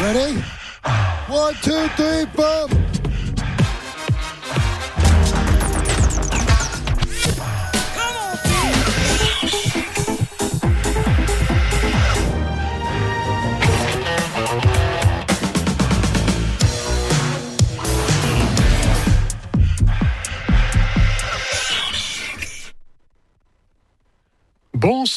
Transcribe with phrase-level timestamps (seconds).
[0.00, 0.42] Ready?
[1.28, 2.89] One, two, three, four.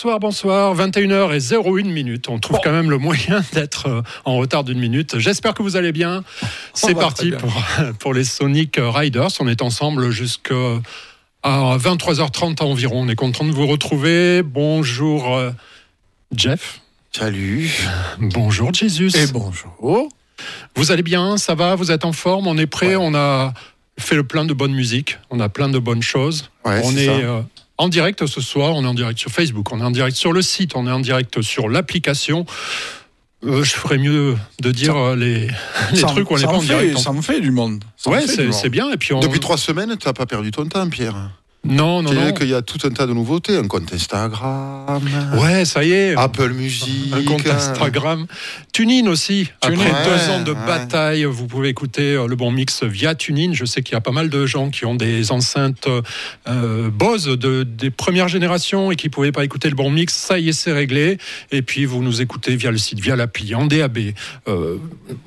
[0.03, 0.75] Bonsoir, bonsoir.
[0.75, 2.27] 21h et 01 minute.
[2.27, 5.17] On trouve quand même le moyen d'être euh, en retard d'une minute.
[5.17, 6.25] J'espère que vous allez bien.
[6.73, 7.37] C'est parti bien.
[7.39, 7.53] pour,
[7.99, 9.29] pour les Sonic Riders.
[9.39, 10.81] On est ensemble jusqu'à
[11.45, 13.03] 23h30 environ.
[13.03, 14.43] On est content de vous retrouver.
[14.43, 15.51] Bonjour euh,
[16.35, 16.81] Jeff.
[17.13, 17.71] Salut.
[18.19, 19.09] Bonjour Jésus.
[19.15, 20.09] Et bonjour.
[20.75, 21.37] Vous allez bien?
[21.37, 21.75] Ça va?
[21.75, 22.47] Vous êtes en forme?
[22.47, 22.97] On est prêt?
[22.97, 23.53] On a
[23.97, 25.17] fait le plein de bonne musique.
[25.29, 26.49] On a plein de bonnes choses.
[26.65, 27.11] Ouais, on est ça.
[27.13, 27.41] euh,
[27.77, 28.75] en direct ce soir.
[28.75, 29.71] On est en direct sur Facebook.
[29.71, 30.75] On est en direct sur le site.
[30.75, 32.45] On est en direct sur l'application.
[33.45, 35.47] Euh, je ferais mieux de dire euh, les,
[35.91, 36.97] les Ça- trucs où on n'est ça pas en en fait, direct.
[36.99, 37.83] Ça me fait du monde.
[37.97, 38.89] Ça Ouais, c'est bien.
[38.91, 39.19] Et puis on...
[39.19, 41.15] Depuis trois semaines, tu n'as pas perdu ton temps, Pierre.
[41.65, 42.33] Non, non, non.
[42.33, 43.55] qu'il y a tout un tas de nouveautés.
[43.55, 45.01] Un compte Instagram,
[45.39, 46.15] Ouais, ça y est.
[46.17, 47.13] Apple Music.
[47.13, 48.25] Un compte Instagram.
[48.73, 49.49] TuneIn aussi.
[49.61, 50.65] Après deux ans de ouais.
[50.67, 53.53] bataille, vous pouvez écouter euh, le bon mix via TuneIn.
[53.53, 55.87] Je sais qu'il y a pas mal de gens qui ont des enceintes
[56.47, 60.13] euh, Bose de, des premières générations et qui ne pouvaient pas écouter le bon mix.
[60.13, 61.17] Ça y est, c'est réglé.
[61.51, 63.99] Et puis, vous nous écoutez via le site, via l'appli, en DAB.
[64.49, 64.77] euh,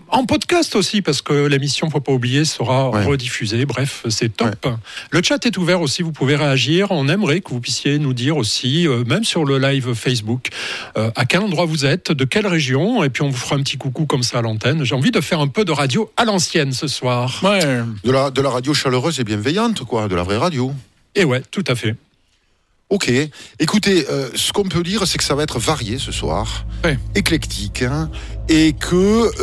[0.09, 3.05] en podcast aussi, parce que l'émission, faut pas oublier, sera Ouais.
[3.05, 3.65] rediffusée.
[3.67, 4.67] Bref, c'est top.
[5.11, 6.89] Le chat est ouvert aussi, vous pouvez réagir.
[6.91, 10.49] On aimerait que vous puissiez nous dire aussi, euh, même sur le live Facebook,
[10.97, 13.63] euh, à quel endroit vous êtes, de quelle région, et puis on vous fera un
[13.63, 14.85] petit coucou comme ça à l'antenne.
[14.85, 17.41] J'ai envie de faire un peu de radio à l'ancienne ce soir.
[17.43, 17.61] Ouais.
[18.05, 20.09] De la, de la radio chaleureuse et bienveillante, quoi.
[20.09, 20.73] De la vraie radio.
[21.15, 21.95] Et ouais, tout à fait.
[22.89, 23.11] Ok.
[23.59, 26.97] Écoutez, euh, ce qu'on peut dire, c'est que ça va être varié ce soir, Ouais.
[27.17, 28.09] éclectique, hein,
[28.49, 28.95] et que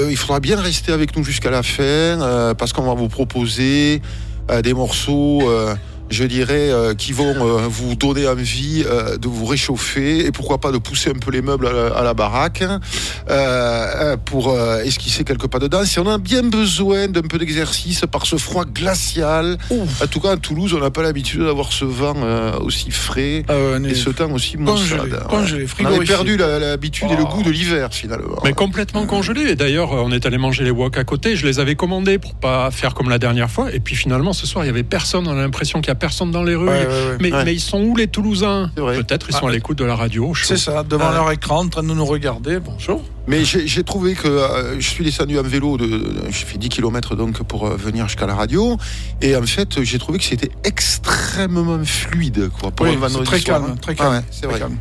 [0.02, 3.10] euh, il faudra bien rester avec nous jusqu'à la fin, euh, parce qu'on va vous
[3.10, 4.02] proposer
[4.50, 5.76] euh, des morceaux, euh,
[6.14, 10.60] je dirais, euh, qui vont euh, vous donner envie euh, de vous réchauffer et pourquoi
[10.60, 12.80] pas de pousser un peu les meubles à la, à la baraque hein,
[13.30, 15.98] euh, pour euh, esquisser quelques pas de danse.
[15.98, 19.58] Et on a bien besoin d'un peu d'exercice par ce froid glacial.
[19.72, 23.44] En tout cas, à Toulouse, on n'a pas l'habitude d'avoir ce vent euh, aussi frais.
[23.50, 26.06] Euh, est Et ce temps aussi hein, congelé, On avait frigorifié.
[26.16, 27.36] perdu l'habitude et le Oh.
[27.38, 28.36] goût de l'hiver finalement.
[28.44, 29.42] Mais complètement congelé.
[29.52, 31.36] Et d'ailleurs, on est allé manger les wok à côté.
[31.38, 33.72] Je les avais commandés pour pas faire comme la dernière fois.
[33.74, 35.26] Et puis finalement, ce soir, il y avait personne.
[35.28, 36.68] On a l'impression qu'il y a personne dans les rues.
[36.68, 37.18] Ouais, ouais, ouais.
[37.22, 37.46] Mais, Ouais.
[37.46, 38.70] mais ils sont où les Toulousains.
[38.76, 40.34] Peut-être ils sont Ah, à l'écoute de la radio.
[40.36, 41.14] C'est ça, devant Ah.
[41.14, 42.60] leur écran, en train de nous regarder.
[42.60, 43.02] Bonjour.
[43.26, 46.68] Mais j'ai trouvé que euh, je suis descendu en vélo, de, de- j'ai fait 10
[46.68, 48.76] km donc pour euh, venir jusqu'à la radio.
[49.22, 53.60] Et en fait, j'ai trouvé que c'était extrêmement fluide quoi, pour Oui, c'est très soir,
[53.62, 53.76] calme, hein.
[53.82, 54.10] très calme.
[54.12, 54.60] Ah ouais, c'est très vrai.
[54.60, 54.78] calme.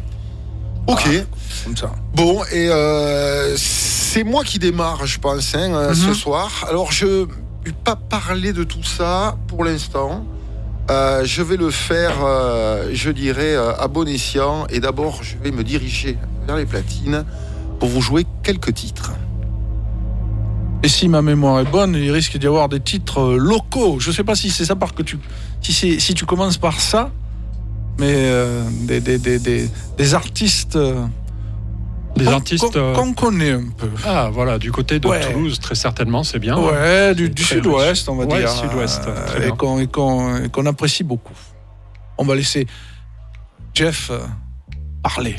[0.88, 1.02] Ok.
[1.06, 1.20] Ah,
[1.64, 1.92] Comme ça.
[2.16, 6.14] Bon, et euh, c'est moi qui démarre, je pense, hein, ce Mhm.
[6.14, 6.66] soir.
[6.68, 7.24] Alors, je ne
[7.64, 10.26] vais pas parler de tout ça pour l'instant.
[10.90, 14.66] Euh, je vais le faire, euh, je dirais, euh, à bon escient.
[14.68, 17.24] Et d'abord, je vais me diriger vers les platines
[17.78, 19.12] pour vous jouer quelques titres.
[20.82, 24.00] Et si ma mémoire est bonne, il risque d'y avoir des titres locaux.
[24.00, 25.18] Je sais pas si c'est ça par que tu,
[25.60, 27.10] si si tu commences par ça,
[28.00, 28.28] mais
[28.80, 30.76] des, des, des, des, artistes,
[32.16, 32.62] Des artistes.
[32.72, 33.88] qu'on, euh, qu'on connaît un peu.
[34.06, 35.32] Ah, voilà, du côté de Ouais.
[35.32, 36.58] Toulouse, très certainement, c'est bien.
[36.58, 38.50] Ouais, du, sud-ouest, on va Ouais, dire.
[38.50, 41.34] sud-ouest, euh, très et qu'on, et qu'on- et qu'on apprécie beaucoup.
[42.18, 42.66] On va laisser
[43.74, 44.18] Jeff euh,
[45.02, 45.36] parler.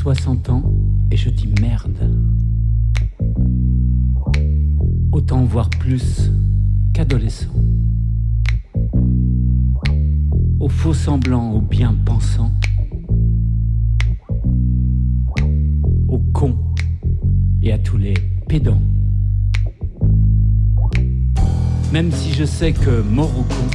[0.00, 0.62] 60 ans
[1.10, 2.10] et je dis merde.
[5.12, 6.30] Autant voir plus
[6.94, 7.52] qu'adolescent.
[10.58, 12.50] Aux faux semblants, aux bien pensants.
[16.08, 16.56] Aux cons
[17.62, 18.14] et à tous les
[18.48, 18.80] pédants.
[21.92, 23.70] Même si je sais que mort au con,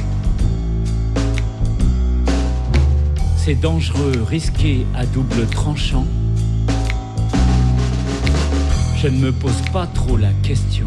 [3.36, 6.04] c'est dangereux, risqué à double tranchant.
[9.06, 10.84] Je ne me pose pas trop la question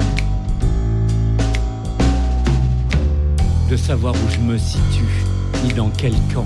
[3.72, 5.24] de savoir où je me situe,
[5.64, 6.46] ni dans quel camp.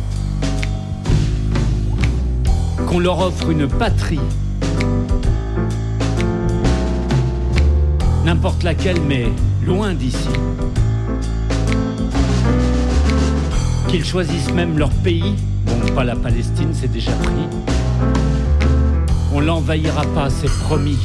[2.86, 4.20] Qu'on leur offre une patrie,
[8.24, 9.26] n'importe laquelle, mais
[9.66, 10.30] loin d'ici.
[13.88, 15.34] qu'ils choisissent même leur pays.
[15.66, 17.48] Bon, pas la Palestine, c'est déjà pris.
[19.34, 21.00] On l'envahira pas, c'est promis.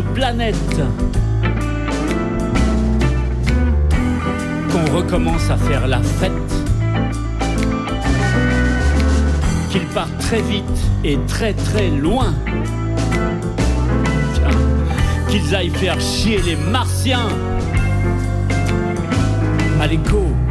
[0.00, 0.56] Planète.
[4.70, 6.32] Qu'on recommence à faire la fête.
[9.70, 10.64] Qu'ils partent très vite
[11.04, 12.32] et très très loin.
[15.28, 17.28] Qu'ils aillent faire chier les martiens.
[19.80, 20.41] Allez, go!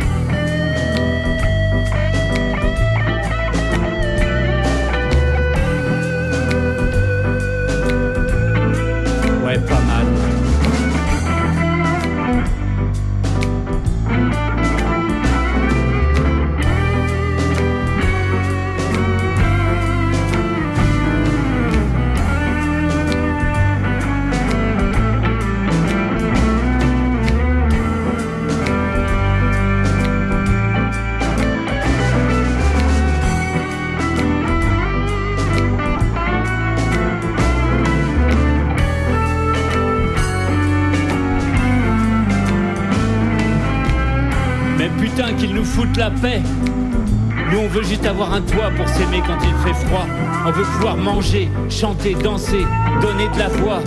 [46.23, 50.06] Nous on veut juste avoir un toit pour s'aimer quand il fait froid.
[50.45, 52.63] On veut pouvoir manger, chanter, danser,
[53.01, 53.79] donner de la voix.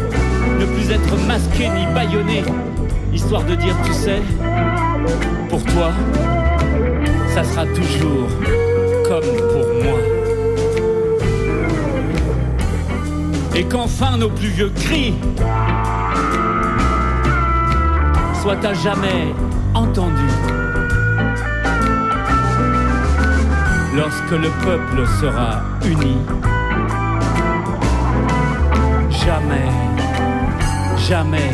[0.58, 2.42] Ne plus être masqué ni bâillonné.
[3.12, 4.20] Histoire de dire tu sais,
[5.48, 5.92] pour toi,
[7.34, 8.28] ça sera toujours
[9.08, 9.98] comme pour moi.
[13.54, 15.14] Et qu'enfin nos plus vieux cris
[18.42, 19.32] soient à jamais
[19.74, 20.53] entendus.
[23.94, 26.16] Lorsque le peuple sera uni.
[29.10, 29.70] Jamais,
[31.08, 31.52] jamais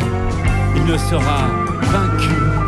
[0.75, 1.47] il ne sera
[1.91, 2.60] vaincu.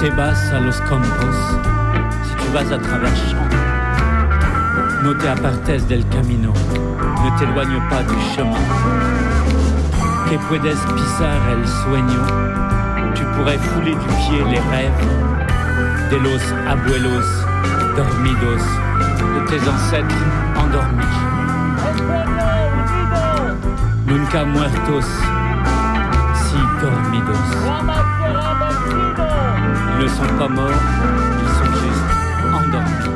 [0.00, 1.36] Si te vas a los campos,
[2.24, 3.50] si tu vas à travers champs,
[5.02, 6.54] no te apartes del camino,
[7.22, 8.56] ne t'éloigne pas du chemin.
[10.30, 12.22] Que puedes pisar el sueño,
[13.14, 15.06] tu pourrais fouler du pied les rêves
[16.10, 17.26] de los abuelos
[17.94, 18.62] dormidos,
[19.34, 20.16] de tes ancêtres
[20.56, 21.14] endormis.
[24.06, 25.04] Nunca muertos,
[26.34, 28.09] si dormidos.
[30.02, 30.70] Ils ne sont pas morts,
[31.42, 32.08] ils sont juste
[32.54, 33.10] endormis.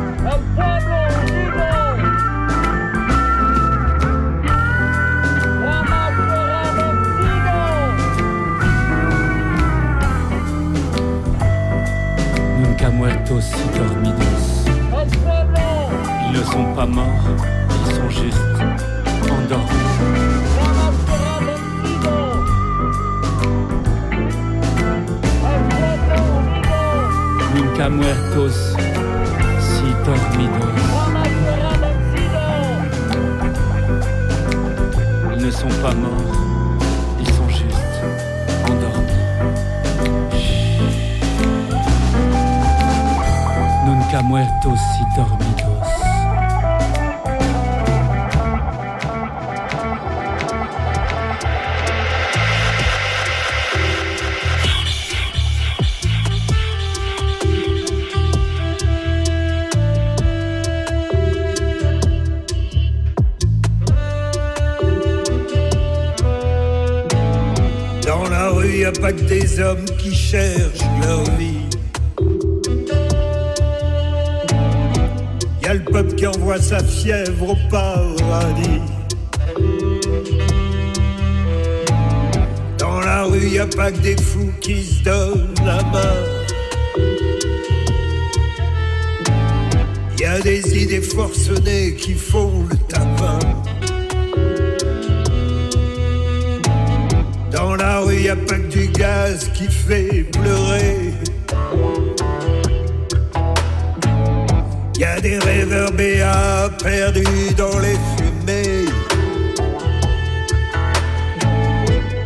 [12.61, 14.45] Nunca muertos y dormidos.
[16.26, 17.07] Ils ne sont pas morts,
[17.87, 18.61] ils sont juste
[19.31, 20.34] endormis.
[27.85, 28.75] Nunca muertos
[29.61, 30.73] si dormidos.
[35.37, 36.81] Ils ne sont pas morts,
[37.21, 38.00] ils sont juste
[38.64, 39.12] endormis.
[43.85, 45.53] Nunca muertos si dormidos.
[69.54, 71.68] Des hommes qui cherchent leur vie.
[75.62, 78.80] Y a le peuple qui envoie sa fièvre au paradis.
[82.78, 86.16] Dans la rue, y a pas que des fous qui se donnent la main.
[90.18, 93.24] Y a des idées forcenées qui font le tapin.
[98.35, 101.14] A pas que du gaz qui fait pleurer.
[104.99, 108.87] Y a des rêveurs béats perdus dans les fumées.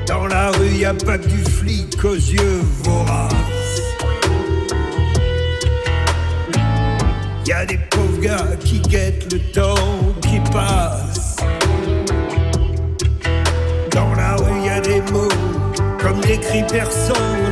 [0.07, 3.83] Dans la rue, y a pas que du flic aux yeux voraces.
[7.47, 9.98] Y a des pauvres gars qui guettent le temps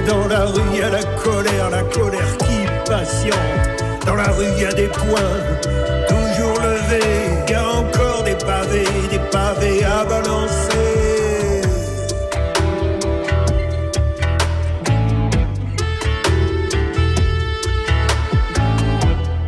[0.09, 3.37] Dans la rue, y a la colère, la colère qui patiente.
[4.07, 5.45] Dans la rue, y a des poings
[6.09, 7.45] toujours levés.
[7.49, 11.62] Y a encore des pavés, des pavés à balancer.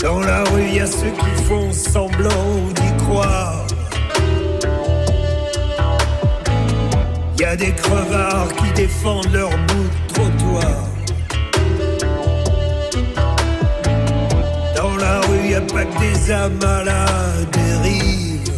[0.03, 2.29] Dans la rue, y a ceux qui font semblant
[2.75, 3.67] d'y croire.
[7.39, 10.77] Y a des crevards défendent leur bout de trottoir.
[14.77, 17.07] Dans la rue, y a pas que des âmes à la
[17.57, 18.53] dérive.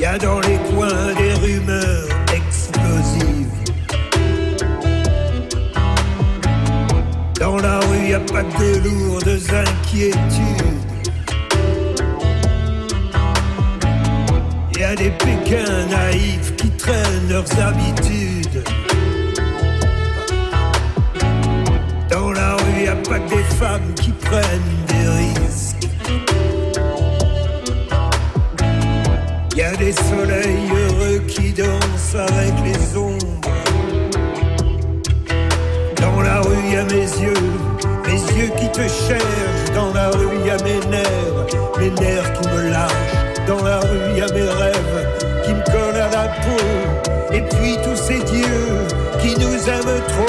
[0.00, 3.58] Y a dans les coins des rumeurs explosives.
[7.40, 10.79] Dans la rue, y a pas que des lourdes inquiétudes.
[14.90, 18.64] A des Pékins naïfs qui traînent leurs habitudes.
[22.10, 25.88] Dans la rue, y a pas que des femmes qui prennent des risques.
[29.56, 33.40] Y a des soleils heureux qui dansent avec les ombres.
[36.00, 37.44] Dans la rue, y a mes yeux,
[38.06, 39.72] mes yeux qui te cherchent.
[39.72, 43.19] Dans la rue, y a mes nerfs, mes nerfs qui me lâchent.
[43.50, 45.08] Dans la rue, y a mes rêves
[45.44, 46.62] qui me collent à la peau.
[47.32, 48.86] Et puis tous ces dieux
[49.20, 50.26] qui nous aiment trop.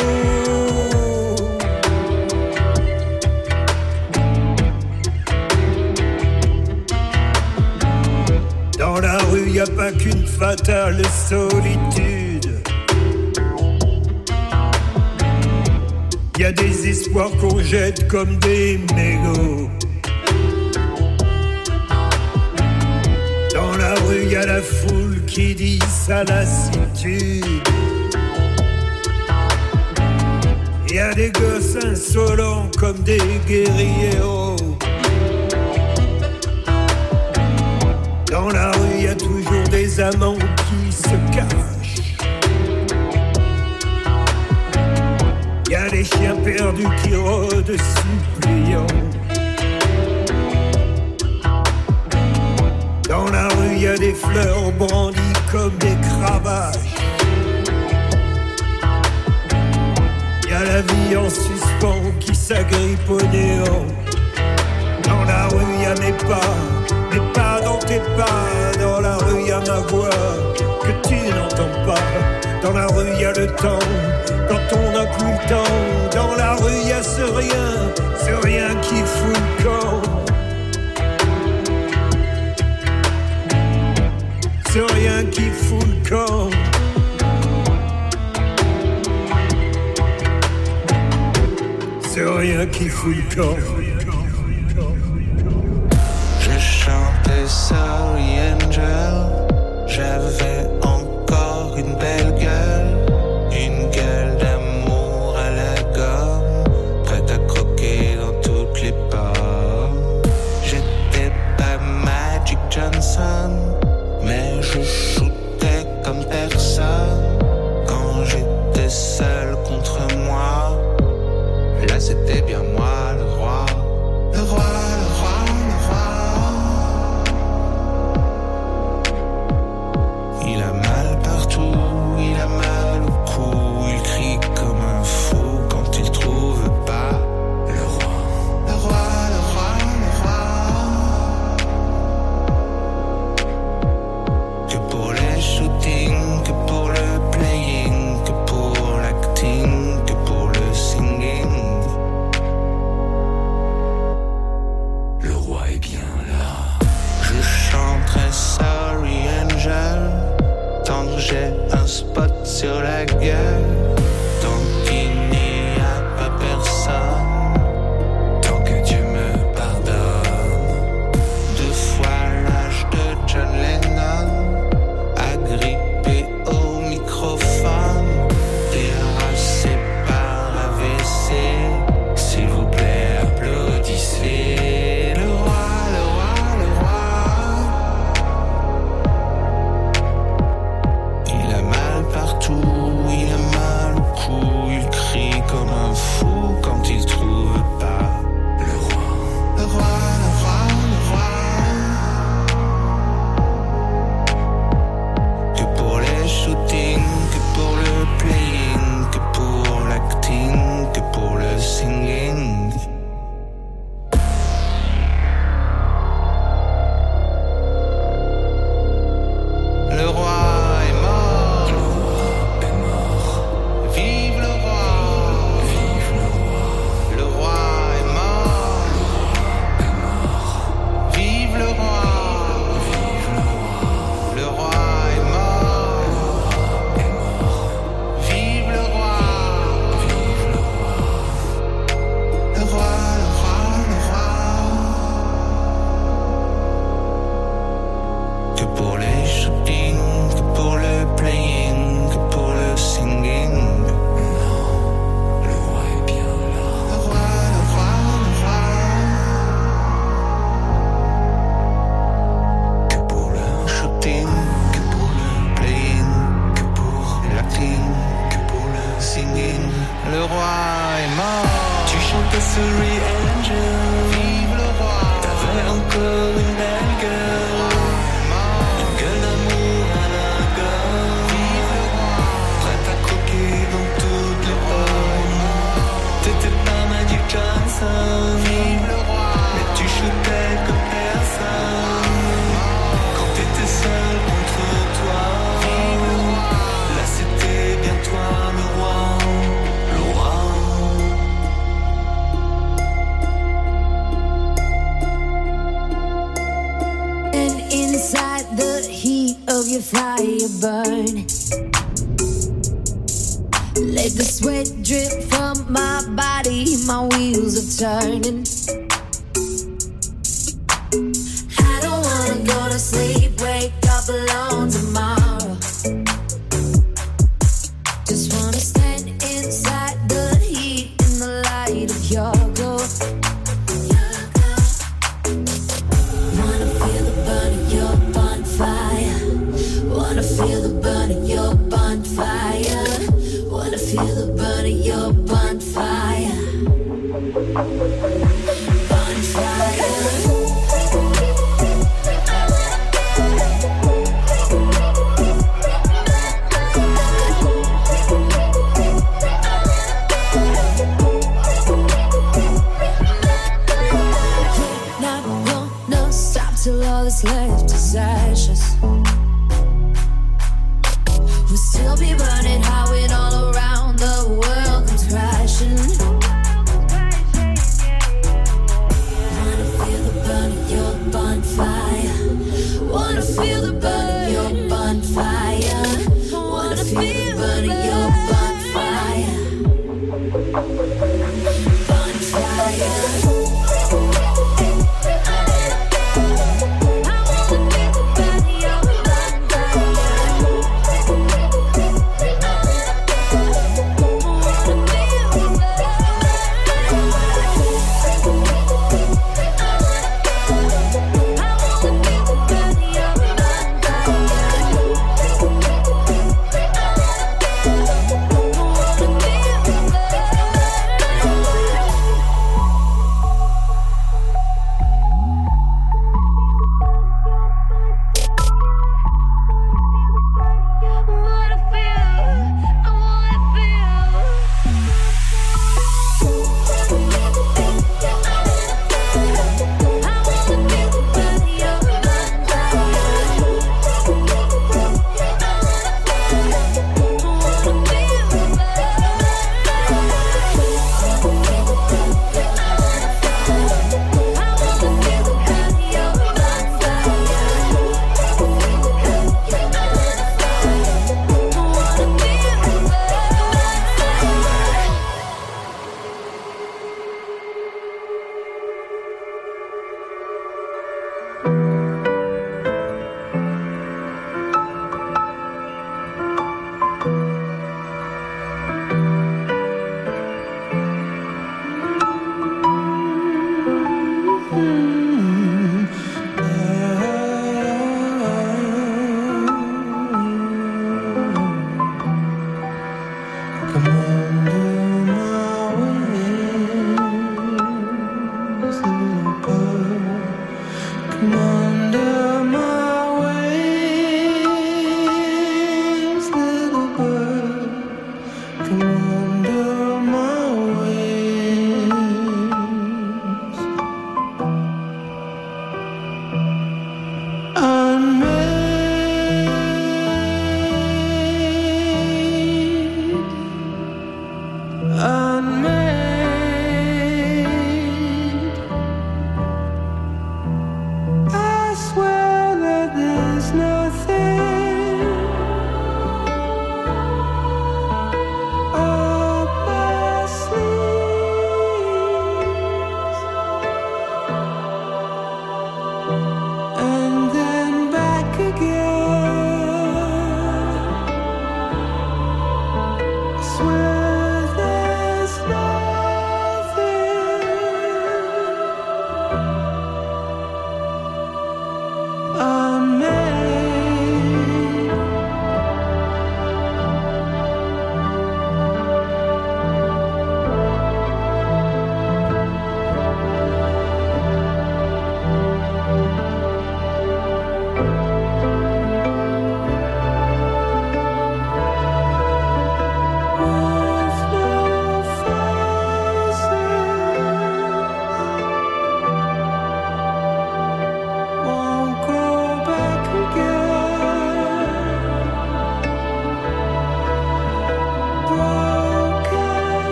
[8.79, 12.49] Dans la rue, y a pas qu'une fatale solitude.
[16.39, 19.69] Y a des espoirs qu'on jette comme des mégots.
[24.45, 27.45] La foule qui dit sa lassitude.
[30.89, 34.57] Y a des gosses insolents comme des guerrieros.
[38.29, 42.17] Dans la rue, y a toujours des amants qui se cachent.
[45.69, 48.20] Y a des chiens perdus qui rôdent suppliants.
[65.03, 66.53] Dans la rue, y a mes pas,
[67.11, 68.79] mes pas dans tes pas.
[68.79, 70.09] Dans la rue, y a ma voix
[70.83, 72.03] que tu n'entends pas.
[72.61, 73.79] Dans la rue, y a le temps
[74.49, 75.73] quand on n'a plus le temps.
[76.13, 80.01] Dans la rue, y a ce rien, ce rien qui fout le camp.
[84.73, 86.49] Ce rien qui fout le camp.
[92.21, 93.80] Ce rien qui fout le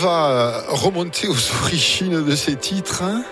[0.00, 3.02] va euh, remonter aux origines de ces titres.
[3.02, 3.22] hein.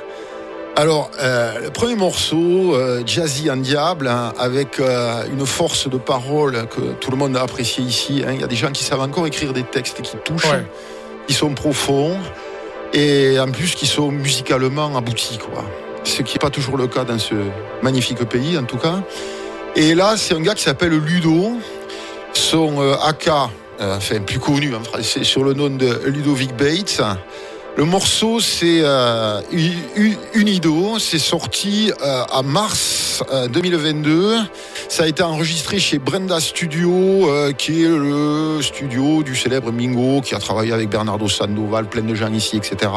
[0.76, 5.98] Alors, euh, le premier morceau, euh, Jazzy en Diable, hein, avec euh, une force de
[5.98, 8.22] parole que tout le monde a apprécié ici.
[8.24, 8.31] hein.
[8.35, 10.64] Il y a des gens qui savent encore écrire des textes qui touchent, Ouais.
[11.26, 12.16] qui sont profonds
[12.92, 15.38] et en plus qui sont musicalement aboutis.
[15.38, 15.64] Quoi.
[16.04, 17.35] Ce qui n'est pas toujours le cas dans ce
[17.83, 19.00] magnifique pays, en tout cas.
[19.74, 21.57] Et là, c'est un gars qui s'appelle Ludo.
[22.33, 23.28] Son AK,
[23.80, 27.00] enfin plus connu français, sur le nom de Ludovic Bates.
[27.78, 29.40] Le morceau, c'est euh,
[30.34, 30.98] Unido.
[30.98, 34.34] C'est sorti euh, en mars euh, 2022.
[34.88, 36.90] Ça a été enregistré chez Brenda Studio,
[37.30, 42.02] euh, qui est le studio du célèbre Mingo, qui a travaillé avec Bernardo Sandoval, plein
[42.02, 42.90] de gens ici, etc.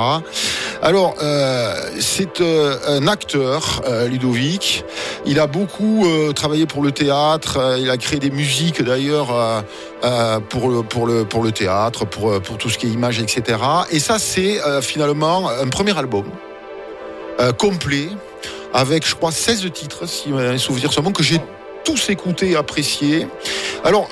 [0.82, 4.84] Alors, euh, c'est euh, un acteur, euh, Ludovic.
[5.28, 7.58] Il a beaucoup euh, travaillé pour le théâtre.
[7.58, 9.62] euh, il a créé des musiques, d'ailleurs, euh,
[10.04, 12.90] euh, pour, le, pour, le, pour le théâtre, pour, euh, pour tout ce qui est
[12.90, 13.60] image, etc.
[13.92, 16.26] Et ça, c'est euh, finalement un premier album
[17.40, 18.08] euh, complet,
[18.74, 21.40] avec, je crois, 16 titres, si mes souvenirs sont bons, que j'ai
[21.84, 23.28] tous écoutés et appréciés.
[23.84, 24.08] Alors,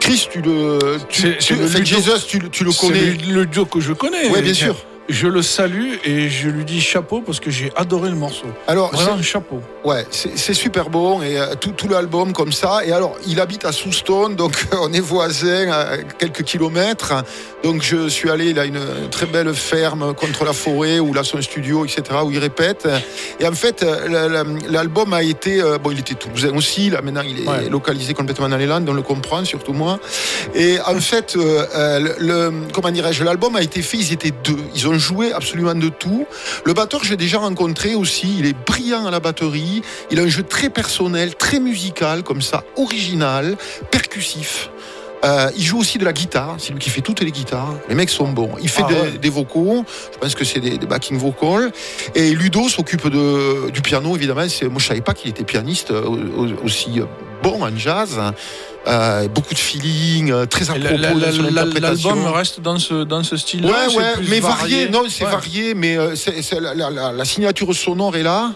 [0.00, 0.98] Chris, tu le.
[1.08, 1.22] Tu,
[1.56, 3.00] le Jesus, tu, le- tu le C'est connais.
[3.00, 4.28] le, le duo que je connais.
[4.30, 4.76] Oui, bien sûr.
[5.06, 8.46] Je le salue et je lui dis chapeau parce que j'ai adoré le morceau.
[8.66, 9.60] Alors, Vraiment, chapeau.
[9.84, 12.80] Ouais, c'est super bon et euh, tout, tout l'album comme ça.
[12.86, 17.12] Et alors, il habite à Soustone, donc on est voisins à quelques kilomètres.
[17.62, 21.18] Donc je suis allé, il a une très belle ferme contre la forêt où il
[21.18, 22.02] a son studio, etc.
[22.24, 22.88] où il répète.
[23.40, 26.88] Et en fait, euh, la- la- l'album a été, euh, bon, il était toulousain aussi.
[26.88, 27.68] Là maintenant, il est Ouais.
[27.68, 29.98] localisé complètement dans les Landes, on le comprend, surtout moi.
[30.54, 33.98] Et en fait, euh, le- comment dirais-je, l'album a été fait.
[33.98, 34.56] Ils étaient deux.
[34.74, 36.26] Ils ont joué absolument de tout.
[36.64, 38.36] Le batteur, je l'ai déjà rencontré aussi.
[38.38, 39.82] Il est brillant à la batterie.
[40.10, 43.56] Il a un jeu très personnel, très musical, comme ça, original,
[43.90, 44.70] percussif.
[45.24, 47.72] Euh, il joue aussi de la guitare, c'est lui qui fait toutes les guitares.
[47.88, 48.50] Les mecs sont bons.
[48.60, 49.10] Il fait Ah des, ouais.
[49.12, 51.72] des vocaux, je pense que c'est des, des backing vocals.
[52.14, 54.46] Et Ludo s'occupe de, du piano, évidemment.
[54.50, 57.00] C'est- Moi, je savais pas qu'il était pianiste euh, au- au- aussi
[57.42, 58.20] bon en jazz.
[58.86, 60.96] Euh, beaucoup de feeling, euh, très à propos.
[60.98, 63.68] L'album reste dans ce, dans ce style-là.
[63.88, 64.88] Ouais, ouais, mais varié.
[64.90, 65.30] Non, c'est Ouais.
[65.30, 66.14] varié, mais euh,
[66.60, 68.52] la, la- la- la signature sonore est là.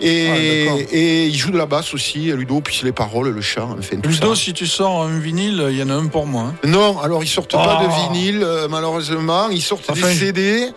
[0.00, 0.78] Et, Ouais, d'accord.
[0.92, 4.08] et il joue de la basse aussi, Ludo, puis les paroles, le chant, enfin tout
[4.08, 4.40] Ludo, ça.
[4.40, 6.52] si tu sors un vinyle, il y en a un pour moi.
[6.54, 6.54] hein.
[6.64, 8.12] Non, alors ils sortent pas de Oh.
[8.12, 9.48] vinyle, malheureusement.
[9.50, 10.70] Ils sortent Enfin, des CD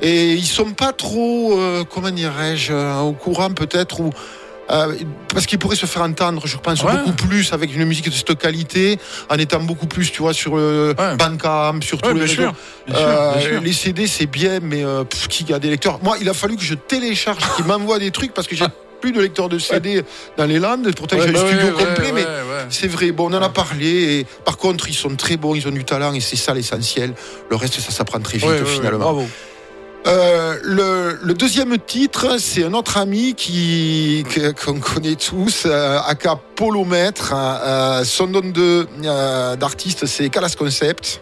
[0.00, 1.58] et ils sont pas trop,
[1.90, 4.10] comment dirais-je, au courant peut-être ou.
[4.70, 4.94] Euh,
[5.32, 6.92] parce qu'il pourrait se faire entendre, je pense, Ouais.
[6.92, 8.98] beaucoup plus avec une musique de cette qualité,
[9.30, 11.16] en étant beaucoup plus, tu vois, sur le Ouais.
[11.16, 12.42] Bandcamp, sur tous Ouais, les bien réseaux.
[12.42, 12.54] sûr.
[12.86, 13.60] Bien sûr, Euh, bien sûr.
[13.60, 15.98] les CD, c'est bien, mais euh, pff, qui a des lecteurs?
[16.02, 18.66] Moi, il a fallu que je télécharge, qu'il m'envoie des trucs parce que j'ai
[19.00, 20.02] plus de lecteur de CD
[20.36, 20.92] dans les Landes.
[20.96, 22.66] Pourtant, Ouais, j'ai bah un studio ouais, complet, ouais, mais ouais, ouais.
[22.68, 23.12] c'est vrai.
[23.12, 23.86] Bon, on en a parlé.
[24.20, 27.14] Et, par contre, ils sont très bons, ils ont du talent et c'est ça l'essentiel.
[27.48, 28.98] Le reste, ça s'apprend très vite Ouais, ouais, ouais, finalement.
[28.98, 29.28] bravo.
[30.06, 34.24] Euh, le, le deuxième titre, c'est un autre ami qui
[34.64, 37.34] qu'on connaît tous, euh, aka Polomètre.
[37.36, 41.20] Euh, son nom de euh, d'artiste, c'est Calas Concept.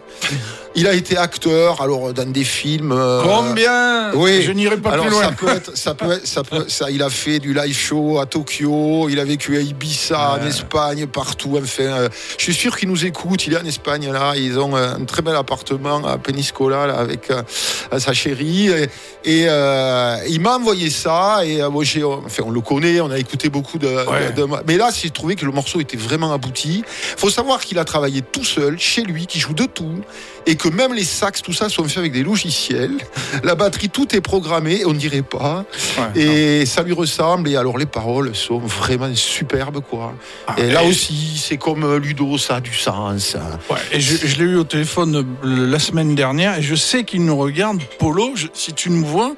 [0.75, 2.91] Il a été acteur, alors dans des films.
[2.91, 4.11] euh, Combien?
[4.13, 4.43] Oui.
[4.43, 5.23] Je n'irai pas alors plus loin.
[5.23, 6.91] ça peut être, ça peut être, ça peut, ça.
[6.91, 10.45] Il a fait du live show à Tokyo, il a vécu à Ibiza, en.
[10.45, 11.59] Espagne, partout.
[11.61, 13.47] Enfin, je suis sûr qu'il nous écoute.
[13.47, 14.33] Il est en Espagne là.
[14.35, 17.31] Ils ont un très bel appartement à Peniscola là, avec
[17.97, 18.66] sa chérie.
[18.69, 18.89] Et,
[19.25, 21.39] et, euh, il m'a envoyé ça.
[21.45, 23.87] Et euh, moi, j'ai, enfin, on le connaît, on a écouté beaucoup de.
[23.87, 24.31] Ouais.
[24.31, 26.83] de- de- mais là, j'ai trouvé que le morceau était vraiment abouti.
[26.87, 30.01] Faut savoir qu'il a travaillé tout seul, chez lui, qui joue de tout,
[30.47, 32.97] et que même les sax, tout ça, sont faits avec des logiciels.
[33.43, 35.65] La batterie, tout est programmé, on dirait pas.
[36.15, 36.21] Ouais.
[36.21, 37.49] Et ça lui ressemble.
[37.49, 40.15] Et alors, les paroles sont vraiment superbes, quoi.
[40.57, 43.35] et là aussi, c'est comme euh, Ludo, ça a du sens.
[43.69, 47.03] Ouais, et je, je l'ai eu au téléphone euh, la semaine dernière et je sais
[47.03, 47.81] qu'il nous regarde.
[47.99, 49.33] Polo, je- si tu nous vois,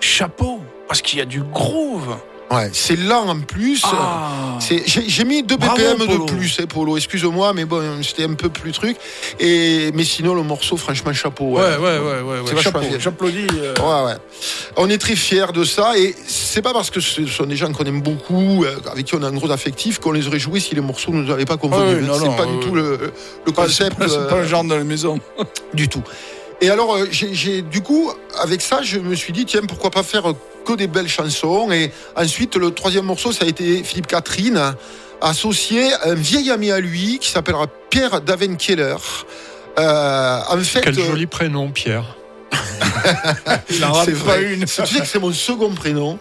[0.00, 2.16] chapeau, parce qu'il y a du groove.
[2.50, 3.82] Ouais, c'est lent en plus.
[3.84, 4.58] Ah.
[4.86, 6.96] J'ai mis 2 Bravo, BPM de plus, hein, Polo.
[6.96, 8.96] Excuse-moi, mais bon, c'était un peu plus truc.
[9.38, 11.44] Et mais sinon, le morceau, franchement, chapeau.
[11.58, 12.62] Ouais, ouais, ouais, ouais.
[12.62, 12.80] chapeau.
[12.98, 13.46] J'applaudis.
[13.54, 14.16] euh, Ouais, ouais.
[14.76, 17.70] On est très fiers de ça et c'est pas parce que ce sont des gens
[17.72, 20.60] qu'on aime beaucoup, euh, avec qui on a un gros affectif, qu'on les aurait joués
[20.60, 21.82] si les morceaux ne nous avaient pas convenu.
[22.08, 23.12] Ah oui, c'est pas euh, du tout le,
[23.46, 23.98] le pas- C'est concept.
[23.98, 25.20] pas, c'est pas euh, le genre de la maison.
[25.74, 26.02] du tout.
[26.60, 29.90] Et alors, euh, j'ai- j'ai du coup, avec ça, je me suis dit, tiens, pourquoi
[29.90, 30.32] pas faire
[30.64, 31.70] que des belles chansons.
[31.70, 34.74] Et ensuite, le troisième morceau, ça a été Philippe Catherine,
[35.20, 38.96] associé à un vieil ami à lui qui s'appellera Pierre Davenkeller.
[39.78, 42.16] Euh, en fait, Quel euh, joli prénom, Pierre.
[43.70, 44.54] Il en rate c'est pas vrai.
[44.54, 44.64] une.
[44.64, 46.18] Tu sais que c'est mon second prénom.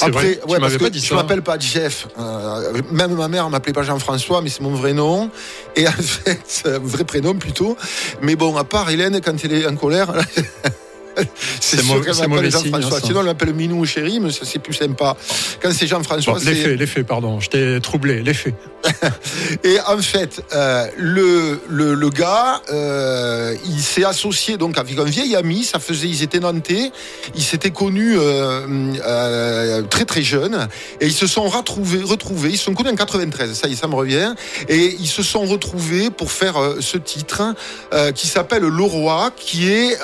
[0.00, 2.06] Après, vrai, ouais, parce que je m'appelle pas Jeff.
[2.18, 5.30] Euh, même ma mère m'appelait pas Jean-François, mais c'est mon vrai nom.
[5.76, 7.76] Et en fait, un vrai prénom plutôt.
[8.22, 10.12] Mais bon, à part Hélène, quand elle est en colère,
[11.60, 13.00] c'est sûr qu'elle m'appelle Jean-François.
[13.00, 15.16] Sinon, elle m'appelle Minou ou Chéri, mais ça c'est plus sympa.
[15.62, 16.50] Quand c'est Jean-François, Bon, c'est.
[16.50, 17.40] les faits, les faits, pardon.
[17.40, 18.54] Je t'ai troublé, les faits.
[19.64, 25.04] Et en fait, euh, le, le, le gars, euh, il s'est associé donc avec un
[25.04, 25.64] vieil ami.
[25.64, 26.90] Ça faisait, ils étaient nantais.
[27.34, 30.68] Ils s'étaient connus euh, très très jeunes
[31.00, 32.02] et ils se sont retrouvés.
[32.02, 33.52] retrouvés ils se sont connus en 93.
[33.52, 34.34] Ça y est, ça me revient.
[34.68, 37.54] Et ils se sont retrouvés pour faire ce titre
[38.14, 39.96] qui s'appelle Le Roi, qui est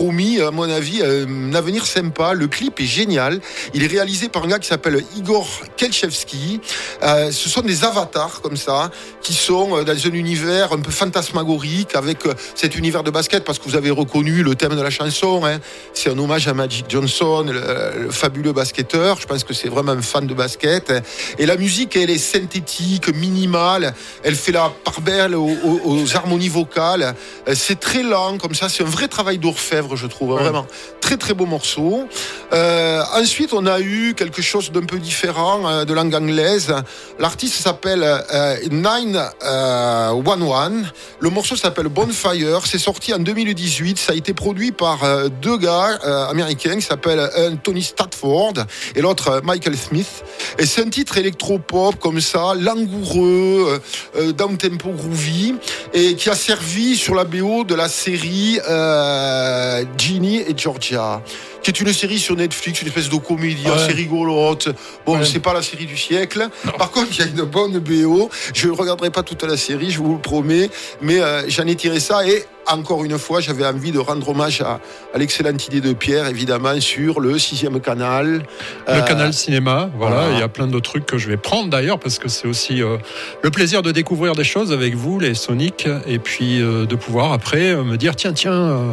[0.00, 2.32] promis, à mon avis, euh, un avenir sympa.
[2.32, 3.38] Le clip est génial.
[3.74, 6.58] Il est réalisé par un gars qui s'appelle Igor Kelchevski.
[7.02, 10.90] Euh, ce sont des avatars comme ça, qui sont euh, dans un univers un peu
[10.90, 12.20] fantasmagorique avec
[12.54, 15.44] cet univers de basket, parce que vous avez reconnu le thème de la chanson.
[15.44, 15.58] hein.
[15.92, 19.20] C'est un hommage à Magic Johnson, le, le fabuleux basketteur.
[19.20, 20.90] Je pense que c'est vraiment un fan de basket.
[20.90, 21.00] hein.
[21.38, 23.92] Et la musique, elle est synthétique, minimale.
[24.24, 27.14] Elle fait la part belle aux, harmonies vocales.
[27.52, 28.70] C'est très lent comme ça.
[28.70, 30.34] C'est un vrai travail d'orfèvre, je trouve.
[30.34, 30.66] Vraiment
[31.10, 32.06] très très beau morceau.
[32.52, 36.72] Euh, ensuite, on a eu quelque chose d'un peu différent euh, de langue anglaise.
[37.18, 40.92] L'artiste s'appelle euh, 911.
[41.18, 42.64] Le morceau s'appelle Bonfire.
[42.64, 43.98] C'est sorti en 2018.
[43.98, 48.52] Ça a été produit par euh, deux gars euh, américains qui s'appellent un Tony Statford
[48.94, 50.22] et l'autre euh, Michael Smith.
[50.58, 53.78] Et c'est un titre électropop comme ça, langoureux, euh,
[54.16, 55.54] euh, down tempo groovy,
[55.92, 61.22] et qui a servi sur la BO de la série euh, Ginny et Georgia,
[61.62, 63.72] qui est une série sur Netflix, une espèce de comédie Ouais.
[63.72, 64.68] assez rigolote.
[65.06, 65.24] Bon, Ouais.
[65.24, 66.48] c'est pas la série du siècle.
[66.78, 68.30] Par contre, il y a une bonne BO.
[68.54, 70.70] Je ne regarderai pas toute la série, je vous le promets,
[71.02, 74.60] mais euh, j'en ai tiré ça et encore une fois, j'avais envie de rendre hommage
[74.60, 74.78] à,
[75.12, 78.42] à l'excellente idée de Pierre, évidemment, sur le sixième canal.
[78.86, 80.32] Le Euh, canal cinéma, voilà, voilà.
[80.34, 82.80] il y a plein de trucs que je vais prendre d'ailleurs parce que c'est aussi
[82.80, 82.98] euh,
[83.42, 87.32] le plaisir de découvrir des choses avec vous, les Sonic, et puis euh, de pouvoir
[87.32, 88.92] après euh, me dire tiens tiens euh,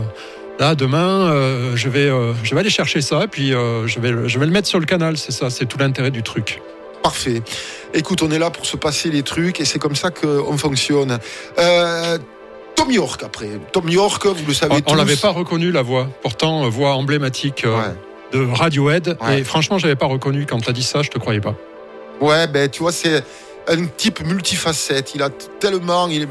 [0.59, 3.99] là demain euh, je vais euh, je vais aller chercher ça et puis euh, je
[3.99, 6.23] vais le- je vais le mettre sur le canal, c'est ça, c'est tout l'intérêt du
[6.23, 6.61] truc.
[7.03, 7.41] Parfait.
[7.93, 11.19] Écoute, on est là pour se passer les trucs et c'est comme ça qu'on fonctionne.
[12.75, 13.49] Tom York après.
[13.71, 17.65] Tom York, vous le savez On, on l'avait pas reconnu la voix, pourtant voix emblématique
[17.65, 17.93] Ouais.
[18.39, 19.39] de Radiohead Ouais.
[19.39, 21.55] et franchement j'avais pas reconnu quand t'as dit ça, je te croyais pas.
[22.21, 23.23] Ouais, ben tu vois, c'est
[23.67, 25.13] un type multifacette.
[25.15, 26.27] Il a tellement, il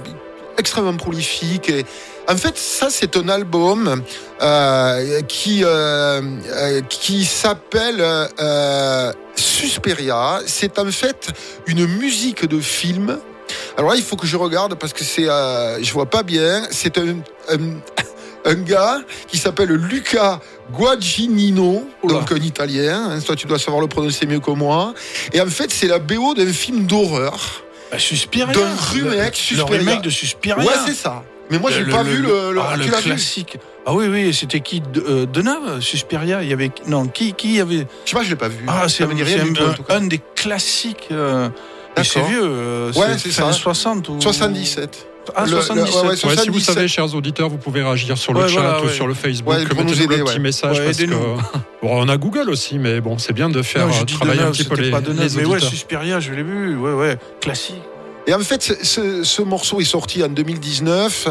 [0.58, 1.68] extrêmement prolifique.
[1.70, 1.84] Et
[2.28, 4.02] en fait, ça, c'est un album
[4.42, 8.00] euh, qui euh, euh, qui s'appelle
[8.40, 10.40] euh, Susperia.
[10.46, 11.28] C'est en fait
[11.66, 13.18] une musique de film.
[13.76, 16.62] Alors là, il faut que je regarde parce que c'est, je vois pas bien.
[16.70, 17.58] C'est un, un
[18.46, 20.40] un gars qui s'appelle Luca
[20.72, 22.14] Guadagnino, Oula.
[22.14, 23.10] donc un italien.
[23.10, 24.94] hein, toi, tu dois savoir le prononcer mieux que moi.
[25.32, 27.64] Et en fait, c'est la BO d'un film d'horreur.
[27.90, 28.52] Bah, Suspiria.
[28.52, 29.78] D'un remake, Le Suspiria.
[29.78, 30.58] remake de Suspiria.
[30.64, 31.22] Ouais, c'est ça.
[31.50, 32.52] Mais moi, j'ai Le- pas le- vu le.
[32.52, 33.56] le- ah, le classique.
[33.86, 36.42] Ah oui, oui, c'était qui de, euh, Deneuve, Suspiria.
[36.42, 37.86] Il y avait non qui qui y avait?
[38.04, 38.64] Je sais pas, je l'ai pas vu.
[38.66, 41.06] Ah, c'est un, des classiques.
[41.12, 41.48] euh,
[42.02, 42.40] c'est vieux.
[42.42, 43.52] euh, Ouais, c'est ça.
[43.52, 45.06] 60 ou 77.
[45.34, 45.94] Ah, Le- le- 77.
[45.94, 46.74] ouais, ouais, Ouais, si vous 77.
[46.74, 49.54] savez, chers auditeurs, vous pouvez réagir sur le Ouais, chat voilà, ou sur le Facebook,
[49.54, 50.38] mettez-nous aider, le petit ouais.
[50.38, 51.18] message Ouais, parce que aidez-nous.
[51.82, 54.42] bon, on a Google aussi, mais bon, c'est bien de faire non, je euh, travailler
[54.42, 55.60] un petit peu les, pas les mais ouais.
[55.60, 56.76] Suspiria, je l'ai vu.
[56.76, 57.76] Ouais, ouais, classique.
[58.28, 61.28] Et en fait, ce, ce- ce morceau est sorti en 2019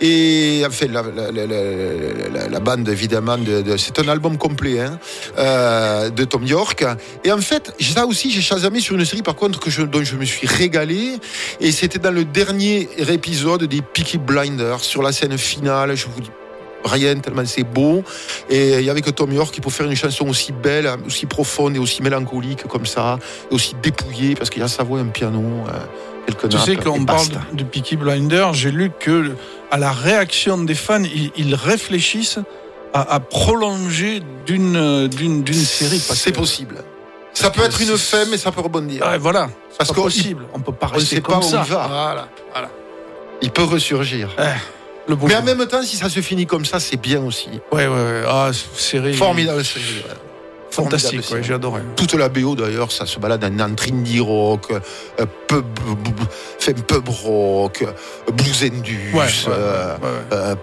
[0.00, 4.80] et enfin la, la- la- la- la- bande évidemment, de, de- c'est un album complet
[4.80, 4.98] hein,
[5.38, 6.84] euh, de Tom York.
[7.24, 10.02] Et en fait, ça aussi, j'ai chasamé sur une série par contre que je, dont
[10.02, 11.18] je me suis régalé
[11.60, 15.94] et c'était dans le dernier épisode des Peaky Blinders sur la scène finale.
[15.96, 16.30] Je vous dis
[16.84, 18.02] rien tellement c'est beau
[18.48, 21.26] et il y avait que Tom York qui peut faire une chanson aussi belle, aussi
[21.26, 23.18] profonde et aussi mélancolique comme ça,
[23.50, 25.42] et aussi dépouillée parce qu'il y a sa voix, un piano.
[25.68, 25.72] euh,
[26.34, 29.32] quelques Tu sais, quand on parle de, Peaky Blinder, j'ai lu que
[29.70, 32.38] à la réaction des fans, ils, ils réfléchissent
[32.94, 35.98] à, à prolonger d'une d'une série.
[35.98, 36.76] C'est que- possible.
[37.34, 39.02] Ça peut que être une fin, mais ça peut rebondir.
[39.06, 40.44] Ah, voilà, Parce pas possible.
[40.54, 41.62] On peut pas on rester pas comme où ça.
[41.64, 41.86] il va.
[41.86, 42.68] Voilà, voilà.
[43.42, 44.28] Il peut ressurgir.
[45.06, 47.48] Le beau Mais en même temps, si ça se finit comme ça, c'est bien aussi.
[47.72, 48.22] Ouais, ouais, ouais.
[48.26, 49.14] Ah, série.
[49.14, 49.84] Formidable série.
[50.08, 50.14] ouais.
[50.84, 51.42] Fantastique, ouais, série.
[51.44, 51.82] j'ai adoré.
[51.96, 55.64] Toute la BO d'ailleurs, ça se balade en entre indie rock, euh, pub,
[56.86, 59.10] pub rock, euh, blues indus.
[59.14, 60.54] Ouais, euh, ouais, euh,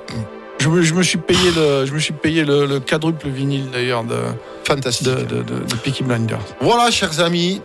[0.59, 3.69] Je, me, je me suis payé le, je me suis payé le, le quadruple vinyle
[3.71, 4.17] d'ailleurs de,
[4.63, 5.07] fantastique.
[5.07, 6.39] de, de, de, de Peaky Blinders.
[6.61, 7.61] Voilà, chers amis.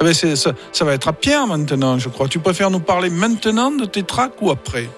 [0.00, 2.26] Ah ben, ça, ça va être à Pierre maintenant, je crois.
[2.26, 4.88] Tu préfères nous parler maintenant de tes tracks ou après?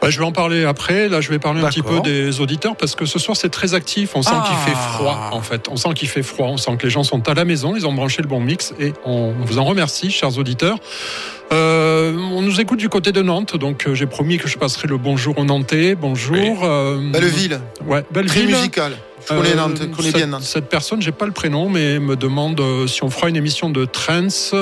[0.00, 1.08] Bah, je vais en parler après.
[1.08, 3.74] Là, je vais parler un petit peu des auditeurs parce que ce soir c'est très
[3.74, 4.10] actif.
[4.14, 4.44] On sent Ah.
[4.46, 5.68] qu'il fait froid en fait.
[5.70, 6.48] On sent qu'il fait froid.
[6.48, 7.74] On sent que les gens sont à la maison.
[7.76, 10.78] Ils ont branché le bon mix et on vous en remercie, chers auditeurs.
[11.52, 14.88] Euh, on nous écoute du côté de Nantes, donc euh, j'ai promis que je passerai
[14.88, 15.94] le bonjour aux Nantais.
[15.94, 16.36] Bonjour.
[16.36, 16.52] Oui.
[16.62, 18.46] euh, Belleville, Ouais, très Belleville.
[18.56, 18.92] musical.
[19.28, 20.42] Je connais Euh, Nantes, je connais cette, bien Nantes.
[20.42, 23.70] Cette personne, j'ai pas le prénom, mais me demande euh, si on fera une émission
[23.70, 24.54] de trance.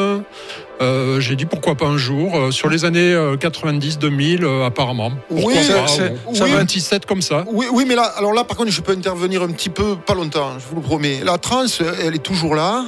[0.81, 5.13] Euh, j'ai dit pourquoi pas un jour euh, sur les années 90-2000 euh, apparemment.
[5.29, 7.45] Pourquoi Oui, pas, ça Oui, va un petit set comme ça.
[7.53, 10.15] Oui, oui, mais là, alors là, par contre, je peux intervenir un petit peu, pas
[10.15, 11.21] longtemps, je vous le promets.
[11.23, 12.85] La trance, elle est toujours là.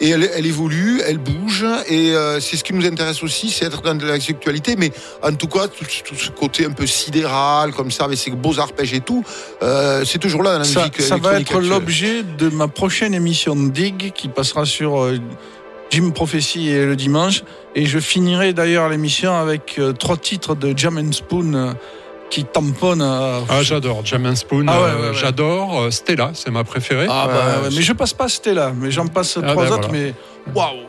[0.00, 3.64] Et elle, elle évolue, elle bouge, et euh, c'est ce qui nous intéresse aussi, c'est
[3.64, 4.92] être dans de la sexualité, mais
[5.22, 8.58] en tout cas, tout, tout ce côté un peu sidéral, comme ça, avec ces beaux
[8.60, 9.24] arpèges et tout,
[9.62, 11.00] euh, c'est toujours là dans la Ça, musique.
[11.00, 15.18] ça va être l'objet de ma prochaine émission de Dig qui passera sur euh,
[15.90, 17.42] Jim Prophecy et le dimanche.
[17.74, 21.72] Et je finirai d'ailleurs l'émission avec euh, trois titres de Jam and Spoon euh,
[22.30, 23.02] qui tamponnent.
[23.02, 24.04] euh, Ah, j'adore.
[24.04, 25.14] Jam and Spoon, Ah ouais, euh, ouais, ouais.
[25.14, 25.80] j'adore.
[25.82, 27.06] Euh, Stella, c'est ma préférée.
[27.08, 29.92] Ah, bah, mais je passe pas Stella, mais j'en passe Ah, trois ben autres, voilà.
[29.92, 30.14] mais
[30.54, 30.86] waouh!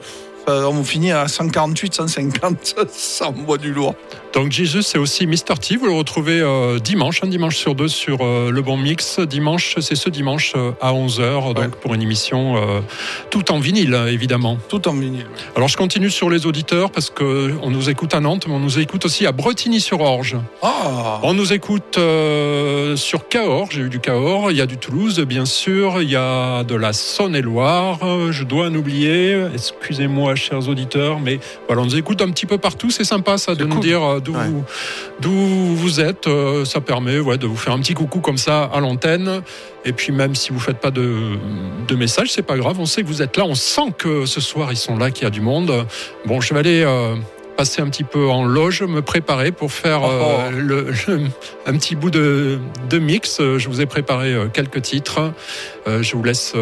[0.48, 3.96] Ça, On finit à 148, 150, ça envoie du lourd.
[4.34, 5.58] Donc Jesus, c'est aussi Mr.
[5.60, 5.78] T.
[5.78, 9.20] Vous le retrouvez euh, dimanche, un dimanche sur deux sur euh, Le Bon Mix.
[9.20, 12.82] Dimanche, c'est ce dimanche euh, à 11h, donc pour une émission euh,
[13.32, 14.58] tout en vinyle, évidemment.
[14.70, 15.26] Tout en vinyle.
[15.56, 18.60] Alors je continue sur les auditeurs parce que on nous écoute à Nantes, mais on
[18.60, 20.38] nous écoute aussi à Bretigny-sur-Orge.
[20.62, 21.20] Ah!
[21.24, 25.20] On nous écoute euh, sur Cahors, j'ai eu du Cahors, il y a du Toulouse
[25.22, 30.68] bien sûr, il y a de la Saône-et-Loire, euh, je dois en oublier, excusez-moi chers
[30.70, 33.80] auditeurs, mais voilà, on nous écoute un petit peu partout, c'est sympa ça de nous
[33.80, 34.48] dire euh, d'où Ouais.
[35.22, 38.80] vous, êtes, euh, ça permet ouais, de vous faire un petit coucou comme ça à
[38.80, 39.42] l'antenne,
[39.86, 41.38] et puis même si vous faites pas de,
[41.88, 44.42] de messages, c'est pas grave, on sait que vous êtes là, on sent que ce
[44.42, 45.86] soir ils sont là, qu'il y a du monde.
[46.26, 46.84] Bon, je vais aller...
[46.84, 47.16] euh,
[47.58, 50.52] passer un petit peu en loge, me préparer pour faire euh, Oh.
[50.56, 51.22] le, le-
[51.66, 53.40] un petit bout de, de mix.
[53.42, 55.34] Je vous ai préparé quelques titres.
[55.88, 56.54] Je vous laisse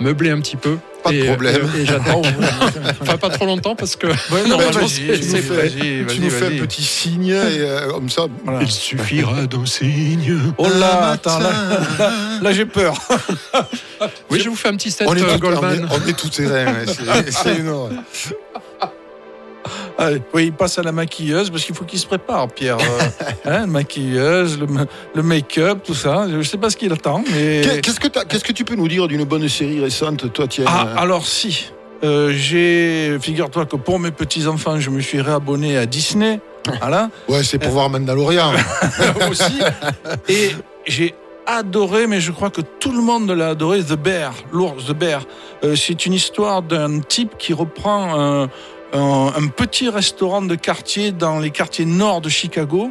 [0.00, 0.78] meubler un petit peu.
[1.02, 1.56] Pas de problème.
[1.74, 2.22] euh, Et, j'attends.
[3.00, 5.70] enfin, pas trop longtemps parce que Ouais, non, vas-y, c'est- tu nous fais-
[6.08, 8.22] Tu nous un petit signe, et euh, comme ça.
[8.44, 8.60] Voilà.
[8.62, 10.38] il suffira d'un signe.
[10.58, 12.94] Oh là, attends, là, j'ai peur.
[14.30, 15.88] Oui, je vous fais un petit set On est, euh, tout, on, est, Goldman.
[15.92, 16.86] on est tout terrain, ouais,
[17.30, 17.92] c'est- horreur.
[19.98, 22.78] Allez, oui, il passe à la maquilleuse parce qu'il faut qu'il se prépare, Pierre.
[22.78, 26.26] Euh, hein, maquilleuse, le, ma- le make-up, tout ça.
[26.30, 27.62] Je sais pas ce qu'il attend, mais.
[27.64, 30.46] Qu'est- Qu'est-ce que, t'as- qu'est-ce que tu peux nous dire d'une bonne série récente, toi,
[30.46, 30.70] Thierry?
[30.72, 31.70] Ah, alors si.
[32.04, 36.40] Euh, j'ai, figure-toi que pour mes petits enfants, je me suis réabonné à Disney,
[36.80, 38.52] voilà, Ouais, c'est pour voir Mandalorian.
[39.30, 39.60] aussi,
[40.28, 40.50] et
[40.84, 41.14] j'ai
[41.46, 45.22] adoré, mais je crois que tout le monde l'a adoré, The Bear, l'ours, The Bear.
[45.64, 48.48] Euh, c'est une histoire d'un type qui reprend un,
[48.92, 52.90] un- petit restaurant de quartier dans les quartiers nord de Chicago.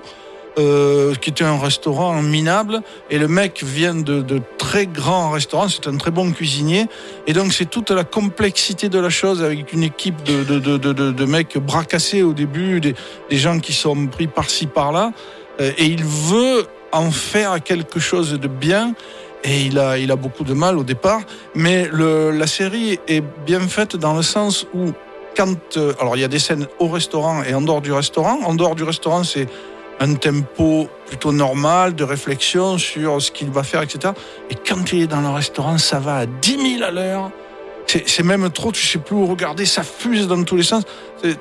[0.57, 2.81] euh, qui était un restaurant minable.
[3.09, 6.87] Et le mec vient de, de très grands restaurants, c'est un très bon cuisinier.
[7.25, 11.25] Et donc c'est toute la complexité de la chose avec une équipe de, de, de,
[11.25, 12.95] mecs bras cassés au début, des,
[13.29, 15.13] des gens qui sont pris par-ci par-là.
[15.61, 18.93] Euh, et il veut en faire quelque chose de bien.
[19.45, 21.21] Et il a, il a beaucoup de mal au départ.
[21.55, 24.91] Mais le, la série est bien faite dans le sens où
[25.35, 28.39] quand euh, alors il y a des scènes au restaurant et en dehors du restaurant
[28.45, 29.47] en dehors du restaurant c'est
[29.99, 34.13] un tempo plutôt normal de réflexion sur ce qu'il va faire, etc.
[34.49, 37.29] Et quand il est dans le restaurant, ça va à 10 000 à l'heure.
[37.85, 40.85] C'est même trop, tu sais plus où regarder, ça fuse dans tous les sens.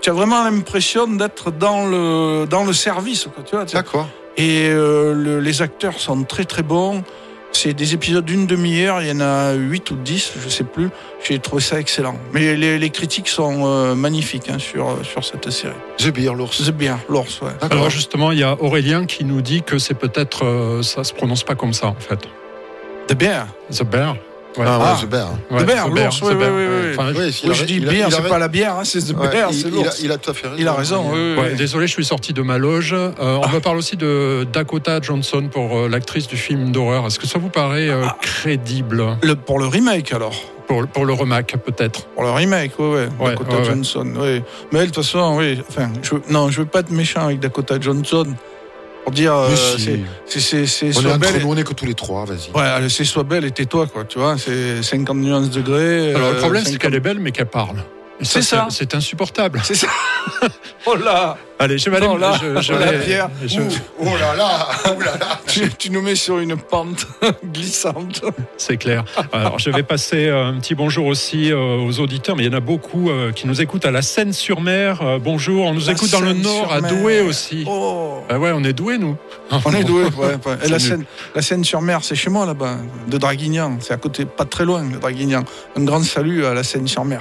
[0.03, 3.29] Tu as vraiment l'impression d'être dans le, dans le service.
[3.35, 3.77] Quoi, tu vois, tu sais.
[3.79, 4.09] D'accord.
[4.37, 7.03] Et euh, le- les acteurs sont très très bons.
[7.53, 10.89] C'est des épisodes d'une demi-heure, il y en a 8 ou 10, je sais plus.
[11.23, 12.17] J'ai trouvé ça excellent.
[12.33, 15.75] Mais les, les critiques sont euh, magnifiques hein, sur, sur cette série.
[15.99, 16.63] The Beer, l'ours.
[16.63, 17.51] C'est bien, l'ours, ouais.
[17.61, 17.73] D'accord.
[17.73, 21.13] Alors justement, il y a Aurélien qui nous dit que c'est peut-être euh, ça se
[21.13, 22.21] prononce pas comme ça en fait.
[23.09, 23.47] The Bear.
[23.71, 24.17] The Bear.
[24.59, 24.65] Ouais.
[24.67, 24.99] Ah, ouais, Ah.
[25.01, 25.29] The Bear.
[25.51, 26.13] Ouais, The Bear, The oui, Bear.
[26.13, 26.91] oui, oui, oui.
[26.93, 28.75] Enfin, Ouais, il Oui, a- je dis il bière, il a- c'est pas la bière,
[28.79, 30.01] hein, c'est The Ouais, Bear, il, c'est a, l'ours.
[30.03, 30.57] il a tout à fait raison.
[30.61, 31.57] Il a raison, oui, Ouais, oui.
[31.57, 32.93] désolé, je suis sorti de ma loge.
[32.93, 37.07] Euh, on me parle aussi de Dakota Johnson pour euh, l'actrice du film d'horreur.
[37.07, 38.17] Est-ce que ça vous paraît euh, Ah.
[38.21, 39.17] crédible?
[39.23, 40.35] Le- pour le remake, alors.
[40.67, 43.01] pour, pour le remake peut-être Pour le remake, oui, oui.
[43.25, 43.65] Ouais, Dakota ouais, ouais.
[43.65, 44.43] Johnson, oui.
[44.73, 45.61] Mais de toute façon, oui.
[45.69, 48.25] Enfin, je, non, je veux pas être méchant avec Dakota Johnson.
[49.05, 50.05] Pour dire, euh, si.
[50.27, 52.51] c'est- c'est, On est entre nous, on est que tous les trois, vas-y.
[52.55, 54.37] Ouais, allez, c'est sois belle et tais-toi, quoi, tu vois.
[54.39, 56.15] C'est 50 nuances degrés.
[56.15, 57.77] Alors le euh, problème c'est 50 qu'elle est belle mais qu'elle parle.
[58.23, 58.67] C'est ça.
[58.71, 59.61] C'est insupportable.
[59.65, 59.89] C'est ça.
[60.87, 62.07] oh là Allez, je vais aller.
[62.07, 63.29] Non, là, je, je voilà, vais- Pierre.
[63.45, 63.61] je-
[63.99, 65.41] oh là là, oh là là.
[65.47, 67.07] tu, tu nous mets sur une pente
[67.45, 68.23] glissante.
[68.57, 69.05] C'est clair.
[69.31, 72.55] Alors, je vais passer euh, un petit bonjour aussi euh, aux auditeurs, mais il y
[72.55, 75.19] en a beaucoup euh, qui nous écoutent à la Seine-sur-Mer.
[75.23, 77.03] Bonjour, on nous La écoute dans le Nord, à Seine-sur-Mer.
[77.03, 77.65] Douai aussi.
[77.69, 79.17] Oh Ah ouais, on est doués, nous.
[79.67, 80.11] On est doué, ouais,
[80.47, 80.57] ouais.
[80.65, 81.05] Et la Seine,
[81.35, 83.77] la Seine sur mer, c'est chez moi là-bas, de Draguignan.
[83.81, 85.45] C'est à côté, pas très loin de Draguignan.
[85.77, 87.21] Un grand salut à la Seine sur mer.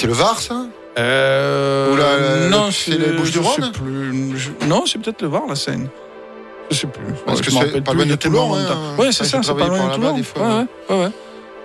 [0.00, 0.54] C'est le Var, ça
[0.96, 4.38] Euh, Ou la- non, c'est les sais plus.
[4.38, 5.88] Je- non, c'est peut-être le Var, la Seine.
[6.70, 7.02] Je sais plus.
[7.26, 8.60] Parce Ouais, que je m'en c'est pas loin de Toulon, hein.
[8.96, 10.16] Ouais, c'est ça, c'est pas loin de Toulon.
[10.16, 11.10] des fois, Ouais, ouais, ouais.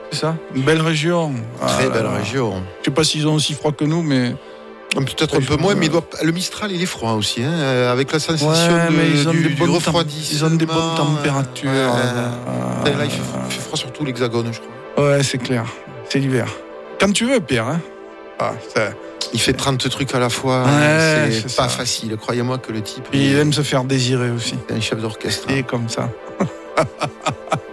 [0.09, 0.35] C'est ça.
[0.55, 1.31] Une belle région.
[1.61, 2.09] Ah Très là belle là.
[2.13, 2.63] région.
[2.79, 4.33] Je sais pas s'ils ont aussi froid que nous, mais.
[4.95, 7.91] Peut-être un peu moins, mais il doit- le Mistral, il est froid aussi, hein, euh,
[7.91, 10.47] avec la sensation Ouais, de, mais ils ont du, des du refroidissement.
[10.49, 11.69] Ils ont des bonnes températures.
[11.69, 12.97] Ouais, euh.
[12.97, 15.05] Là, il fait, froid sur tout l'hexagone, je crois.
[15.11, 15.65] Ouais, c'est clair.
[16.09, 16.47] C'est l'hiver.
[16.99, 17.67] Quand tu veux, Pierre.
[17.67, 17.79] Hein
[18.73, 18.89] ça-
[19.33, 20.63] Il fait 30 trucs à la fois.
[20.63, 21.69] Ouais, c'est c'est pas ça.
[21.69, 22.15] facile.
[22.17, 24.55] Croyez-moi que le type Et il aime se faire désirer aussi.
[24.69, 25.49] un chef d'orchestre.
[25.49, 26.09] Et comme ça.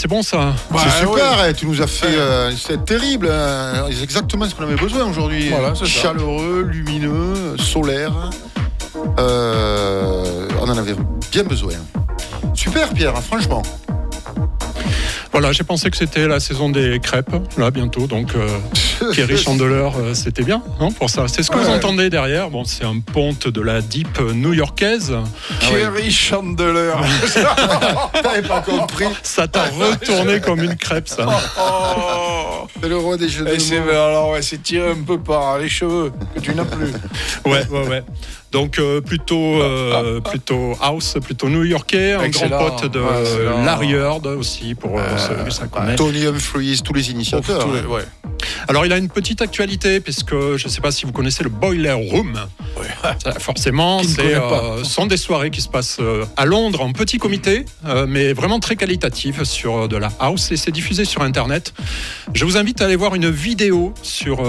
[0.00, 0.54] c'est bon ça.
[0.70, 1.48] Bah, c'est super, ouais.
[1.50, 2.06] hein, tu nous as fait.
[2.06, 3.28] euh, c'est terrible.
[3.30, 3.84] hein.
[3.92, 5.50] C'est exactement ce qu'on avait besoin aujourd'hui.
[5.50, 5.84] Voilà, ça.
[5.84, 8.30] Chaleureux, lumineux, solaire.
[9.18, 10.94] Euh, on en avait
[11.30, 11.74] bien besoin.
[12.54, 13.62] Super, Pierre, hein, franchement.
[15.32, 18.06] Voilà, j'ai pensé que c'était la saison des crêpes, là, bientôt.
[18.06, 18.48] Donc, euh,
[19.14, 21.26] Kerry Chandler, euh, c'était bien, non, pour ça.
[21.28, 22.50] C'est ce que vous entendez derrière.
[22.50, 25.12] Bon, c'est un ponte de la deep new-yorkaise.
[25.70, 26.92] Kerry Chandler.
[28.22, 29.04] T'avais pas compris.
[29.22, 31.26] Ça t'a retourné comme une crêpe, ça.
[31.58, 32.66] Oh.
[32.82, 33.90] C'est le roi des Et c'est mots.
[33.90, 36.92] alors ouais, c'est tiré un peu par les cheveux que tu n'as plus.
[37.44, 38.02] Ouais, ouais, ouais.
[38.52, 43.64] Donc euh, plutôt, euh, plutôt house, plutôt new-yorkais, un grand pote de Ouais.
[43.64, 45.94] Larry Heard aussi pour euh, celui ça connaît.
[45.96, 47.64] Tony Humphries, tous les initiateurs.
[47.64, 47.86] Tous les- hein.
[47.88, 48.02] ouais.
[48.68, 51.50] Alors il a une petite actualité puisque je ne sais pas si vous connaissez le
[51.50, 52.34] Boiler Room.
[53.38, 58.06] Forcément, euh, sont des soirées qui se passent euh, à Londres en petit comité, euh,
[58.08, 61.74] mais vraiment très qualitatives sur de la house et c'est diffusé sur Internet.
[62.34, 64.42] Je vous invite à aller voir une vidéo sur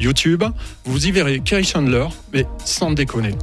[0.00, 0.44] YouTube.
[0.84, 3.34] Vous y verrez Kerry Chandler, mais sans déconner.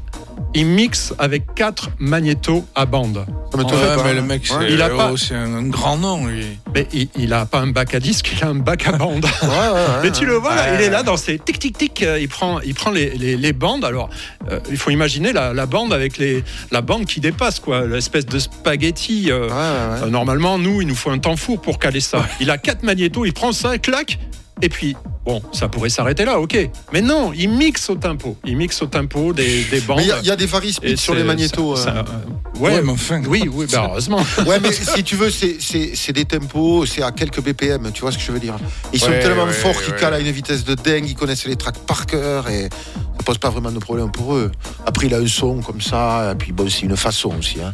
[0.53, 3.25] Il mixe avec quatre magnétos à bande.
[3.57, 3.63] Ouais,
[3.95, 4.13] pas, mais hein.
[4.13, 4.71] le mec, c'est.
[4.71, 6.45] Il a oh, pas- c'est un, grand nom, lui.
[6.73, 9.25] Mais il, il a pas un bac à disque, il a un bac à bande.
[9.43, 11.77] Ouais, ouais, ouais, Mais tu le vois, là, il est là dans ses tic tic
[11.77, 13.85] tic, euh, il prend, il prend les, les- les bandes.
[13.85, 14.09] Alors,
[14.49, 18.25] euh, il faut imaginer la, la bande avec les, la bande qui dépasse, quoi, l'espèce
[18.25, 19.31] de spaghetti.
[19.31, 22.25] euh, euh, normalement, nous, il nous faut un temps fou pour caler ça.
[22.39, 24.17] Il a quatre magnétos, il prend ça, clac,
[24.61, 24.95] et puis,
[25.25, 26.69] bon, ça pourrait s'arrêter là, ok.
[26.91, 28.37] Mais non, il mixe au tempo.
[28.45, 29.97] Il mixe au tempo des, des bandes.
[29.97, 31.75] Mais il y a- il y, a des vari Et speed sur les magnétos.
[31.77, 31.93] ça- euh.
[32.03, 33.21] ça, ouais, Ouais, mais enfin.
[33.27, 34.19] oui, oui, bah, heureusement.
[34.47, 38.01] Ouais, mais si tu veux, c'est- c'est c'est des tempos, c'est à quelques BPM, tu
[38.01, 38.55] vois ce que je veux dire.
[38.93, 39.99] Ils sont Ouais, tellement ouais, forts qu'ils ouais.
[39.99, 43.37] calent à une vitesse de dingue, ils connaissent les tracks par cœur et ça pose
[43.37, 44.51] pas vraiment de problème pour eux.
[44.85, 47.61] Après, il a un son comme ça, et puis bon, c'est une façon aussi.
[47.61, 47.73] Hein.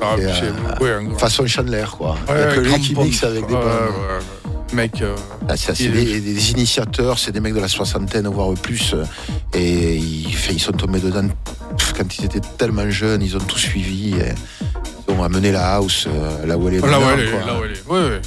[0.00, 2.16] Ah, Et, euh, grand- Façon Chandler, quoi.
[2.28, 4.22] Il y a Ouais, que lui qui mixe avec des Ouais, bandes.
[4.76, 4.88] Ouais, ouais.
[4.92, 5.14] Mec, euh,
[5.48, 8.94] Ah, c'est des, des initiateurs, c'est des mecs de la soixantaine, voire plus.
[8.94, 9.04] euh,
[9.54, 11.28] Et ils, fait, ils sont tombés dedans
[11.96, 14.14] quand ils étaient tellement jeunes, ils ont tout suivi.
[14.14, 14.32] Et
[15.08, 17.40] ils ont amené la house euh, là où elle est là où elle est, quoi.
[17.46, 17.86] là où elle est.
[17.88, 18.22] Ouais, ouais.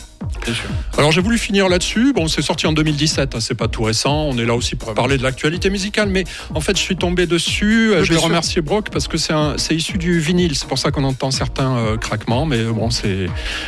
[0.45, 0.55] Sûr.
[0.97, 2.13] Alors j'ai voulu finir là-dessus.
[2.13, 4.23] Bon, c'est sorti en 2017, hein, c'est pas tout récent.
[4.29, 7.27] On est là aussi pour parler de l'actualité musicale, mais en fait, je suis tombé
[7.27, 7.91] dessus.
[7.93, 8.27] Euh, Oui, je vais sûr.
[8.27, 10.55] remercier Brock parce que c'est issu du vinyle.
[10.55, 13.27] C'est pour ça qu'on entend certains euh, craquements, mais bon, c'est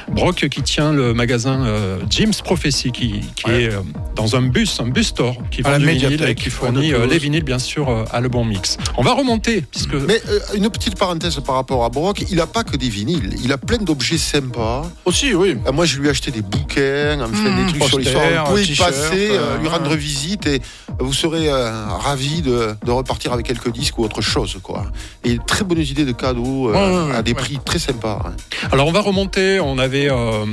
[0.10, 3.64] Brock qui tient le magasin euh, Jim's Prophecy, qui, qui Ouais.
[3.64, 3.80] est euh,
[4.16, 7.18] dans un bus, un bus store, qui vend du vinyle et qui fournit euh, les
[7.18, 8.78] vinyles, bien sûr, euh, à Le Bon Mix.
[8.98, 12.48] On va remonter puisque Mais euh, une petite parenthèse par rapport à Brock, il a
[12.48, 14.90] pas que des vinyles, il a plein d'objets sympas.
[15.06, 15.56] Aussi, oui.
[15.68, 18.46] Euh, Moi, je lui ai acheté des bouquins, enfin, Mmh, des trucs sur l'histoire.
[18.46, 20.62] Vous pouvez y passer, euh, euh, lui rendre visite et
[21.00, 24.58] vous serez euh, ravis de, de repartir avec quelques disques ou autre chose.
[24.64, 24.86] Quoi.
[25.24, 27.38] Et très bonnes idées de cadeaux euh, Ouais, à des ouais.
[27.38, 28.22] prix très sympas.
[28.26, 28.34] hein.
[28.72, 30.46] Alors on va remonter, on avait euh,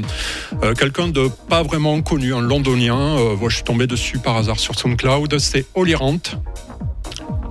[0.77, 4.79] quelqu'un de pas vraiment connu, un londonien, moi je suis tombé dessus par hasard sur
[4.79, 6.19] SoundCloud, c'est Holly Rant.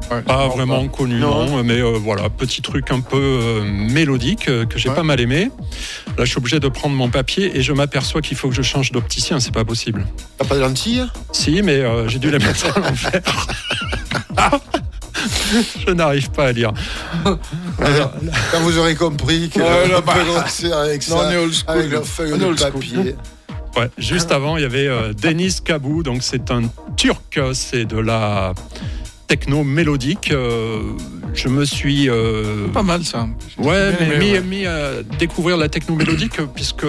[0.10, 1.48] Ouais, Pas non, vraiment connu, Non.
[1.48, 4.96] non, mais euh, voilà, petit truc un peu euh, mélodique euh, que j'ai Ouais.
[4.96, 5.52] pas mal aimé.
[6.18, 8.62] Là, je suis obligé de prendre mon papier et je m'aperçois qu'il faut que je
[8.62, 10.06] change d'opticien, c'est pas possible.
[10.38, 13.22] T'as pas de lentilles Si, mais j'ai dû les mettre à l'envers.
[15.88, 16.72] je n'arrive pas à lire.
[17.80, 18.14] Alors,
[18.52, 20.14] Quand vous aurez compris que Ouais, là, bah.
[20.82, 21.78] avec Non, ça, on est old school.
[21.78, 23.16] avec la feuille de papier.
[23.76, 24.90] Ouais, juste avant, il y avait
[25.22, 26.64] Denis Kabou, donc c'est un
[26.96, 28.54] turc, c'est de la
[29.28, 30.32] techno mélodique.
[30.32, 30.82] euh,
[31.34, 33.28] je me suis euh, Pas mal, ça.
[33.60, 34.42] ouais, mais aimé, mis, ouais.
[34.42, 36.86] mis à découvrir la techno mélodique puisque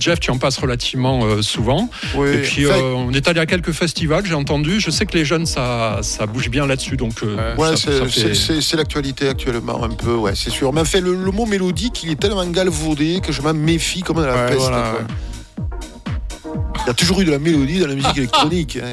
[0.00, 1.88] Jeff, tu en passes relativement euh, souvent.
[2.16, 2.28] Oui.
[2.30, 4.80] Et puis euh, on est allé à quelques festivals, j'ai entendu.
[4.80, 8.76] Je sais que les jeunes ça, ça bouge bien là-dessus, donc euh, Ouais, c'est fait-
[8.76, 10.72] l'actualité actuellement un peu, ouais, c'est sûr.
[10.72, 14.16] Mais enfin, le, le mot mélodique, il est tellement galvaudé que je m'en méfie comme
[14.16, 14.58] de la Ouais, peste.
[14.60, 14.94] voilà.
[16.84, 18.78] Il y a toujours eu de la mélodie dans la musique électronique.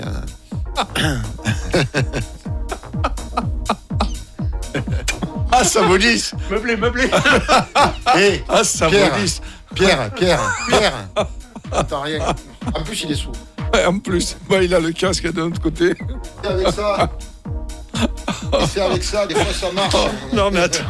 [5.52, 7.10] Ah, ça vaudisse Meublé, meublé.
[8.16, 9.14] Hé, Ah, ça Pierre.
[9.14, 9.42] vaudisse
[9.76, 10.94] Pierre, Pierre, Pierre.
[11.72, 12.20] Attends, rien.
[12.74, 13.34] En plus, il est sourd.
[13.74, 15.94] Ouais, En plus, bah, il a le casque de l'autre côté.
[16.44, 17.10] C'est avec ça.
[18.54, 19.94] Et c'est avec ça, des fois ça marche.
[20.34, 20.84] non mais attends,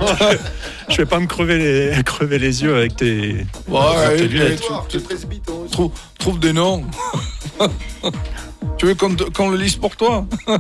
[0.88, 1.58] je vais pas me crever
[1.94, 3.46] les, crever les yeux avec tes.
[3.68, 4.52] Ouais, tes et- lunettes.
[4.54, 5.72] et tu- Tu le presbyte, aussi.
[5.72, 6.86] Trouve, trouve des noms.
[8.78, 10.26] Tu veux qu'on le lise pour toi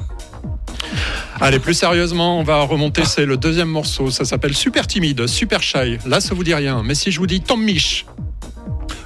[1.39, 3.03] Allez, plus sérieusement, on va remonter.
[3.05, 4.11] C'est le deuxième morceau.
[4.11, 5.97] Ça s'appelle Super Timide, Super Shy.
[6.05, 6.83] Là, ça vous dit rien.
[6.83, 8.05] Mais si je vous dis Tom Mich,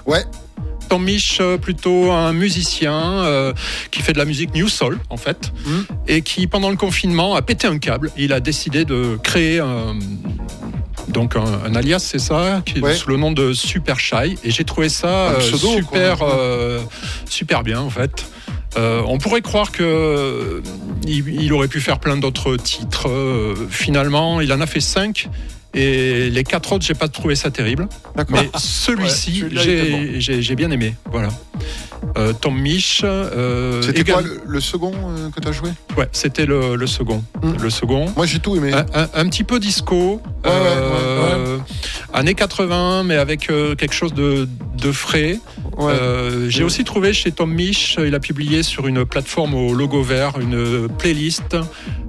[0.05, 0.23] Ouais,
[0.89, 2.93] Tom Mich, euh, plutôt un musicien
[3.23, 3.53] euh,
[3.89, 5.85] qui fait de la musique New Soul, en fait, Mhm.
[6.07, 8.11] et qui, pendant le confinement, a pété un câble.
[8.17, 9.95] Il a décidé de créer un
[11.07, 12.93] donc un, un alias, c'est ça, qui est Ouais.
[12.95, 14.37] sous le nom de Super Shy.
[14.43, 16.79] Et j'ai trouvé ça euh, pseudo, super, euh,
[17.29, 18.25] super bien en fait.
[18.77, 20.61] Euh, on pourrait croire que euh,
[21.07, 23.07] il, il aurait pu faire plein d'autres titres.
[23.09, 25.29] Euh, finalement, il en a fait cinq.
[25.77, 27.89] Et les quatre autres, j'ai pas trouvé ça terrible.
[28.29, 30.95] Mais celui-ci, j'ai était j'ai- j'ai bien aimé.
[31.11, 31.27] Voilà.
[32.17, 33.01] Euh, Tom Mich.
[33.03, 35.69] euh, C'était égal- quoi le, le second euh, que tu as joué?
[35.97, 37.21] Ouais, c'était le, le second.
[37.43, 37.53] Mm.
[37.61, 38.05] Le second.
[38.15, 38.71] Moi j'ai tout aimé.
[38.71, 41.59] Un, un- un petit peu disco, Ouais, ouais,
[42.13, 45.39] années 80, mais avec euh, quelque chose de, de frais.
[45.77, 45.93] Ouais.
[45.93, 46.65] Euh, J'ai Ouais.
[46.65, 50.87] aussi trouvé chez Tom Mich, il a publié sur une plateforme au logo vert une
[50.89, 51.55] playlist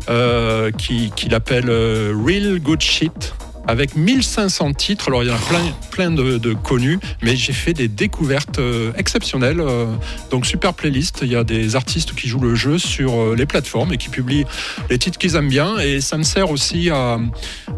[0.08, 3.34] euh, qui- qu'il appelle euh, Real Good Shit.
[3.68, 7.52] Avec 1500 titres, alors il y en a plein, plein de, de connus, mais j'ai
[7.52, 9.60] fait des découvertes euh, exceptionnelles.
[9.60, 9.86] euh,
[10.30, 13.46] donc super playlist, il y a des artistes qui jouent le jeu sur euh, les
[13.46, 14.44] plateformes et qui publient
[14.88, 17.18] les titres qu'ils aiment bien, et ça me sert aussi à,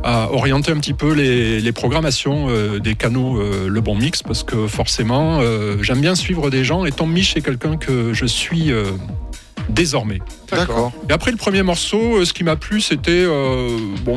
[0.05, 4.67] à orienter un petit peu les, les programmations des canaux Le Bon Mix, parce que
[4.67, 5.41] forcément,
[5.81, 8.73] j'aime bien suivre des gens, et Tom Mich est quelqu'un que je suis
[9.69, 10.21] désormais.
[10.51, 10.93] D'accord.
[11.09, 14.17] Et après le premier morceau, ce qui m'a plu, c'était euh, bon,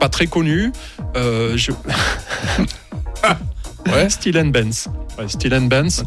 [0.00, 0.72] pas très connu.
[1.16, 1.70] Euh, je...
[3.92, 4.88] ouais, Steel and Benz.
[5.18, 6.02] Ouais, Steel and Benz.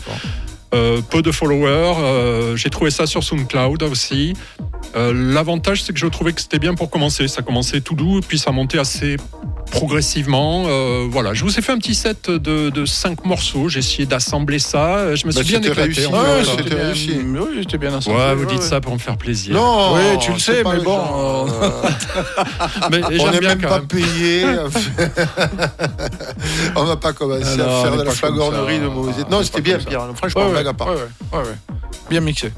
[0.74, 1.96] Euh, peu de followers.
[2.00, 4.34] euh, J'ai trouvé ça sur SoundCloud aussi.
[4.96, 7.28] Euh, L'avantage, c'est que je trouvais que c'était bien pour commencer.
[7.28, 9.18] Ça commençait tout doux, puis ça montait assez
[9.72, 10.66] progressivement.
[10.68, 13.70] Euh, voilà, je vous ai fait un petit set de, de cinq morceaux.
[13.70, 15.16] J'ai essayé d'assembler ça.
[15.16, 15.82] Je me Bah, suis bien c'était éclaté.
[15.94, 16.06] réussi.
[16.06, 17.18] en Ouais, c'était bien- réussi.
[17.26, 18.20] Oui, c'était bien assemblé.
[18.22, 18.66] Ouais, vous dites ouais.
[18.66, 19.56] ça pour me faire plaisir.
[19.56, 21.48] Non, Oui, tu le sais, mais bon, euh,
[22.92, 23.88] Mais on n'est bien même pas même.
[23.88, 24.46] payé.
[26.76, 29.14] on va pas commencer Ah non, à faire de la flagornerie de mauvais.
[29.28, 29.78] On Non, c'était bien.
[29.80, 30.08] Pierre.
[30.16, 30.90] Franchement, blague à part.
[32.10, 32.52] Bien mixé.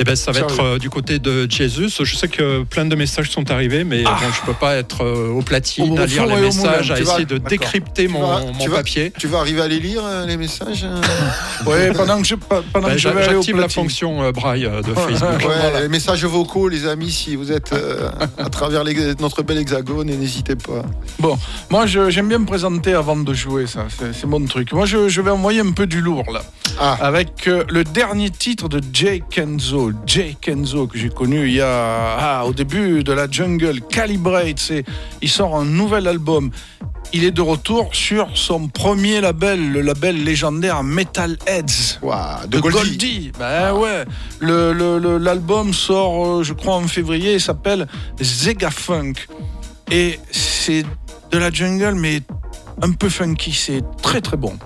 [0.00, 1.90] Eh ben, ça va être euh, du côté de Jesus.
[2.04, 5.28] Je sais que plein de messages sont arrivés, mais bon, je peux pas être euh,
[5.30, 8.40] aux platines, Au à lire les au messages, à vas- essayer de décrypter mon, vas-
[8.40, 9.12] mon tu vas- papier.
[9.18, 11.00] Tu vas arriver à les lire, euh, les messages euh
[11.66, 13.68] Ouais, pendant que je, pendant Ben, que je j'a- vais aller au la platine.
[13.68, 15.30] fonction euh, braille de Facebook.
[15.40, 15.80] Ouais, Voilà.
[15.82, 18.08] les messages vocaux, les amis, si vous êtes euh,
[18.38, 20.82] à travers les- notre bel hexagone, n'hésitez pas.
[21.70, 23.86] Moi, je- j'aime bien me présenter avant de jouer, ça.
[23.98, 24.72] C'est c'est mon truc.
[24.72, 26.42] Moi, je, je vais envoyer un peu du lourd, là.
[26.80, 26.96] Ah.
[27.00, 29.92] Avec euh, le dernier titre de Jay Kenzo.
[30.06, 32.16] Jay Kenzo, que j'ai connu il y a.
[32.18, 33.80] ah, au début de la jungle.
[33.88, 34.58] Calibrate.
[34.58, 34.84] c'est-
[35.22, 36.50] Il sort un nouvel album.
[37.14, 41.98] Il est de retour sur son premier label, le label légendaire Metal Heads.
[42.02, 42.78] Ouah, de, De Goldie.
[42.78, 43.32] Goldie.
[43.38, 44.04] Ben ouais.
[44.40, 47.34] Le- le- le- L'album sort, euh, je crois, en février.
[47.34, 47.86] Il s'appelle
[48.20, 49.14] Zega Funk.
[49.90, 50.84] Et c'est
[51.30, 52.20] de la jungle, mais
[52.82, 53.52] un peu funky.
[53.52, 54.58] C'est très très bon.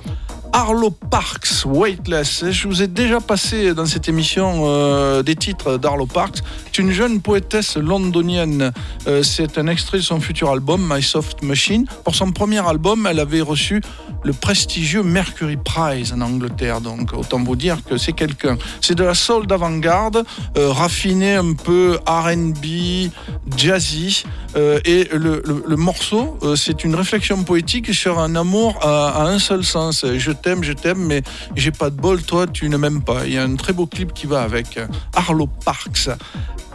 [0.52, 2.44] Arlo Parks, Weightless.
[2.50, 6.38] Je vous ai déjà passé dans cette émission euh, des titres d'Arlo Parks.
[6.66, 8.70] C'est une jeune poétesse londonienne.
[9.06, 11.86] Euh, c'est un extrait de son futur album, My Soft Machine.
[12.04, 13.80] Pour son premier album, elle avait reçu
[14.24, 16.80] le prestigieux Mercury Prize en Angleterre.
[16.80, 18.58] Donc autant vous dire que c'est quelqu'un.
[18.80, 20.24] C'est de la soul d'avant-garde,
[20.58, 23.10] euh, raffiné un peu R&B,
[23.56, 24.24] jazzy.
[24.54, 25.42] Euh, et le,
[25.76, 30.04] morceau, c'est une réflexion poétique sur un amour à, un seul sens.
[30.42, 31.22] T'aime, je t'aime, mais
[31.56, 33.26] j'ai pas de bol, toi tu ne m'aimes pas.
[33.26, 34.78] Il y a un très beau clip qui va avec
[35.14, 36.10] Arlo Parks.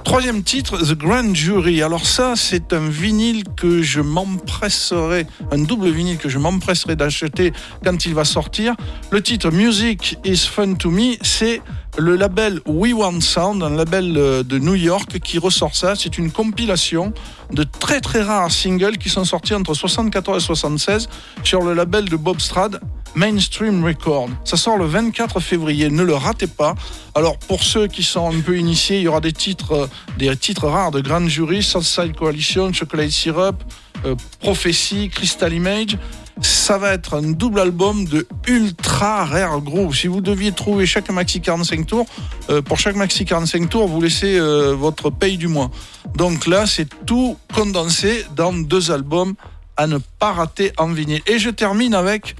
[0.07, 1.83] Troisième titre, The Grand Jury.
[1.83, 7.51] Alors ça, c'est un vinyle que je m'empresserai, un double vinyle que je m'empresserai d'acheter
[7.83, 8.73] quand il va sortir.
[9.11, 11.61] Le titre Music is Fun to Me, c'est
[11.97, 15.95] le label We Want Sound, un label euh, de New York qui ressort ça.
[15.95, 17.11] C'est une compilation
[17.51, 21.09] de très très rares singles qui sont sortis entre 74 et 76
[21.43, 22.79] sur le label de Bob Strad,
[23.15, 24.29] Mainstream Record.
[24.43, 26.75] Ça sort le 24 février, ne le ratez pas.
[27.15, 29.87] Alors pour ceux qui sont un peu initiés, il y aura des titres, euh,
[30.17, 33.63] des titres rares de Grand Jury, Southside Coalition, Chocolate Syrup,
[34.05, 35.97] euh, Prophecy, Crystal Image.
[36.41, 39.95] Ça va être un double album de ultra rare groove.
[39.95, 42.05] Si vous deviez trouver chaque maxi 45 tours,
[42.49, 45.71] euh, pour chaque maxi 45 tours, vous laissez euh, votre paye du mois.
[46.15, 49.33] Donc là, c'est tout condensé dans deux albums
[49.77, 51.21] à ne pas rater en vinyle.
[51.25, 52.35] Et je termine avec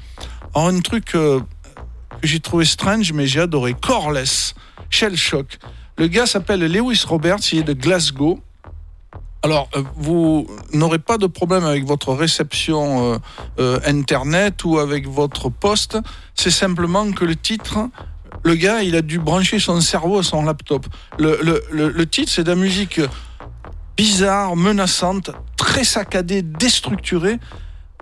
[0.57, 1.39] alors, un truc euh,
[2.21, 3.75] que j'ai trouvé strange, mais j'ai adoré.
[3.79, 4.55] Coreless,
[4.89, 5.59] Shell Shock.
[5.97, 8.39] Le gars s'appelle Lewis Roberts, il est de Glasgow.
[9.43, 13.19] Alors, euh, vous n'aurez pas de problème avec votre réception
[13.59, 15.99] euh, Internet ou avec votre poste.
[16.33, 17.77] C'est simplement que le titre,
[18.43, 20.87] le gars, il a dû brancher son cerveau à son laptop.
[21.19, 22.99] Le, le- le- le titre, c'est de la musique
[23.95, 27.37] bizarre, menaçante, très saccadée, déstructurée,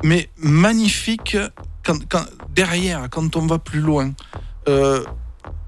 [0.04, 1.38] mais magnifique
[1.84, 4.12] quand, quand- derrière, quand on va plus loin.
[4.68, 5.04] Euh,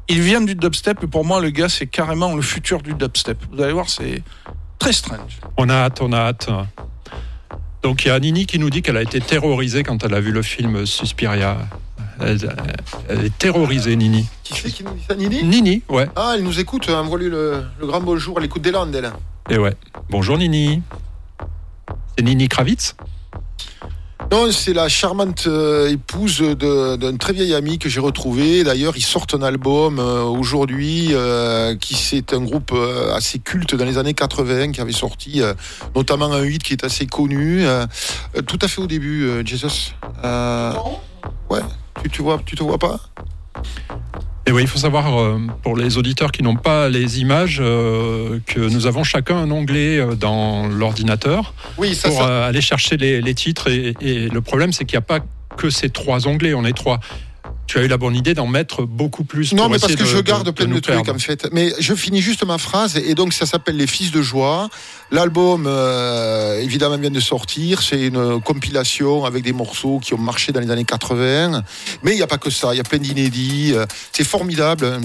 [0.10, 3.38] il vient du dubstep et pour moi, le gars, c'est carrément le futur du dubstep.
[3.52, 4.24] Vous allez voir, c'est
[4.80, 5.40] très strange.
[5.58, 6.50] On a hâte, on a hâte.
[7.84, 10.20] Donc il y a Nini qui nous dit qu'elle a été terrorisée quand elle a
[10.22, 11.58] vu le film Suspiria.
[12.20, 12.40] Elle,
[13.10, 14.28] elle est terrorisée, Nini.
[14.44, 15.44] Qui c'est qui nous dit ça, Nini?
[15.44, 16.10] Nini, ouais.
[16.16, 19.12] Ah, elle nous écoute, envoie-lui le, le grand bonjour, elle écoute des Landes, elle.
[19.50, 19.76] Et ouais.
[20.10, 20.82] Bonjour Nini.
[22.18, 22.96] C'est Nini Kravitz?
[24.30, 28.66] Non, c'est la charmante euh, épouse d'un très vieil ami que j'ai retrouvé.
[28.66, 33.74] D'ailleurs, ils sortent un album euh, aujourd'hui, euh, qui c'est un groupe euh, assez culte
[33.76, 35.54] dans les années 80, qui avait sorti euh,
[35.96, 37.66] notamment un hit qui est assez connu,
[38.48, 39.94] tout à fait au début, euh, Jesus.
[40.26, 40.74] Euh,
[41.50, 41.62] ouais,
[42.04, 43.00] tu, tu vois, tu te vois pas?
[44.48, 48.40] Et oui, il faut savoir, euh, pour les auditeurs qui n'ont pas les images, euh,
[48.46, 52.46] que nous avons chacun un onglet euh, dans l'ordinateur Oui, ça, pour ça.
[52.46, 53.70] aller chercher les, les titres.
[53.70, 55.20] Et, et le problème, c'est qu'il n'y a pas
[55.58, 57.00] que ces trois onglets, on est trois.
[57.68, 59.54] Tu as eu la bonne idée d'en mettre beaucoup plus.
[59.54, 61.14] Non, mais parce que de- je garde de- plein de, trucs perdre.
[61.14, 61.50] en fait.
[61.52, 64.70] Mais je finis juste ma phrase et donc ça s'appelle Les Fils de Joie.
[65.12, 67.82] L'album euh, évidemment vient de sortir.
[67.82, 71.62] C'est une compilation avec des morceaux qui ont marché dans les années 80.
[72.04, 72.74] Mais il n'y a pas que ça.
[72.74, 73.74] Il y a plein d'inédits.
[73.76, 75.00] Euh, C'est formidable.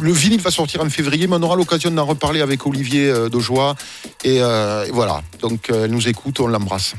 [0.00, 3.28] Le vinyle va sortir en février, mais on aura l'occasion d'en reparler avec Olivier euh,
[3.28, 3.74] de Joie.
[4.24, 5.22] Et, euh, et voilà.
[5.40, 6.94] Donc elle nous écoute, on l'embrasse.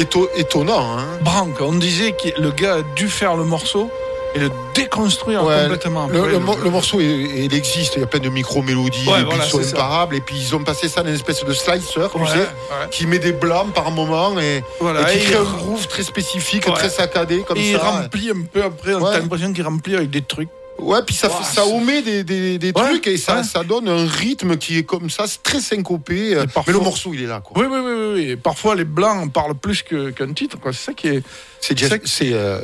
[0.00, 1.04] Éto- étonnant, hein.
[1.20, 3.90] Branque, on disait que le gars a dû faire le morceau
[4.34, 6.06] et le déconstruire Ouais, complètement.
[6.06, 9.24] Le, le mo- le morceau, il, il existe, il y a plein de micro-mélodies, Ouais,
[9.24, 11.82] voilà, sont imparables, et puis ils ont passé ça dans une espèce de slicer,
[12.12, 12.46] tu Ouais, sais, ouais.
[12.90, 15.86] qui met des blancs par moment, et, Voilà, et qui et crée il- un groove
[15.88, 17.82] très spécifique, très saccadé, comme Et il ça.
[17.90, 20.48] remplit un peu après, on a l'impression qu'il remplit avec des trucs.
[20.78, 23.42] Ouais, puis ça, ça omet des, des, des Ouais, trucs, et ça, ouais.
[23.42, 26.36] ça donne un rythme qui est comme ça, c'est très syncopé,
[26.66, 27.60] mais le morceau, il est là, quoi.
[27.60, 30.72] Oui, oui, oui, Et parfois, les blancs en parlent plus qu'un titre, quoi.
[30.72, 31.22] C'est ça qui est.
[31.60, 32.60] C'est C'est- euh,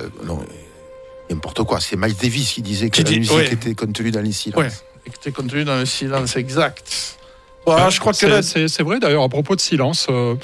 [1.31, 1.81] n'importe quoi.
[1.81, 3.53] C'est Miles Davis qui disait que Qui la dit- musique ouais.
[3.53, 4.59] était contenue dans les silences.
[4.63, 4.71] Ouais.
[5.07, 7.19] Et que t'es contenu dans le silence exact.
[7.67, 10.37] Voilà, je crois que C'est- vrai d'ailleurs à propos de silence, euh,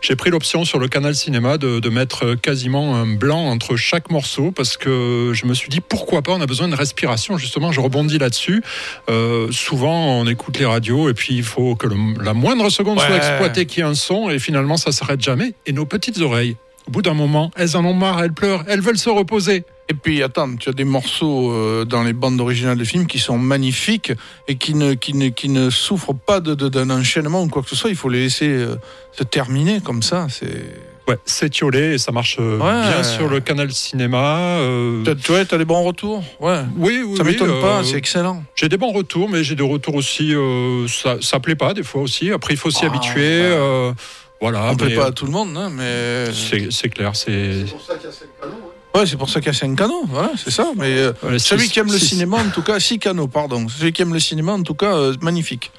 [0.00, 4.10] j'ai pris l'option sur le canal cinéma de, de mettre quasiment un blanc entre chaque
[4.10, 7.70] morceau parce que je me suis dit pourquoi pas, on a besoin de respiration justement,
[7.72, 8.62] je rebondis là-dessus.
[9.08, 12.98] Euh, souvent on écoute les radios et puis il faut que le- la moindre seconde
[12.98, 15.54] soit exploitée qu'il y ait un son et finalement ça s'arrête jamais.
[15.66, 16.56] Et nos petites oreilles,
[16.88, 19.64] au bout d'un moment, elles en ont marre, elles pleurent, elles veulent se reposer.
[19.90, 23.18] Et puis, attends, tu as des morceaux euh, dans les bandes originales de films qui
[23.18, 24.12] sont magnifiques
[24.48, 27.62] et qui ne, qui ne, qui ne souffrent pas de- de- d'un enchaînement ou quoi
[27.62, 27.90] que ce soit.
[27.90, 28.76] Il faut les laisser euh,
[29.12, 30.26] se terminer comme ça.
[30.30, 30.64] C'est.
[31.06, 32.88] Ouais, c'est tiolé et ça marche euh, Ouais.
[32.88, 34.56] bien sur le canal cinéma.
[34.60, 36.24] euh, Tu t'as des bons retours?
[36.40, 36.60] Ouais.
[36.78, 38.42] oui, oui, Ça oui, m'étonne euh, pas, c'est excellent.
[38.56, 40.34] J'ai des bons retours, mais j'ai des retours aussi.
[40.34, 42.30] euh, ça, ça plaît pas des fois aussi.
[42.32, 43.20] Après, il faut s'y Ah, habituer.
[43.20, 43.42] ouais.
[43.52, 43.92] euh,
[44.40, 44.70] voilà.
[44.72, 46.32] On plaît mais, pas à tout le monde, hein, mais.
[46.32, 47.14] C'est c'est clair.
[47.14, 48.63] C'est pour ça qu'il y a cinq canaux.
[48.94, 50.68] Ouais, c'est pour ça qu'il y a cinq canaux, voilà, c'est ça.
[50.76, 53.66] Mais euh, Voilà, celui six- qui aime le cinéma, en tout cas, six canaux, pardon.
[53.68, 55.72] Celui qui aime le cinéma, en tout cas, euh, magnifique.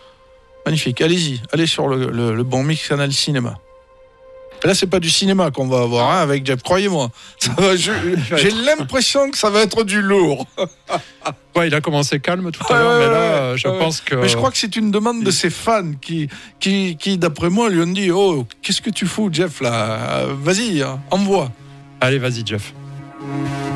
[0.66, 1.00] Magnifique.
[1.02, 3.58] Allez-y, allez sur le, le- le bon mix canal cinéma.
[4.64, 7.10] Là, c'est pas du cinéma qu'on va avoir hein, avec Jeff, croyez-moi.
[7.76, 10.46] J'ai l'impression que ça va être du lourd.
[11.56, 13.80] Ouais, il a commencé calme tout à l'heure, ouais, mais là, ouais, je ouais.
[13.80, 14.16] pense que.
[14.16, 16.28] Mais je crois que c'est une demande de ses fans qui,
[16.60, 20.26] qui, qui d'après moi, lui ont dit Oh, qu'est-ce que tu fous, Jeff, là?
[20.42, 21.50] Vas-y, hein, envoie.
[22.02, 22.74] Allez, vas-y, Jeff.
[23.22, 23.75] Le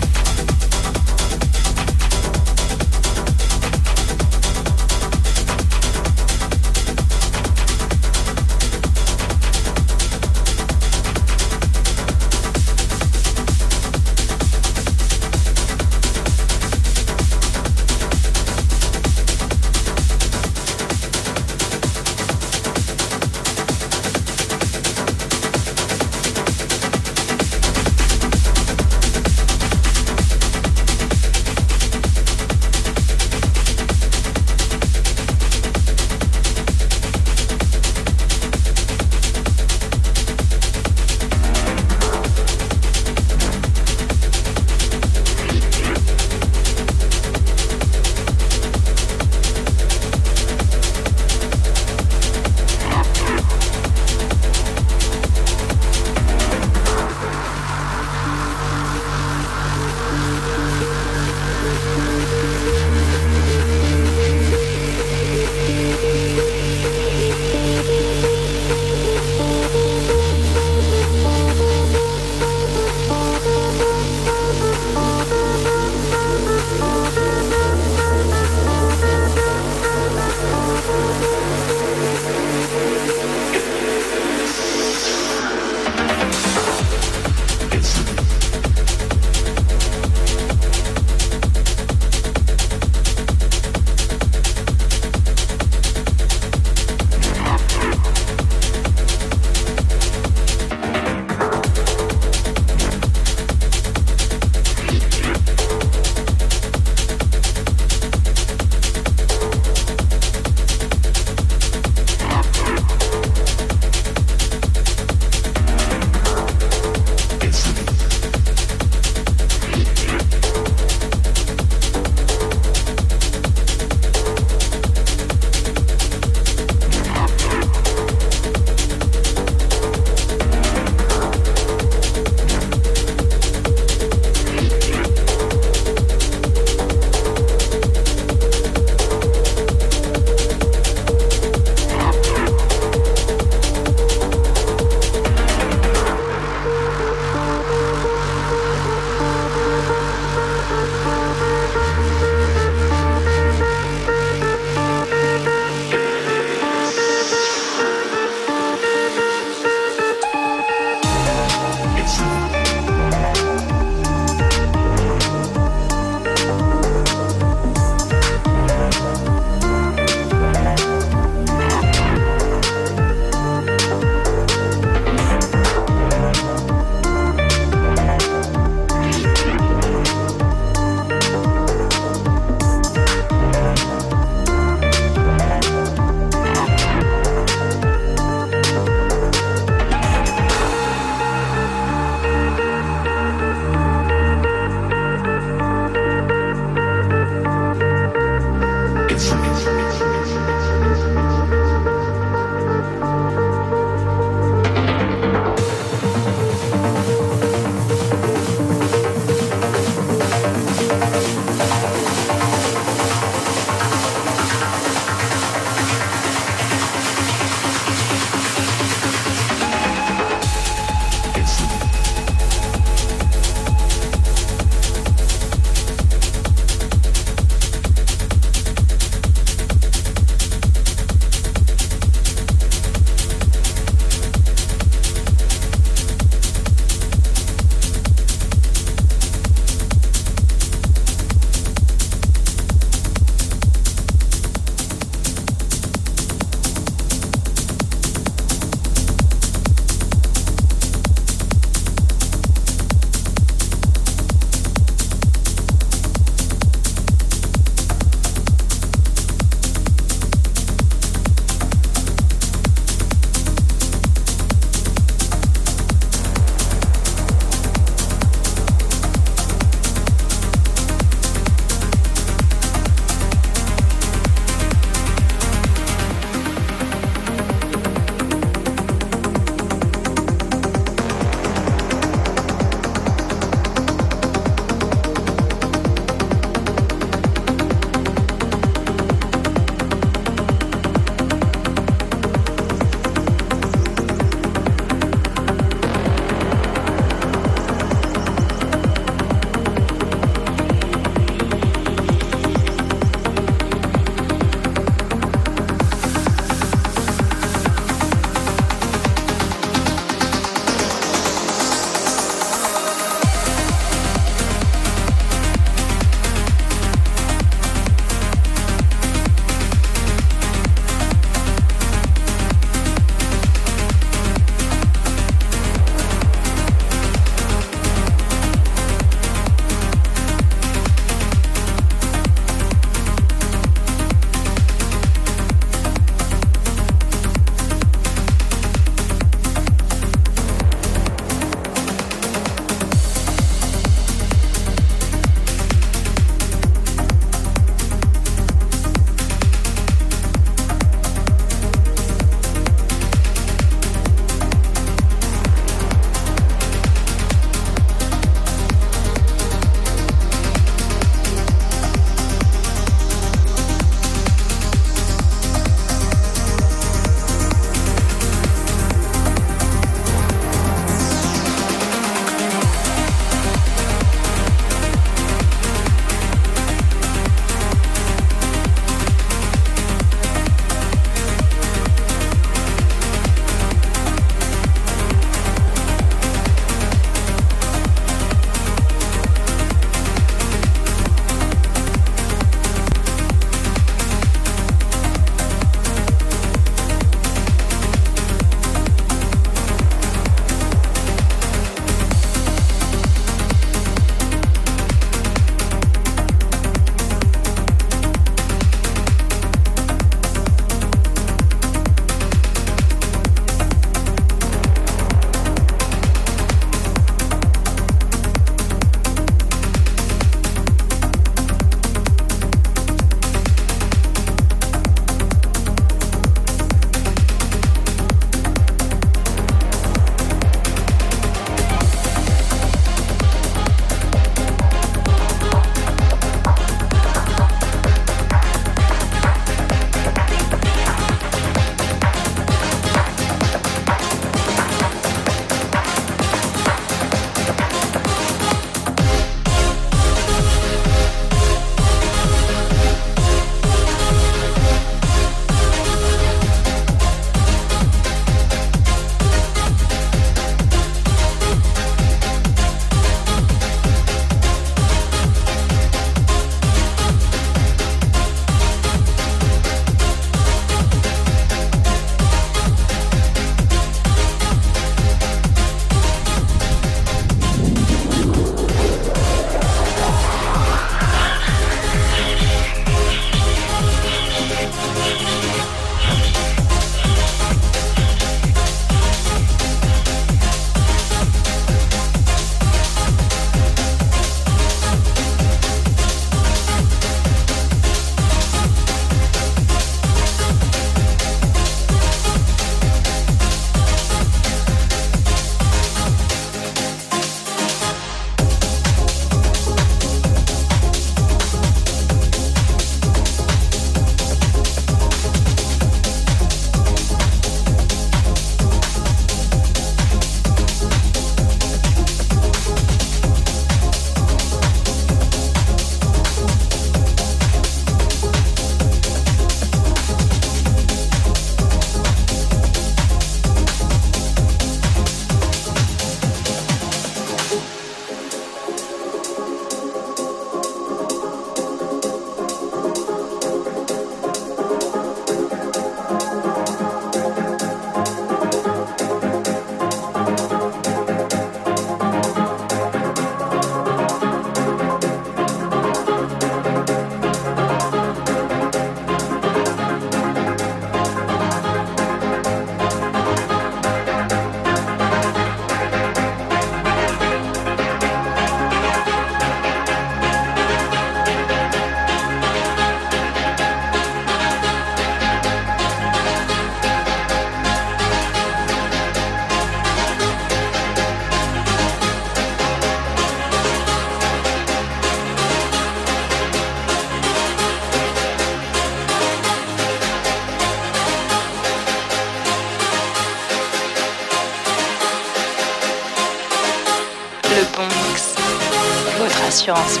[599.61, 600.00] assurance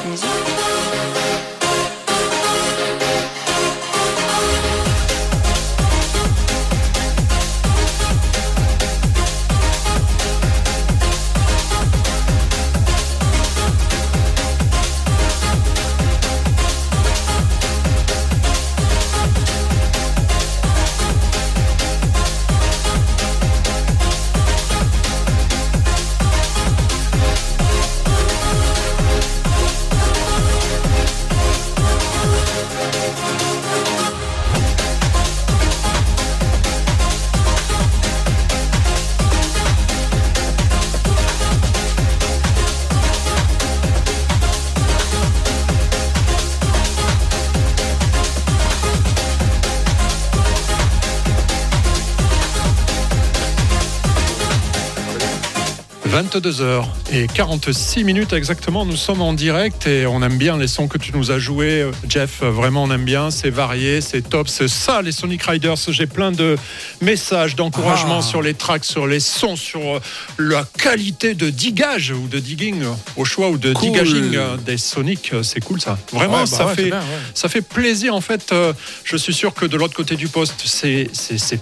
[56.23, 56.83] musique.– 22h
[57.13, 58.85] et 46 minutes exactement.
[58.85, 61.85] Nous sommes en direct et on aime bien les sons que tu nous as joués,
[62.07, 62.41] Jeff.
[62.43, 63.31] Vraiment, on aime bien.
[63.31, 64.47] C'est varié, c'est top.
[64.47, 65.75] C'est ça, les Sonic Riders.
[65.89, 66.57] J'ai plein de
[67.01, 68.21] messages d'encouragement Ah.
[68.21, 69.99] sur les tracks, sur les sons, sur euh,
[70.37, 72.83] la qualité de digage ou de digging
[73.17, 73.91] au choix ou de Cool.
[73.91, 75.31] digaging euh, des Sonic.
[75.43, 75.97] C'est cool ça.
[76.11, 76.89] Vraiment, Ouais, bah ça ouais, c'est fait.
[76.89, 77.05] bien, ouais.
[77.33, 78.51] Ça fait plaisir en fait.
[78.51, 78.73] euh,
[79.03, 81.09] je suis sûr que de l'autre côté du poste, c'est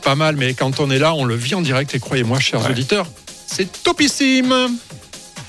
[0.02, 1.96] pas mal, mais quand on est là, on le vit en direct.
[1.96, 3.08] Et croyez-moi, chers auditeurs,
[3.52, 4.78] c'est topissime.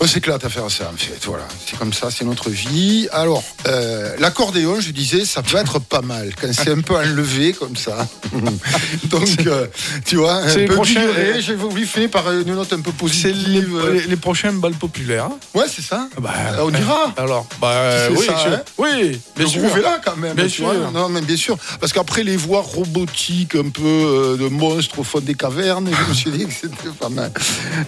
[0.02, 1.18] On s'éclate à faire ça, en fait.
[1.26, 3.06] Voilà, c'est comme ça, c'est notre vie.
[3.12, 7.52] Alors, euh, l'accordéon, je disais, ça peut être pas mal quand c'est un peu enlevé
[7.52, 8.08] comme ça.
[9.04, 9.66] Donc, euh,
[10.06, 11.42] tu vois, un peu prochains- figuré.
[11.42, 13.80] J'ai voulu finir par une note un peu C'est les, positive.
[13.92, 15.26] les, les prochaines balles populaires.
[15.26, 15.38] hein.
[15.54, 16.08] Ouais, c'est ça.
[16.18, 16.32] Bah,
[16.62, 17.12] on ira.
[17.18, 19.76] Alors, bah, oui, ça, hein oui, Le bien sûr.
[19.76, 20.34] est là quand même.
[20.34, 20.72] Bien sûr.
[20.72, 20.90] vois.
[20.92, 21.58] Non, mais bien sûr.
[21.78, 26.08] Parce qu'après les voix robotiques, un peu euh, de monstres au fond des cavernes, je
[26.08, 27.30] me suis dit que c'était pas mal.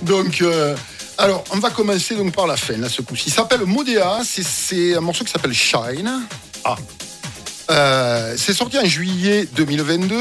[0.03, 0.77] Donc, euh,
[1.19, 3.25] alors, on va commencer donc par la fin, là, ce coup-ci.
[3.29, 4.21] Il s'appelle Modea.
[4.25, 6.11] C'est- un morceau qui s'appelle Shine.
[6.65, 6.77] Ah.
[7.71, 10.17] Euh, c'est sorti en juillet 2022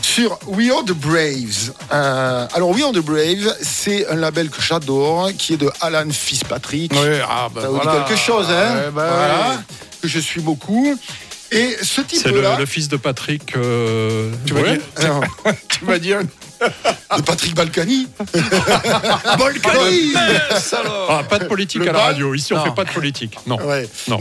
[0.00, 1.72] sur We Are the Braves.
[1.92, 6.08] Euh, alors, We Are the Braves, c'est un label que j'adore, qui est de Alan
[6.10, 6.92] Fitzpatrick.
[6.92, 9.56] Oui, ah, bah, Ça vous dit quelque chose, hein Ouais, bah, Voilà, ouais.
[10.02, 10.96] que je suis beaucoup.
[11.50, 13.54] Et ce C'est le, type-là, le fils de Patrick.
[13.56, 14.78] euh, Tu vas ouais.
[14.78, 15.20] dire,
[15.68, 16.20] tu vas dire.
[17.16, 18.06] de Patrick Balkany.
[19.38, 20.12] Balkany
[21.08, 22.34] Ah, pas de politique Le à la radio.
[22.34, 22.64] Ici, on Non.
[22.64, 23.36] fait pas de politique.
[23.46, 23.56] Non.
[23.60, 23.88] Ouais.
[24.08, 24.18] Non.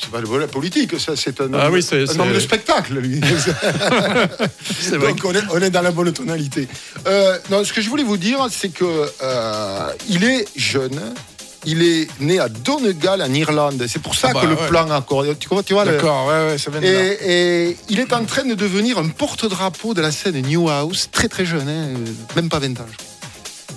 [0.00, 2.32] c'est pas de la politique, ça, c'est un, Ah homme- oui, c'est- un c'est- homme
[2.32, 3.20] de spectacle, lui.
[4.92, 5.08] Vrai.
[5.08, 6.68] Donc on est, on est dans la bonne tonalité.
[7.06, 8.84] Euh, non, ce que je voulais vous dire, c'est que
[9.22, 11.00] euh, il est jeune.
[11.66, 13.84] Il est né à Donegal en Irlande.
[13.88, 14.66] C'est pour ça Ah bah, que le ouais.
[14.68, 15.34] plan accordéon.
[15.38, 16.92] Tu vois, tu vois le- D'accord, ouais, ouais, ça vient de là.
[17.04, 21.08] Et, et il est en train de devenir un porte-drapeau de la scène New House,
[21.10, 21.88] très très jeune, hein,
[22.36, 22.86] même pas 20 ans.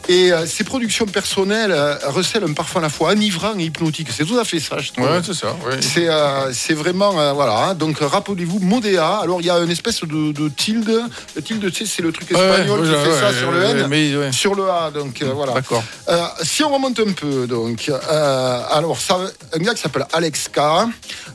[0.10, 4.10] Et euh, ses productions personnelles euh, recèlent un parfum à la fois enivrant et hypnotique.
[4.16, 5.06] C'est tout à fait ça, je trouve.
[5.06, 5.56] Ouais, c'est ça.
[5.82, 7.74] C'est euh, c'est vraiment euh, voilà hein.
[7.76, 11.02] donc rappelez-vous Modéa alors il y a une espèce de, de tilde
[11.36, 13.38] le tilde tu sais c'est le truc Ouais, espagnol ouais, qui ouais, fait ça ouais,
[13.38, 14.32] sur le ouais, N mais, ouais.
[14.32, 15.84] sur le A donc euh, voilà D'accord.
[16.10, 19.18] euh, si on remonte un peu, donc, euh, alors, ça,
[19.54, 20.60] un gars qui s'appelle Alex K.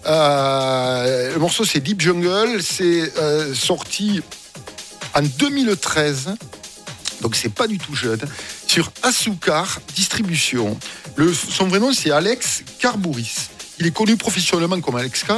[0.07, 2.61] Euh, le morceau, c'est Deep Jungle.
[2.63, 4.21] C'est euh, sorti
[5.15, 6.35] en 2013.
[7.23, 8.21] Donc, c'est pas du tout jeune.
[8.67, 10.79] Sur Asukar Distribution.
[11.17, 13.49] Le, son vrai nom, c'est Alex Carbouris.
[13.79, 15.33] Il est connu professionnellement comme Alex K.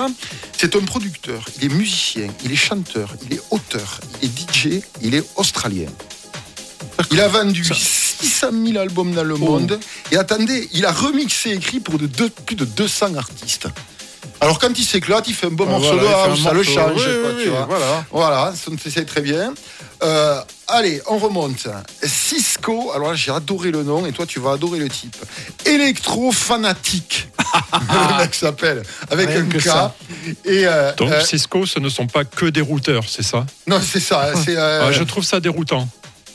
[0.59, 4.83] C'est un producteur, il est musicien, il est chanteur, il est auteur, il est DJ,
[5.03, 5.89] il est australien.
[7.11, 9.79] Il a vendu 600 000 albums dans le monde.
[10.13, 13.67] Et attendez, il a remixé et écrit pour de deux- plus de 200 artistes.
[14.41, 16.63] Alors quand il s'éclate, il fait un bon Ouais, morceau voilà, de house, ça le
[16.63, 16.97] change.
[17.07, 17.67] Oui, quoi, oui, tu vois.
[17.67, 18.05] voilà.
[18.11, 19.55] Voilà, c'est très bien.
[20.03, 21.67] Euh, allez, on remonte.
[22.03, 25.17] Cisco, alors là j'ai adoré le nom et toi tu vas adorer le type.
[25.65, 27.29] Électro fanatique.
[27.73, 29.61] le mec s'appelle avec Rien un K.
[29.61, 29.95] ça.
[30.45, 33.47] Et euh, Donc, euh, Cisco, ce ne sont pas que des routeurs, c'est ça?
[33.67, 34.33] Non, c'est ça.
[34.49, 35.89] Euh, Ah, Je trouve ça déroutant.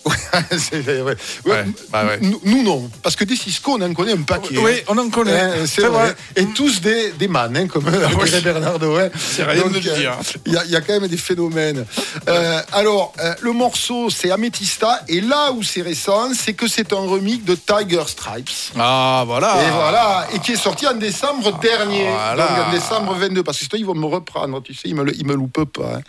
[0.10, 1.15] Ouais.
[1.45, 2.19] Ouais, bah ouais.
[2.22, 4.57] Nous, nous, non, parce que des Cisco on en connaît un paquet.
[4.57, 5.40] Oui, on en connaît.
[5.40, 6.15] Hein, c'est vrai.
[6.36, 8.98] Et tous des, des man, hein, comme dirait Bernardo.
[8.98, 9.10] hein.
[9.18, 10.14] C'est rien Donc, de le euh, dire.
[10.45, 11.86] Il y, a- il y a quand même des phénomènes.
[12.27, 15.02] Euh, alors, euh, le morceau, c'est Amethysta.
[15.07, 18.49] Et là où c'est récent, c'est que c'est un remix de Tiger Stripes.
[18.77, 19.56] Ah, voilà.
[19.68, 22.07] Et voilà, et qui est sorti en décembre dernier.
[22.10, 22.48] voilà.
[22.48, 25.10] Donc en décembre 22, parce que sinon ils vont me reprendre, tu sais, ils me,
[25.15, 25.95] ils me loupent pas.
[25.98, 26.02] hein.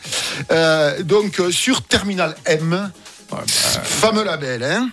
[0.53, 2.91] Euh, donc sur Terminal M,
[3.47, 4.63] fameux label.
[4.63, 4.91] Hein.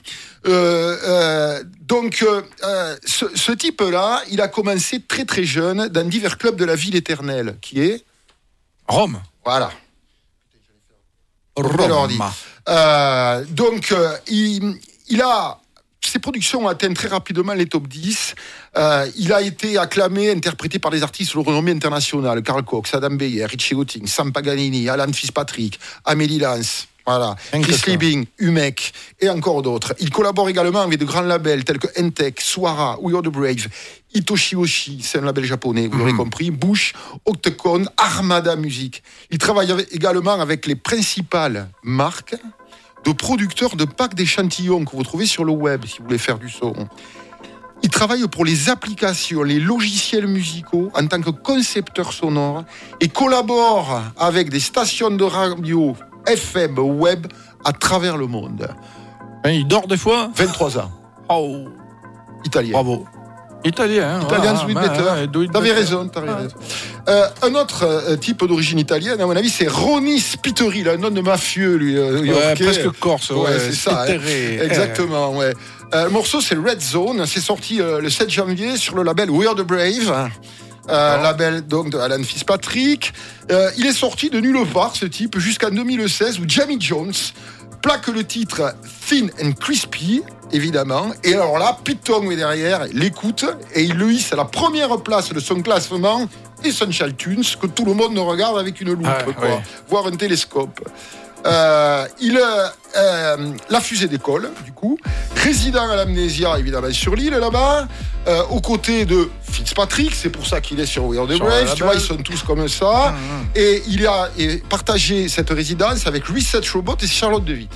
[0.48, 6.38] Euh, euh, donc euh, ce, ce type-là, il a commencé très très jeune dans divers
[6.38, 8.04] clubs de la ville éternelle, qui est
[8.88, 9.22] Rome.
[9.44, 9.72] voilà.
[11.56, 12.22] Rome.
[13.50, 13.94] donc,
[14.28, 14.76] il,
[15.10, 15.60] il a
[16.08, 18.36] ses productions ont atteint très rapidement les top 10.
[18.78, 22.42] Euh, il a été acclamé, interprété par des artistes de renommée internationale.
[22.42, 26.88] Karl Cox, Adam Beyer, Richie Houghton, Sam Paganini, Alan Fitzpatrick, Amélie Lance.
[27.08, 27.82] Voilà, Chris.
[27.88, 29.96] Liebing, Humek et encore d'autres.
[30.00, 33.68] Il collabore également avec de grands labels tels que Entech, Swara, We Are the Brave,
[34.14, 36.94] Hitoshi Oshi, c'est un label japonais, vous l'aurez compris, Bush,
[37.26, 39.02] Octocon, Armada Music.
[39.32, 42.36] Il travaille avec- également avec les principales marques
[43.06, 46.38] de producteurs de packs d'échantillons que vous trouvez sur le web si vous voulez faire
[46.38, 46.76] du son.
[47.84, 52.66] Il travaille pour les applications, les logiciels musicaux en tant que concepteur sonore
[53.00, 55.96] et collabore avec des stations de radio
[56.28, 57.28] FM web
[57.64, 58.68] à travers le monde.
[59.44, 60.92] Hein, il dort des fois 23 ans,
[61.30, 61.66] Oh,
[62.46, 62.72] italien.
[62.74, 63.06] bravo.
[63.66, 64.28] Italien, hein,
[64.70, 66.56] Italien ouais, do it T'avais raison, t'avais raison.
[67.10, 70.98] Euh, un autre euh, type d'origine italienne, à mon avis, c'est Ronnie Spiteri, là, un
[70.98, 71.98] nom de mafieux, lui.
[71.98, 74.18] euh, Ouais, presque corse, ouais, Ouais, c'est ça, hein.
[74.62, 75.54] Exactement, ouais.
[75.96, 77.26] Euh, le morceau, c'est Red Zone.
[77.26, 80.30] C'est sorti le 7 janvier sur le label We Are the Brave.
[80.90, 83.14] Euh, label donc de Alan Fitzpatrick.
[83.52, 87.14] Euh, il est sorti de nulle part, ce type, jusqu'en 2016 où Jamie Jones
[87.82, 88.74] plaque le titre
[89.08, 91.08] Thin and Crispy, évidemment.
[91.24, 93.46] Et alors là, Pete Tong est derrière, l'écoute
[93.76, 96.28] et il le hisse à la première place de son classement
[96.64, 100.80] Essential Tunes que tout le monde regarde avec une loupe, Ah, quoi, voire un télescope.
[101.46, 104.98] Euh, il, euh, euh, la fusée d'école, du coup,
[105.36, 107.88] résident à l'amnésia, évidemment, sur l'île là-bas,
[108.28, 111.74] euh, aux côtés de Fitzpatrick, c'est pour ça qu'il est sur We Are the Brave,
[111.76, 113.14] tu vois, ils sont tous comme ça.
[113.56, 117.72] Et il a et partagé cette résidence avec Reset Robot et Charlotte DeWitt.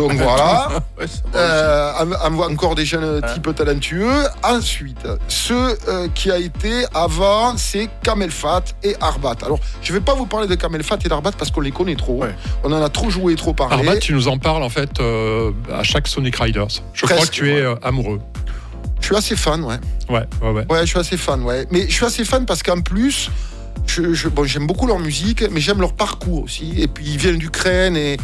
[0.00, 0.68] Donc voilà.
[0.98, 1.92] Ouais, Euh,
[2.50, 4.10] encore des jeunes types talentueux.
[4.42, 9.36] Ensuite, ceux euh, qui a été avant, c'est Kamel Fat et Arbat.
[9.44, 11.96] Alors, je vais pas vous parler de Kamel Fat et d'Arbat parce qu'on les connaît
[11.96, 12.22] trop.
[12.22, 12.34] Ouais.
[12.64, 13.74] On en a trop joué, trop parlé.
[13.74, 16.68] Arbat, tu nous en parles en fait euh, à chaque Sonic Riders.
[16.94, 18.20] Je crois que tu es euh, amoureux.
[19.00, 19.76] Je suis assez fan, ouais.
[20.08, 20.66] Ouais, ouais, ouais.
[20.70, 21.66] Ouais, je suis assez fan, ouais.
[21.70, 23.30] Mais je suis assez fan parce qu'en plus,
[23.90, 26.74] je, je- bon, j'aime beaucoup leur musique, mais j'aime leur parcours aussi.
[26.78, 28.16] Et puis ils viennent d'Ukraine et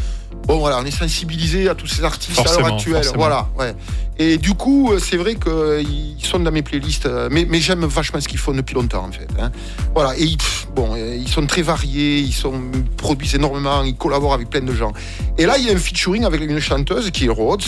[0.46, 2.94] bon, voilà, on est sensibilisé à tous ces artistes à l'heure actuelle.
[3.02, 3.16] forcément.
[3.18, 3.74] Voilà, ouais.
[4.18, 7.84] Et du coup, euh, c'est vrai qu'ils sont dans mes playlists, euh, mais, mais j'aime
[7.84, 9.28] vachement ce qu'ils font depuis longtemps en fait.
[9.38, 9.50] hein.
[9.94, 10.38] Voilà, et ils,
[10.74, 14.62] bon, euh, ils sont très variés, ils, sont, ils produisent énormément, ils collaborent avec plein
[14.62, 14.92] de gens.
[15.36, 17.62] Et là, il y a un featuring avec une chanteuse qui est Rhodes.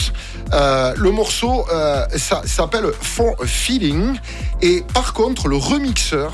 [0.54, 4.14] Euh, le morceau, euh, ça, ça s'appelle For a Feeling.
[4.62, 6.32] Et par contre, le remixeur,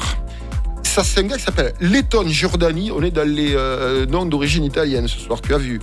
[0.95, 2.93] ça c'est un gars qui s'appelle Letton Giordani.
[2.93, 5.81] On est dans les euh, noms d'origine italienne ce soir, tu as vu.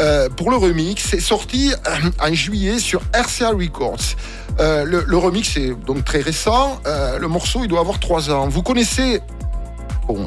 [0.00, 4.16] Euh, pour le remix, c'est sorti euh, en juillet sur RCA Records.
[4.58, 6.80] Euh, le, le remix est donc très récent.
[6.84, 8.48] Le morceau, il doit avoir trois ans.
[8.48, 9.20] Vous connaissez
[10.08, 10.26] bon,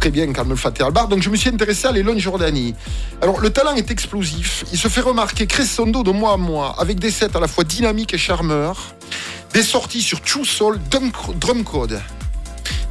[0.00, 2.74] très bien Carmel Fateh Albar, donc je me suis intéressé à Lelon Giordani.
[3.20, 6.98] Alors le talent est explosif, il se fait remarquer crescendo de mois à mois, avec
[6.98, 8.94] des sets à la fois dynamiques et charmeurs,
[9.52, 10.80] des sorties sur True Soul,
[11.38, 12.00] Drum Code.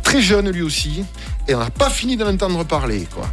[0.03, 1.03] Très jeune lui aussi,
[1.48, 3.27] et on n'a pas fini d'en entendre parler, quoi.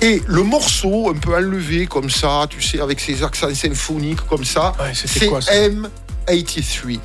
[0.00, 4.44] Et le morceau, un peu enlevé comme ça, tu sais, avec ses accents symphoniques comme
[4.44, 5.52] ça, Ouais, c'est quoi, ça?
[5.52, 7.00] M83.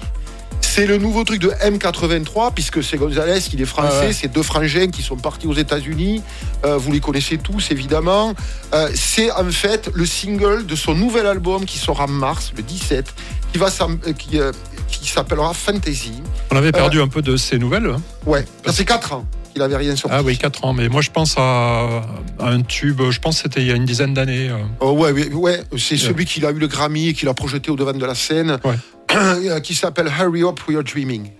[0.65, 4.13] C'est le nouveau truc de M83, puisque c'est Gonzalez, il est français, ouais.
[4.13, 6.23] c'est deux frangins qui sont partis aux États-Unis.
[6.65, 8.33] Euh, vous les connaissez tous, évidemment.
[8.73, 12.63] Euh, c'est en fait le single de son nouvel album qui sort en mars, le
[12.63, 13.05] 17,
[13.51, 14.51] qui, va euh, qui, euh,
[14.87, 16.13] qui s'appellera Fantasy.
[16.49, 17.85] On avait perdu un peu de ses nouvelles.
[17.85, 18.01] hein.
[18.25, 20.15] Ouais, ça fait 4 ans qu'il avait rien sorti.
[20.17, 20.73] Ah oui, 4 ans.
[20.73, 22.01] Mais moi, je pense à,
[22.39, 24.49] à un tube, je pense que c'était il y a une dizaine d'années.
[24.49, 24.57] euh.
[24.79, 27.69] Oh, ouais, ouais, ouais, c'est celui qui a eu le Grammy et qui l'a projeté
[27.69, 28.73] au devant de la scène, Ouais.
[29.15, 31.31] euh, qui s'appelle Hurry Up, We Are Dreaming.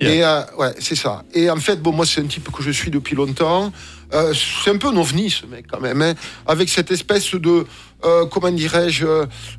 [0.00, 0.14] Yeah.
[0.14, 1.24] Et euh, ouais, c'est ça.
[1.34, 3.72] Et en fait, bon, moi, c'est un type que je suis depuis longtemps.
[4.14, 6.14] Euh, c'est un peu un ovni, ce mec, quand même, hein,
[6.46, 7.66] avec cette espèce de,
[8.04, 9.06] euh, comment dirais-je,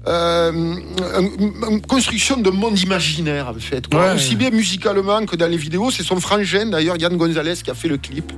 [0.08, 3.88] une, construction de monde imaginaire, en fait.
[3.88, 4.08] quoi.
[4.08, 4.16] Ouais.
[4.16, 5.92] Aussi bien musicalement que dans les vidéos.
[5.92, 8.32] C'est son frangin, d'ailleurs, Yann Gonzalez, qui a fait le clip,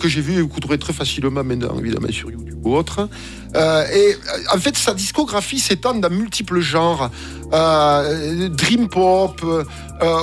[0.00, 3.08] que j'ai vu, vous trouverez très facilement maintenant, évidemment, sur YouTube ou autre.
[3.56, 7.10] Euh, et euh, en fait, sa discographie s'étend dans multiples genres.
[7.52, 9.44] Euh, dream pop,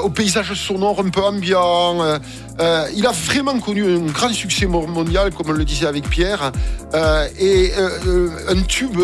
[0.03, 2.19] au paysage sonore un peu ambiant.
[2.95, 6.51] il a vraiment connu un grand succès mo- mondial, comme on le disait avec Pierre,
[7.37, 7.73] et
[8.47, 8.97] un tube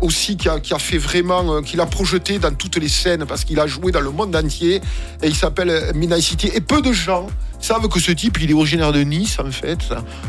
[0.00, 3.60] aussi qui a, fait vraiment, euh, qu'il a projeté dans toutes les scènes parce qu'il
[3.60, 4.80] a joué dans le monde entier.
[5.22, 6.50] Et il s'appelle Midnight City.
[6.54, 7.26] Et peu de gens
[7.60, 9.78] savent que ce type, il est originaire de Nice en fait,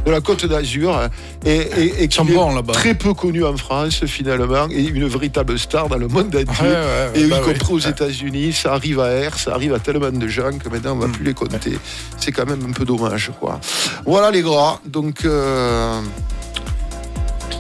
[0.06, 1.00] de la Côte d'Azur,
[1.46, 5.98] et, et, qu'il est très peu connu en France finalement, et une véritable star dans
[5.98, 6.44] le monde entier.
[6.62, 7.54] Ouais, ouais, ouais, Et bah y oui.
[7.58, 10.94] compris aux États-Unis, ça arrive à R, ça arrive à tellement de gens que maintenant
[10.94, 11.12] on va Mm.
[11.14, 11.78] plus les compter.
[12.18, 13.60] C'est quand même un peu dommage, quoi.
[14.06, 14.80] Voilà les gras.
[14.86, 16.00] Donc, euh,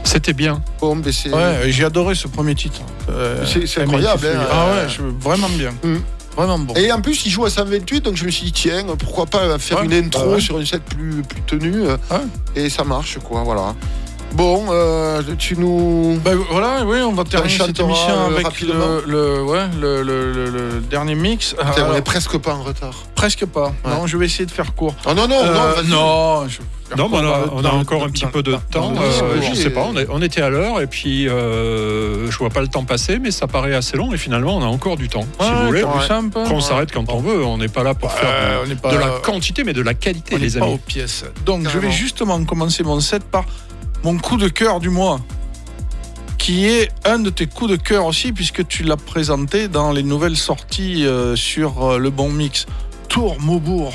[0.03, 0.61] C'était bien.
[0.81, 0.97] Bon.
[0.97, 2.81] Ouais, et j'ai adoré ce premier titre.
[3.09, 5.71] Euh, C'est- incroyable, hein, Ah euh, ouais, je- vraiment bien.
[5.83, 5.97] Mm.
[6.35, 6.73] Vraiment bon.
[6.75, 9.57] Et en plus, il joue à 128, donc je me suis dit, tiens, pourquoi pas
[9.59, 10.41] faire Ouais, une intro bah ouais.
[10.41, 11.83] sur une set plus, plus tenue.
[11.87, 12.19] euh, Ouais.
[12.55, 13.75] Et ça marche, quoi, voilà.
[14.33, 16.17] Bon, euh, tu nous.
[16.23, 20.79] Ben voilà, oui, on va terminer cette émission euh, avec rapidement le, le, ouais, le,
[20.89, 21.53] dernier mix.
[21.59, 22.93] On est presque pas en retard.
[23.13, 23.73] presque pas.
[23.85, 24.95] Non, je vais essayer de faire court.
[25.05, 25.87] Oh non, non, Euh, non, vas-y.
[25.89, 26.59] non, je
[26.97, 28.93] Non, court on a, on encore un petit peu de temps.
[28.99, 32.67] euh, je sais pas, on, était à l'heure et puis euh, je vois pas le
[32.67, 35.25] temps passer, mais ça paraît assez long et finalement on a encore du temps.
[35.39, 37.43] si vous voulez, on s'arrête quand on veut.
[37.45, 39.93] On n'est pas là pour faire de, n'est pas- de la quantité, mais de la
[39.93, 40.73] qualité, On les pas amis.
[40.73, 41.25] aux pièces.
[41.45, 43.45] Donc, je vais justement commencer mon set par
[44.03, 45.19] mon coup de cœur du mois,
[46.37, 50.03] qui est un de tes coups de cœur aussi, puisque tu l'as présenté dans les
[50.03, 52.65] nouvelles sorties euh, sur euh, le bon mix.
[53.09, 53.93] Tour Maubourg.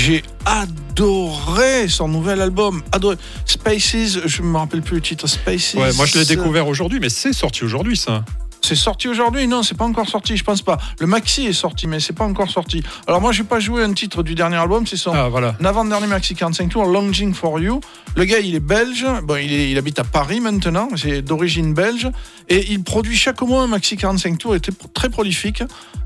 [0.00, 2.82] J'ai adoré son nouvel album.
[2.92, 3.16] Adoré.
[3.44, 5.26] Spaces, je me rappelle plus le titre.
[5.26, 5.74] Spaces.
[5.74, 8.24] Ouais, moi, je l'ai découvert aujourd'hui, mais c'est sorti aujourd'hui, ça.
[8.62, 9.48] C'est sorti aujourd'hui?
[9.48, 10.78] Non, c'est pas encore sorti, je pense pas.
[11.00, 12.80] Le maxi est sorti, mais c'est pas encore sorti.
[13.08, 15.56] Alors moi, j'ai pas joué un titre du dernier album, c'est son Ah, voilà.
[15.64, 17.80] avant-dernier maxi 45 tours, Longing for You.
[18.14, 19.04] Le gars, il est belge.
[19.24, 20.88] Bon, il, est- il habite à Paris maintenant.
[20.96, 22.08] C'est d'origine belge.
[22.48, 24.54] Et il produit chaque mois un maxi 45 tours.
[24.54, 25.62] Il était très prolifique.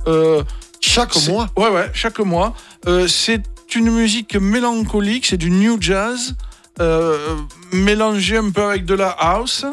[0.06, 0.42] Euh,
[0.84, 1.48] Chaque mois?
[1.56, 2.54] Ouais, ouais, chaque mois.
[2.88, 3.40] Euh, c'est
[3.74, 5.26] une musique mélancolique.
[5.26, 6.34] C'est du new jazz.
[6.80, 7.36] euh,
[7.72, 9.66] mélangé un peu avec de la house.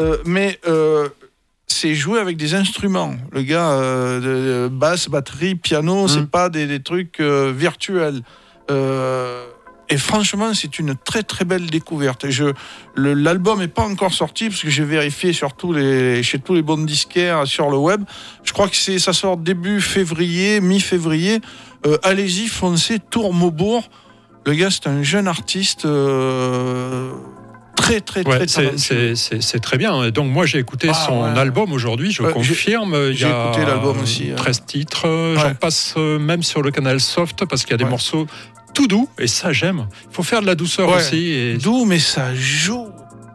[0.00, 1.08] euh, mais euh,
[1.66, 3.14] c'est joué avec des instruments.
[3.32, 3.76] Le gars,
[4.20, 8.20] de- basse, batterie, piano, c'est pas des, des trucs virtuels.
[9.88, 12.24] Et franchement, c'est une très très belle découverte.
[12.24, 12.44] Et Je,
[12.94, 16.54] le- l'album n'est pas encore sorti parce que j'ai vérifié sur tous les, chez tous
[16.54, 18.02] les bons disquaires sur le web.
[18.42, 21.40] Je crois que c'est, ça sort début février, mi-février.
[21.86, 23.88] Euh, allez-y, foncez, Tour Maubourg.
[24.46, 27.10] Le gars, c'est un jeune artiste euh,
[27.76, 30.10] très très Ouais, très c'est- très bien.
[30.10, 31.38] Donc, moi, j'ai écouté Ah, son ouais.
[31.38, 33.12] album aujourd'hui, je Ouais, j'ai- confirme.
[33.12, 34.36] J'ai écouté l'album aussi, hein.
[34.36, 35.06] 13 titres.
[35.06, 38.26] euh, J'en passe euh, même sur le canal Soft parce qu'il y a des morceaux
[38.74, 39.08] tout doux.
[39.18, 39.86] Et ça, j'aime.
[40.10, 41.28] Il faut faire de la douceur aussi.
[41.30, 42.88] Et D'où, mais ça joue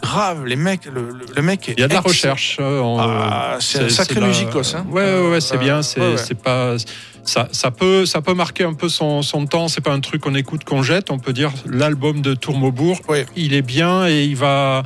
[0.08, 0.46] grave.
[0.46, 2.58] Les mecs, le, le- le mec est il y a de la recherche.
[2.60, 4.86] euh, en- Ah, c'est un sacré la- musicos, hein.
[4.92, 5.82] Ouais, ouais, ouais, c'est Euh, bien.
[5.82, 6.18] C'est ouais, ouais.
[6.18, 6.76] c'est pas.
[7.24, 9.68] Ça, ça, peut, ça peut marquer un peu son, son temps.
[9.68, 11.12] C'est pas un truc qu'on écoute, qu'on jette.
[11.12, 13.26] On peut dire l'album de Tourmaubourg, Ouais.
[13.36, 14.84] il est bien et il va,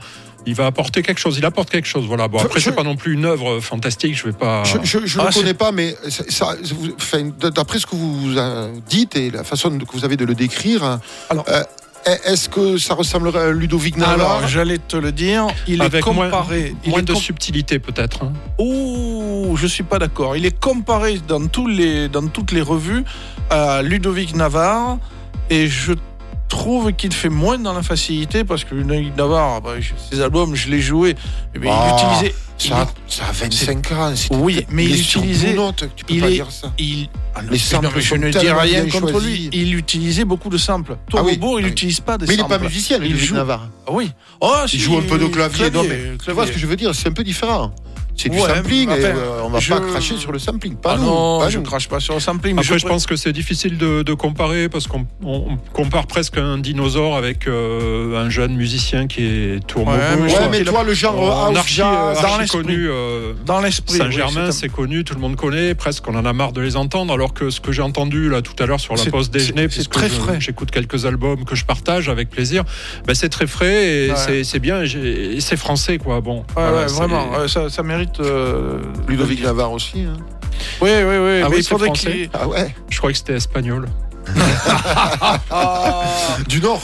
[0.47, 1.37] il va apporter quelque chose.
[1.37, 2.05] Il apporte quelque chose.
[2.07, 2.27] Voilà.
[2.27, 4.15] Bon, après, je- c'est pas non plus une œuvre fantastique.
[4.17, 4.63] Je vais pas.
[4.63, 7.85] Je je, je Ah, le c'est- connais pas, mais ça, ça- vous- enfin, d'après ce
[7.85, 10.99] que vous euh, dites et la façon que vous avez de le décrire,
[11.29, 11.61] Alors- euh,
[12.05, 16.11] est-ce que ça ressemblerait à Ludovic Navarre Alors, j'allais te le dire, il Avec est
[16.11, 16.75] moins- comparé.
[16.83, 18.23] il Moins est de com- subtilité, peut-être.
[18.23, 18.33] hein.
[18.59, 20.35] Ouh, je suis pas d'accord.
[20.35, 23.03] Il est comparé dans, tous les, dans toutes les revues
[23.49, 24.97] à Ludovic Navarre
[25.49, 25.93] et je
[26.51, 30.53] trouve qu'il fait moins dans la facilité parce que Ludovic Navarre, bah, je- ses albums,
[30.55, 31.15] je l'ai joué.
[31.55, 32.35] eh bien, Ah, il utilisait.
[32.57, 34.13] ça, ça a 25 ans.
[34.15, 35.55] c'est- Oui, mais il utilisait-
[35.95, 36.71] tu peux il pas est- dire ça.
[36.77, 39.49] Il, ah non, Les je- samples non, mais je ne dis rien contre lui.
[39.53, 40.95] Il utilisait beaucoup de samples.
[40.97, 41.69] Ah Tour oui, Maubourg, il ah oui.
[41.71, 42.57] n'utilise pas des Mais il n'est samples.
[42.59, 43.35] pas musicien, Il joue.
[43.35, 43.67] Navarre.
[43.87, 44.11] Ah oui.
[44.39, 45.69] Oh, Il joue un peu de clavier.
[45.71, 47.73] non, mais clavier, tu vois ce que je veux dire C'est un peu différent.
[48.15, 48.89] C'est du Ouais, sampling.
[48.89, 50.75] mais et, euh, on va je- pas cracher sur le sampling.
[50.75, 51.63] Pas Ah nous, non, pas je nous.
[51.63, 52.55] crache pas sur le sampling.
[52.55, 56.05] mais Après, je pense que c'est difficile de, de comparer parce qu'on on- on compare
[56.07, 59.97] presque un dinosaure avec euh, un jeune musicien qui est Tourmaubourg.
[59.97, 61.87] Ouais, mais Ouais, toi, le genre en house, archi, jazz,
[62.19, 62.87] euh, dans connu.
[62.89, 63.97] euh, dans l'esprit.
[63.97, 66.75] Saint-Germain, oui, c'est connu, tout le monde connaît, presque on en a marre de les
[66.75, 69.67] entendre, alors que ce que j'ai entendu là tout à l'heure sur la pause déjeuner,
[69.69, 70.37] c'est- très je- frais.
[70.39, 72.63] j'écoute quelques albums que je partage avec plaisir,
[73.07, 74.83] ben, c'est très frais et c'est- bien,
[75.39, 76.21] c'est français quoi.
[76.21, 78.19] Bon, vraiment, ça, ça mérite.
[78.19, 80.01] euh, Ludovic Navarre aussi.
[80.01, 80.13] hein.
[80.81, 81.41] Oui, oui, oui.
[81.43, 82.11] Ah mais oui, il c'est faudrait français.
[82.11, 82.29] qu'il.
[82.33, 83.87] Ah ouais Je crois que c'était espagnol.
[86.47, 86.81] Du Nord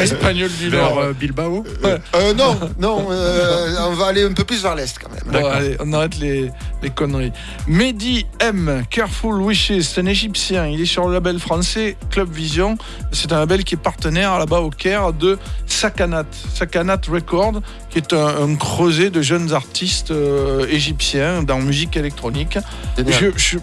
[0.00, 0.98] Espagnol du Nord.
[0.98, 1.64] euh, Bilbao.
[1.84, 1.98] Euh,
[2.34, 5.42] Non, non, euh, on va aller un peu plus vers l'Est quand même.
[5.42, 6.50] Bon, allez, on arrête les,
[6.82, 7.32] les conneries.
[7.66, 10.66] Mehdi M, Careful Wishes, c'est un Égyptien.
[10.66, 12.76] Il est sur le label français Club Vision.
[13.12, 16.24] C'est un label qui est partenaire là-bas au Caire de Sakanat.
[16.54, 17.60] Sakanat Record,
[17.90, 22.58] qui est un, un creuset de jeunes artistes euh, égyptiens dans musique électronique.
[22.98, 23.58] Je, je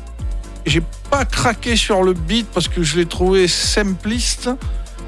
[0.69, 4.49] j'ai pas craqué sur le beat parce que je l'ai trouvé simpliste.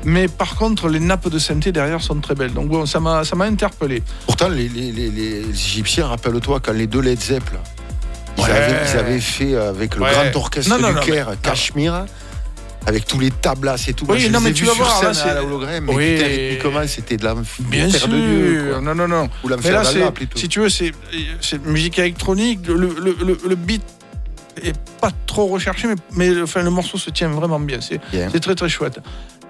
[0.04, 2.54] Mais par contre, les nappes de synthé derrière sont très belles.
[2.54, 4.02] Donc bon, ça m'a ça m'a interpellé.
[4.26, 7.60] Pourtant, les, les- les- les Égyptiens, rappelle-toi, quand les deux Led Zeppelin,
[8.38, 8.50] ils, Ouais.
[8.50, 10.12] avaient, ils avaient fait avec le Ouais.
[10.12, 12.06] grand orchestre Non, non, du non, Caire, mais- Cachemire,
[12.88, 14.06] avec tous les tablasses et tout.
[14.10, 16.16] Oui, Moi, non, mais ai tu vas voir, là, à c'est- l'hologramme, mais Oui.
[16.16, 18.08] putain, rythmiquement, c'était de la Bien sûr.
[18.08, 18.68] de Dieu.
[18.72, 18.82] quoi.
[18.82, 19.30] non, non, non.
[19.44, 20.02] Ou Mais là, c'est,
[20.34, 20.92] si tu veux, c'est,
[21.42, 22.62] c'est musique électronique.
[22.68, 23.84] Le, le, le, le beat
[24.61, 27.80] est pas trop recherché, mais, mais enfin, le morceau se tient vraiment bien.
[27.82, 27.99] C'est,
[28.40, 28.99] très très chouette.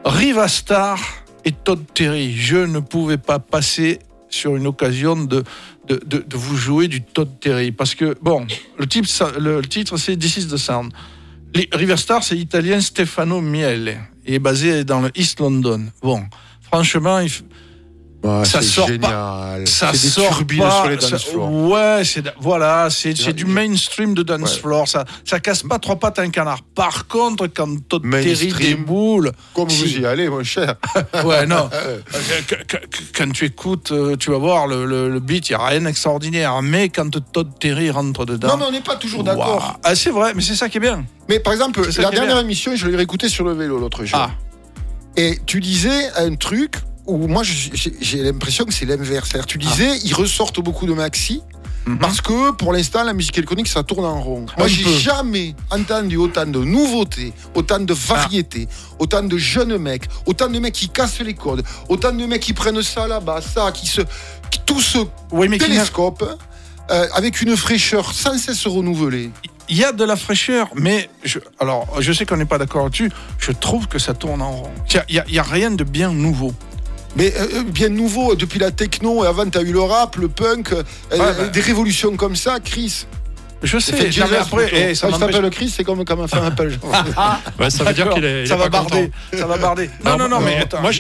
[0.06, 1.00] Riva Star
[1.46, 2.34] et Todd Terry.
[2.36, 4.00] Je ne pouvais pas passer
[4.30, 5.44] sur une occasion de,
[5.88, 7.72] de, de- de vous jouer du Todd Terry.
[7.72, 8.46] Parce que, bon,
[8.78, 10.92] le, type, ça- le, le titre, c'est This is the Sound.
[11.54, 13.98] Les- Riverstar, c'est l'italien Stefano Miele.
[14.26, 15.88] Il est basé dans le East London.
[16.02, 16.24] Bon,
[16.62, 17.30] franchement, il,
[18.24, 19.68] Ouais, Ça sort pas- génial.
[19.68, 20.72] ça C'est des sort pas.
[20.72, 21.52] sur les ça- dance floors.
[21.52, 24.62] ouais, c'est voilà, c'est c'est du mainstream de dance Ouais.
[24.62, 24.88] floor.
[24.88, 26.60] Ça, ça casse pas trois pattes à un canard.
[26.76, 28.78] Par contre, quand Todd Terry Mainstream.
[28.78, 30.76] déboule, Comme si- vous y allez, mon cher.
[31.26, 31.68] Ouais, non.
[33.18, 35.82] Quand tu écoutes, euh, tu vas voir le, le, le beat, il n'y a rien
[35.82, 36.62] d'extraordinaire.
[36.62, 38.50] Mais quand Todd Terry rentre dedans.
[38.50, 39.80] Non, mais on n'est pas toujours d'accord.
[39.84, 41.06] Ah, c'est vrai, mais c'est ça qui est bien.
[41.30, 42.44] Mais par exemple, ça la dernière bien.
[42.44, 44.20] émission, je l'ai réécouté sur le vélo l'autre jour.
[44.22, 44.32] Ah.
[45.18, 46.76] Et tu disais un truc
[47.06, 49.30] où moi j'ai l'impression que c'est l'inverse.
[49.30, 51.42] C'est-à-dire, Tu disais, ils ressortent beaucoup de maxi.
[51.88, 51.98] Mhm.
[51.98, 54.46] Parce que pour l'instant, la musique électronique, ça tourne en rond.
[54.56, 58.68] Moi, j'ai jamais entendu autant de nouveautés, autant de variétés,
[59.00, 62.54] autant de jeunes mecs, autant de mecs qui cassent les codes, autant de mecs qui
[62.54, 64.02] prennent ça là-bas, ça, qui se.
[64.52, 65.00] qui tout se
[65.32, 66.24] Oui, mais a- télescope,
[66.92, 69.32] euh, avec une fraîcheur sans cesse renouvelée.
[69.68, 72.84] il y a de la fraîcheur, mais je, alors je sais qu'on n'est pas d'accord
[72.84, 73.12] là-dessus.
[73.40, 74.72] Je trouve que ça tourne en rond.
[75.10, 76.54] Il n'y a, il y a rien de bien nouveau.
[77.16, 80.28] Mais euh, bien nouveau, depuis la techno, et avant, tu as eu le rap, le
[80.30, 81.34] punk, euh, bah.
[81.52, 83.06] des révolutions comme ça, Chris.
[83.64, 83.94] Je sais.
[83.94, 84.76] Fait mais après, plutôt.
[84.90, 86.90] eh, ça Quand je m'empêche- t'appelle Chris, c'est comme quand ma femme m'appelle Jean.
[87.60, 89.12] Ouais, ça veut dire qu'il est, il ça est va pas barder.
[89.34, 89.90] Ça va barder.
[90.04, 90.82] Non, non, non, mais euh, attends.
[90.82, 90.92] moi,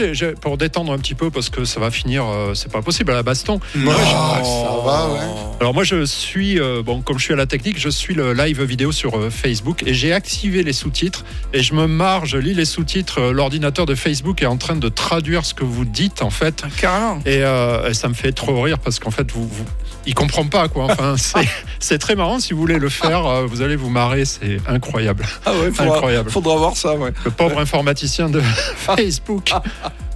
[0.42, 3.16] pour détendre un petit peu, parce que ça va finir, euh, c'est pas possible à
[3.16, 3.60] la baston.
[3.76, 5.20] Non, Ah, ça va, ouais.
[5.60, 8.34] Alors moi, je suis, euh, bon, comme je suis à la technique, je suis le
[8.34, 11.24] live vidéo sur euh, Facebook et j'ai activé les sous-titres
[11.54, 13.20] et je me marre, je lis les sous-titres.
[13.20, 16.64] euh, L'ordinateur de Facebook est en train de traduire ce que vous dites en fait.
[16.80, 17.20] Carrément.
[17.26, 19.66] Et, euh, et ça me fait trop rire parce qu'en fait, vous, vous,
[20.06, 20.86] il comprend pas quoi.
[20.86, 21.16] Enfin,
[21.80, 22.40] c'est- très marrant.
[22.40, 24.26] Si vous voulez le faire, euh, vous allez vous marrer.
[24.26, 25.26] C'est incroyable.
[25.46, 26.30] Ah ouais, faudra, Incroyable.
[26.32, 27.12] faudra voir ça, ouais.
[27.26, 28.42] Le pauvre informaticien de
[28.76, 29.52] Facebook.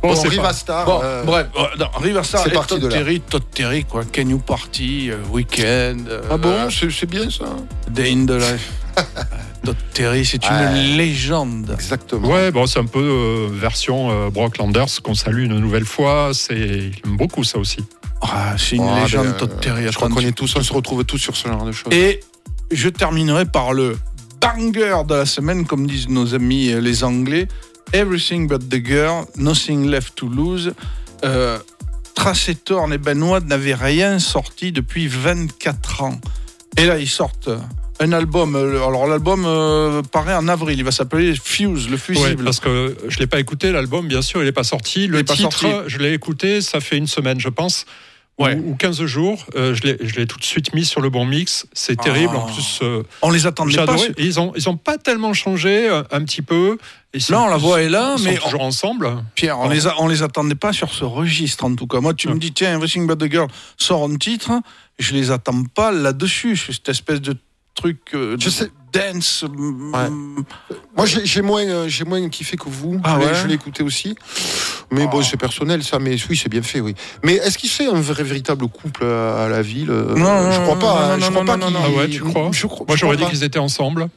[0.01, 0.85] Bon, Bon, pas- Rivastar.
[0.85, 2.89] Bon, euh, bref, euh, non, Riverstar c'est parti Todd de.
[2.89, 4.03] Terry, Todd Terry, quoi.
[4.13, 7.45] Can You Party, euh, Weekend, euh, Ah bon, c'est c'est bien ça.
[7.89, 8.71] Day in the Life.
[8.99, 9.01] Euh,
[9.65, 10.95] Todd Terry, c'est une Ouais.
[10.95, 11.71] légende.
[11.73, 12.27] Exactement.
[12.29, 16.29] Ouais, bon, c'est un peu euh, version euh, Brock Landers qu'on salue une nouvelle fois.
[16.33, 17.79] C'est, il aime beaucoup ça aussi.
[18.21, 19.85] Ah, c'est une Ah, légende, ben, Todd Terry.
[19.87, 21.93] Je crois qu'on est tous, on se retrouve tous sur ce genre de choses.
[21.93, 22.21] Et
[22.71, 23.97] je terminerai par le
[24.41, 27.47] banger de la semaine, comme disent nos amis euh, les Anglais.
[27.93, 30.73] Everything but the girl, nothing left to lose.
[31.23, 31.59] Euh,
[32.15, 36.19] Tracetorn et Benoît n'avaient rien sorti depuis 24 ans.
[36.77, 37.49] Et là, ils sortent
[37.99, 38.55] un album.
[38.55, 40.77] euh, Alors, l'album euh, paraît en avril.
[40.79, 42.43] Il va s'appeler Fuse, le Ouais, fusible.
[42.43, 45.07] parce que je l'ai pas écouté l'album, bien sûr, il est pas sorti.
[45.07, 45.75] Le est pas titre, sorti.
[45.87, 47.85] je l'ai écouté, ça fait une semaine, je pense.
[48.37, 48.55] Ouais.
[48.55, 49.83] Ou, ou 15 jours, Euh, je
[50.15, 51.65] l'ai- tout de suite mis sur le bon mix.
[51.71, 52.33] C'est terrible.
[52.35, 52.39] Ah.
[52.39, 53.95] En plus, euh, On les attendait pas.
[54.17, 56.77] ils ont, ils ont pas tellement changé euh, un petit peu.
[57.17, 59.09] Sont- Non, la voix est là, ils sont mais toujours ensemble.
[59.35, 62.01] Pierre, on les, a- on les attendait pas sur ce registre en tout cas.
[62.01, 63.47] Moi, tu me dis, tiens, Everything But the Girl
[63.77, 64.51] sort un titre,
[64.99, 66.57] je les attends pas là-dessus.
[66.57, 67.37] Cette espèce de
[67.75, 68.71] truc euh, Je sais.
[68.91, 69.43] dance.
[69.47, 69.91] mm,
[70.97, 72.99] Moi, j'ai moins, euh, j'ai moins kiffé que vous.
[73.03, 74.15] Ah Je l'ai- ouais je l'ai écouté aussi.
[74.91, 75.23] Mais bon, Oh.
[75.23, 75.99] c'est personnel, ça.
[75.99, 76.95] Mais oui, c'est bien fait, oui.
[77.23, 80.61] Mais est-ce qu'il fait un vrai véritable couple à, à la ville Euh, Non, je
[80.61, 80.85] crois pas.
[80.85, 82.67] non, hein, non, je non, crois pas non, qu'il- non, Ah ouais, tu crois je
[82.67, 83.29] crois- Moi, j'aurais dit pas.
[83.29, 84.07] qu'ils étaient ensemble.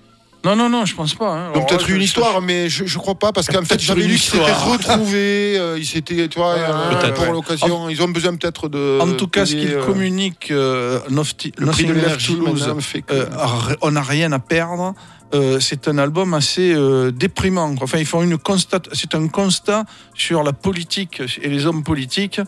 [0.45, 1.31] Non, non, non, je pense pas.
[1.33, 1.47] hein.
[1.47, 3.81] Ils ont Alors peut-être une je- histoire, mais je, je crois pas, parce qu'en fait,
[3.81, 7.33] j'avais lu qu'ils s'étaient retrouvés, euh, ils s'étaient, tu vois, Ouais, euh, pour ouais.
[7.33, 8.99] l'occasion, ils ont besoin peut-être de.
[9.01, 12.03] En tout cas, ce payer, qu'il euh, communique, euh, Nofti- le prix de Nothing Left
[12.05, 14.95] l'énergie to Lose, maintenant fait que- euh, ar- on n'a rien à perdre.
[15.35, 17.75] Euh, c'est un album assez euh, déprimant.
[17.75, 17.85] quoi.
[17.85, 18.81] Enfin, ils font une constat.
[18.95, 19.85] C'est un constat
[20.15, 22.41] sur la politique et les hommes politiques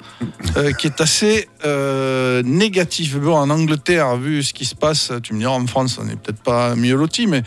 [0.56, 3.16] euh, qui est assez euh, négatif.
[3.18, 6.16] Bon, en Angleterre, vu ce qui se passe, tu me diras en France, on n'est
[6.16, 7.42] peut-être pas mieux loti, mais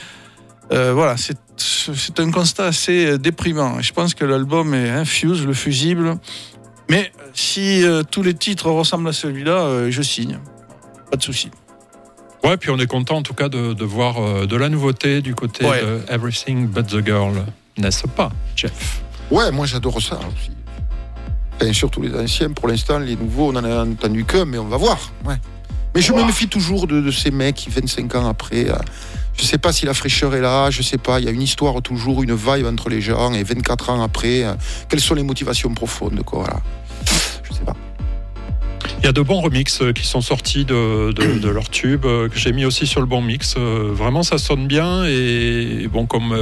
[0.71, 3.79] euh, voilà, c'est c'est un constat assez euh, déprimant.
[3.81, 6.17] Je pense que l'album est infuse, le fusible.
[6.89, 10.39] Mais euh, si euh, tous les titres ressemblent à celui-là, euh, je signe.
[11.11, 11.51] Pas de souci.
[12.43, 15.21] Ouais, puis on est content en tout cas de, de voir euh, de la nouveauté
[15.21, 15.81] du côté Ouais.
[15.81, 17.45] de Everything But the Girl,
[17.77, 19.01] n'est-ce pas, Jeff?
[19.31, 20.51] Ouais, moi j'adore ça aussi.
[21.55, 24.67] Enfin, surtout les anciens, pour l'instant, les nouveaux, on en a entendu que, mais on
[24.67, 24.97] va voir.
[25.23, 25.35] Ouais.
[25.95, 28.75] Mais je me méfie toujours de, de ces mecs qui, 25 ans après, euh,
[29.37, 31.41] je sais pas si la fraîcheur est là, je sais pas, il y a une
[31.41, 34.53] histoire toujours, une vibe entre les gens, et 24 ans après, euh,
[34.89, 36.59] quelles sont les motivations profondes, quoi, voilà.
[37.43, 37.75] Je sais pas.
[38.99, 42.05] Il y a de bons remixes euh, qui sont sortis de, de, de leur tube,
[42.05, 43.55] euh, que j'ai mis aussi sur le bon mix.
[43.57, 45.03] Vraiment, ça sonne bien.
[45.05, 46.35] Et bon, comme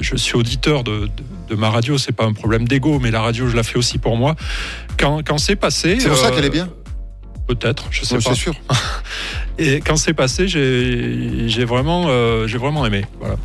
[0.00, 1.10] je suis auditeur de,
[1.48, 3.98] de, ma radio, c'est pas un problème d'ego, mais la radio, je la fais aussi
[3.98, 4.34] pour moi.
[4.98, 5.98] Quand, quand c'est passé.
[6.00, 6.68] C'est pour ça qu'elle est bien
[7.46, 8.30] Peut-être, je sais Ouais, pas.
[8.30, 8.54] C'est sûr.
[9.58, 13.04] Et quand c'est passé, j'ai j'ai vraiment, euh, j'ai vraiment aimé.
[13.20, 13.36] Voilà.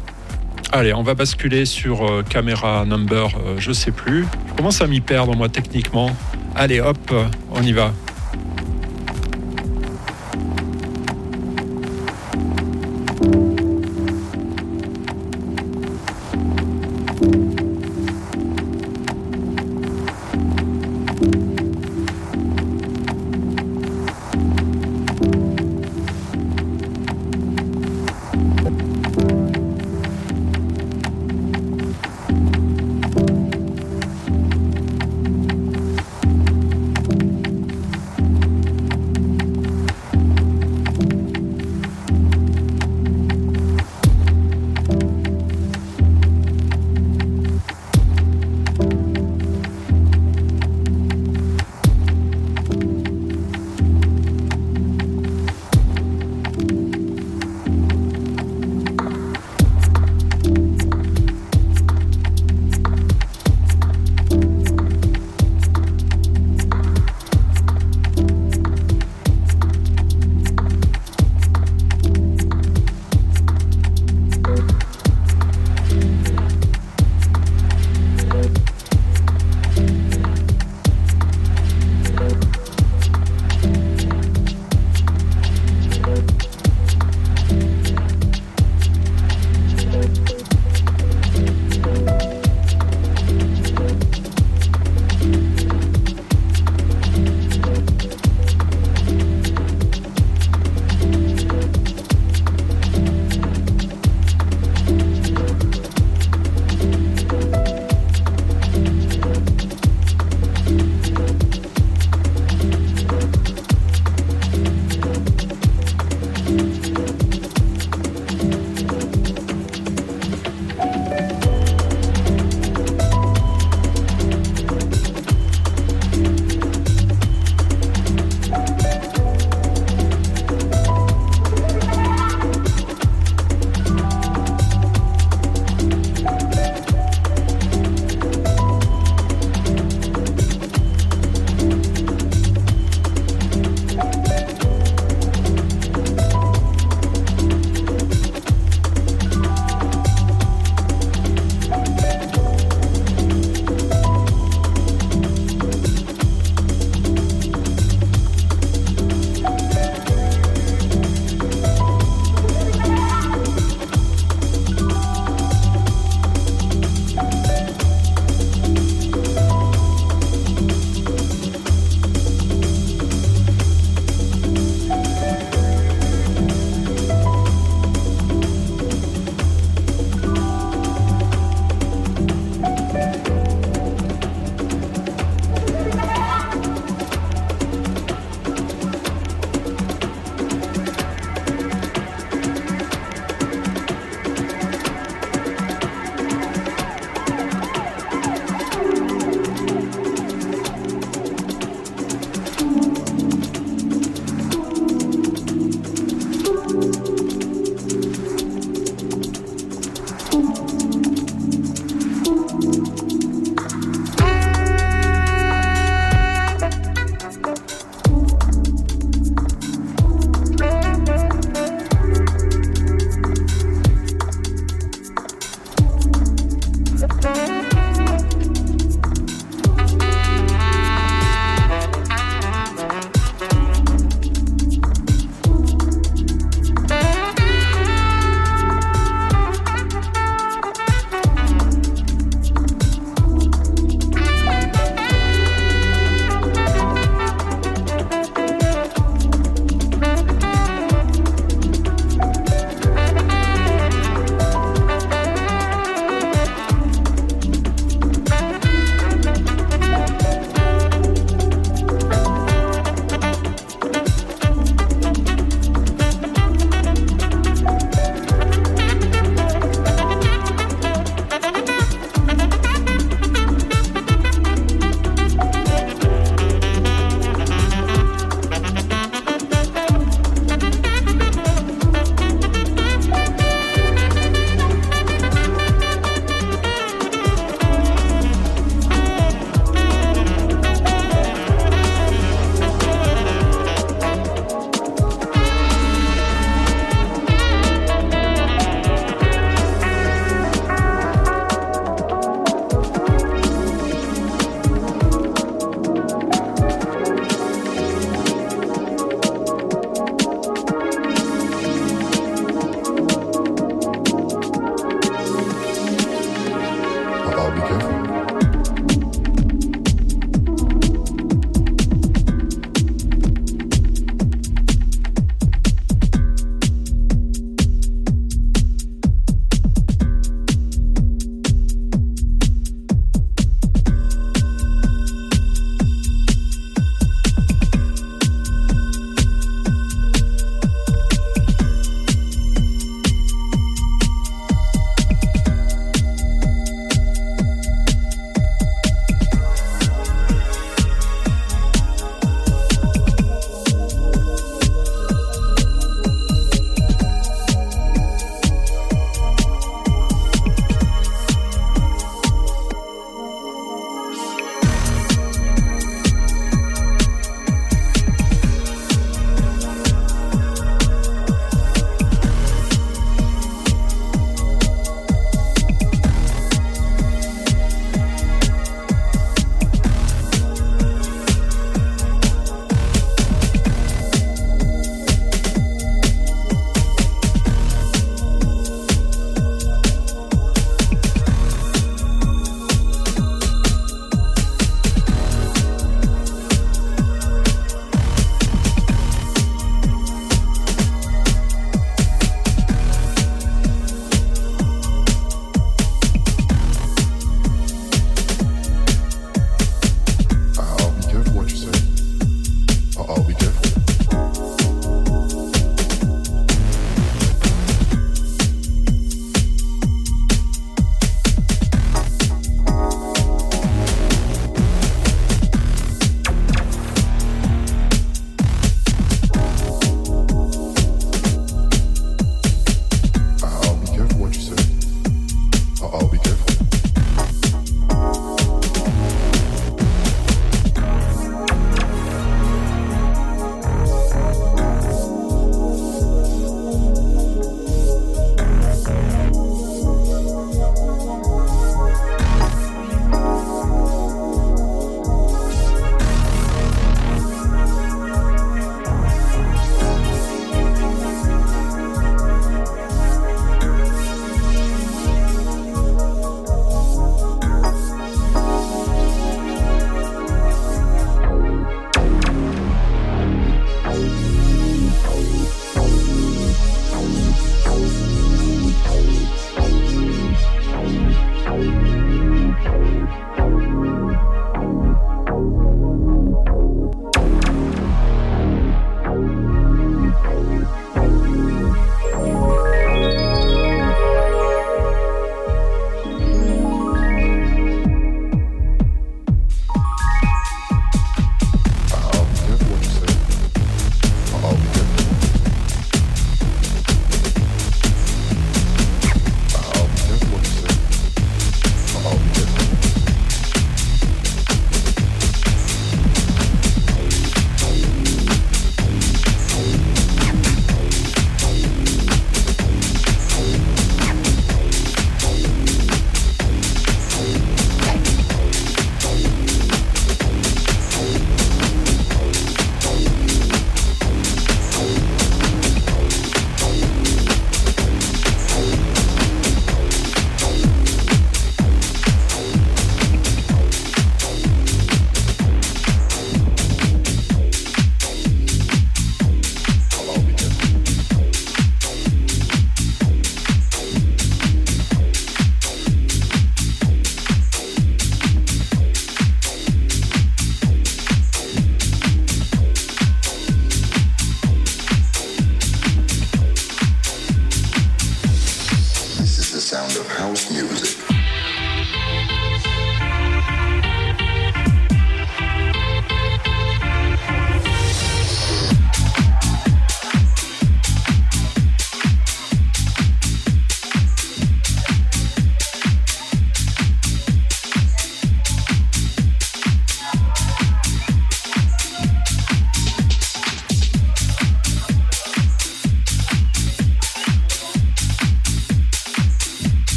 [0.71, 4.25] Allez, on va basculer sur euh, caméra number, euh, je sais plus.
[4.49, 6.15] Je commence à m'y perdre moi techniquement?
[6.55, 7.13] Allez, hop,
[7.51, 7.93] on y va.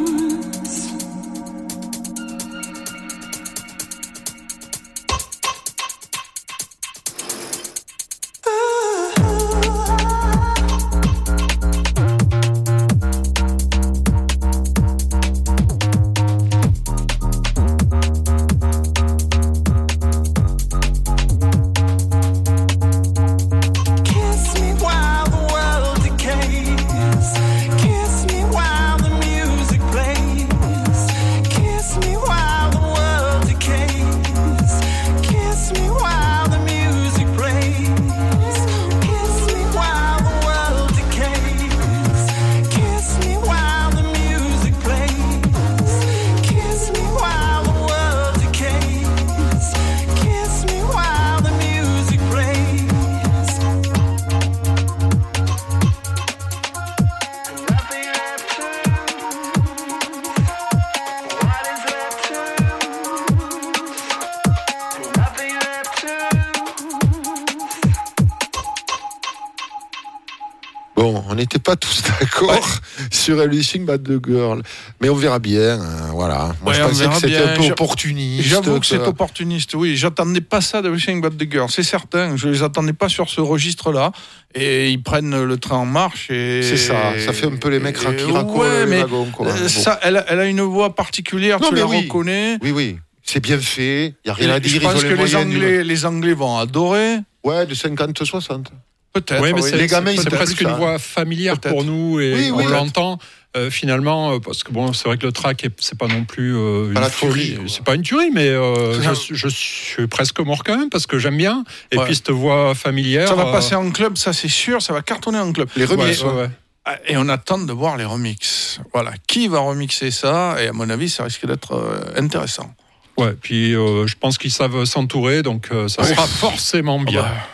[71.69, 72.67] Pas tous d'accord
[73.11, 74.63] sur Everything But the Girl,
[74.99, 75.79] mais on verra bien.
[75.79, 76.55] hein, voilà.
[76.63, 78.47] Moi, Ouais, je pensais que c'était un peu opportuniste.
[78.47, 79.95] J'avoue que c'est que- opportuniste, oui.
[79.95, 82.35] J'attendais pas ça de Wishing But the Girl, c'est certain.
[82.35, 84.11] Je les attendais pas sur ce registre-là.
[84.55, 86.31] Et ils prennent le train en marche.
[86.31, 89.01] et C'est ça, ça fait un peu les mecs et- raki rako ouais, le mais
[89.01, 89.47] wagon, quoi.
[89.47, 89.67] euh, Bon.
[89.69, 91.97] ça, elle, a- elle a une voix particulière, Non, tu la oui.
[92.07, 92.57] reconnais.
[92.63, 94.05] Oui, oui, c'est bien fait.
[94.07, 94.71] Il n'y a rien à dire.
[94.71, 97.17] je ils pense que les du- Anglais, les Anglais vont adorer.
[97.43, 98.71] Ouais, de 50-60.
[99.13, 99.41] Peut-être.
[99.41, 100.17] Oui, mais oui.
[100.21, 103.17] c'est presque une voix familière pour nous et Oui, on l'entend
[103.57, 106.23] euh, finalement euh, parce que bon, c'est vrai que le track est- c'est pas non
[106.25, 110.39] plus euh, Pas une folie, c'est pas une tuerie, mais euh, je, je suis presque
[110.41, 111.63] mort quand même parce que j'aime bien.
[111.91, 112.05] Et Ouais.
[112.05, 113.27] puis cette voix familière.
[113.27, 115.67] Ça va passer en club, ça c'est sûr, ça va cartonner en club.
[115.75, 116.21] Les remixes.
[116.23, 116.49] ouais, ouais.
[116.85, 118.79] Ah, Et on attend de voir les remixes.
[118.93, 120.55] Voilà, qui va remixer ça?
[120.61, 122.71] Et à mon avis, ça risque d'être intéressant.
[123.17, 127.23] Ouais, puis je pense qu'ils savent s'entourer, donc ça sera forcément bien.
[127.25, 127.47] Ah bah,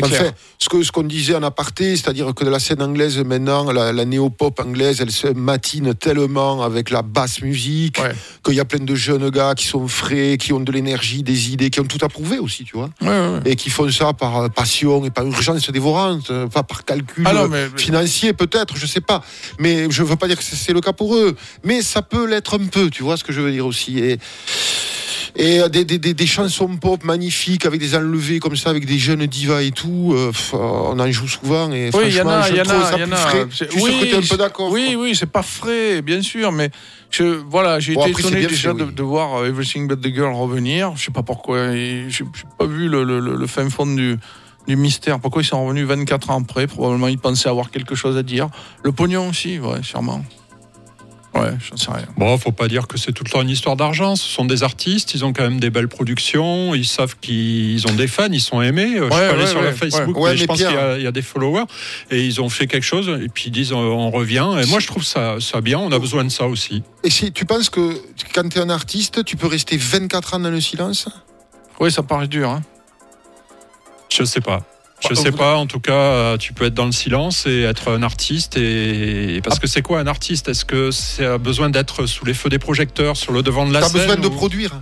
[0.00, 0.32] Enfin, clair.
[0.60, 4.04] ce que ce qu'on disait en aparté, c'est-à-dire que la scène anglaise maintenant, la, la
[4.04, 8.12] néo-pop anglaise, elle se matine tellement avec la basse musique Ouais.
[8.44, 11.50] qu'il y a plein de jeunes gars qui sont frais, qui ont de l'énergie, des
[11.50, 13.40] idées, qui ont tout approuvé aussi, tu vois, Ouais, ouais, ouais.
[13.46, 17.24] et qui font ça par euh, passion et par urgence dévorante, euh, pas par calcul
[17.26, 19.24] Ah non, mais- mais- financier peut-être, je sais pas.
[19.58, 22.24] Mais je veux pas dire que c'est- c'est le cas pour eux, mais ça peut
[22.28, 23.98] l'être un peu, tu vois ce que je veux dire aussi.
[23.98, 24.18] Et
[25.38, 28.84] et euh, des, des, des, des chansons pop magnifiques avec des enlevés comme ça, avec
[28.86, 30.12] des jeunes divas et tout.
[30.14, 32.60] euh, on en joue souvent et Oui, il y en franchement, a, je il y
[32.60, 33.46] en trouve a, ça plus frais.
[33.50, 34.70] Je suis sûr que t'es un peu d'accord.
[34.72, 36.70] Oui, oui, c'est pas frais, bien sûr, mais
[37.10, 38.92] je, voilà, j'ai Bon, été après, étonné déjà fait, de, oui.
[38.92, 40.92] de voir euh, Everything But the Girl revenir.
[40.96, 42.08] Je sais pas pourquoi, j'ai
[42.58, 44.16] pas vu le, le, le- le fin fond du,
[44.66, 45.20] du mystère.
[45.20, 46.66] Pourquoi ils sont revenus 24 ans après?
[46.66, 48.48] Probablement ils pensaient avoir quelque chose à dire.
[48.82, 50.22] Le pognon aussi, ouais, sûrement.
[51.34, 52.06] Ouais, j'en sais rien.
[52.16, 54.16] Bon, faut pas dire que c'est toute leur une histoire d'argent.
[54.16, 57.92] Ce sont des artistes, ils ont quand même des belles productions, ils savent qu'ils ont
[57.94, 58.96] des fans, ils sont aimés.
[58.96, 60.22] Euh, je Ouais, suis pas allé ouais, sur ouais, le Facebook, ouais.
[60.22, 61.64] Ouais, mais je pense qu'il y, a- il y a des followers
[62.10, 64.48] et ils ont fait quelque chose et puis ils disent on, on revient.
[64.62, 65.78] Et moi, je trouve ça, ça bien.
[65.78, 66.82] On a besoin de ça aussi.
[67.04, 67.92] Et si tu penses que
[68.34, 71.08] quand tu es un artiste, tu peux rester 24 ans dans le silence?
[71.78, 72.48] Oui, ça paraît dur.
[72.50, 72.62] Hein.
[74.10, 74.62] Je sais pas.
[75.08, 77.90] Je sais pas, en tout cas, euh, tu peux être dans le silence et être
[77.90, 78.56] un artiste.
[78.56, 79.40] Et Ah.
[79.44, 80.48] parce que c'est quoi un artiste?
[80.48, 83.72] Est-ce que c'est a besoin d'être sous les feux des projecteurs, sur le devant de
[83.72, 84.80] la as scène besoin de produire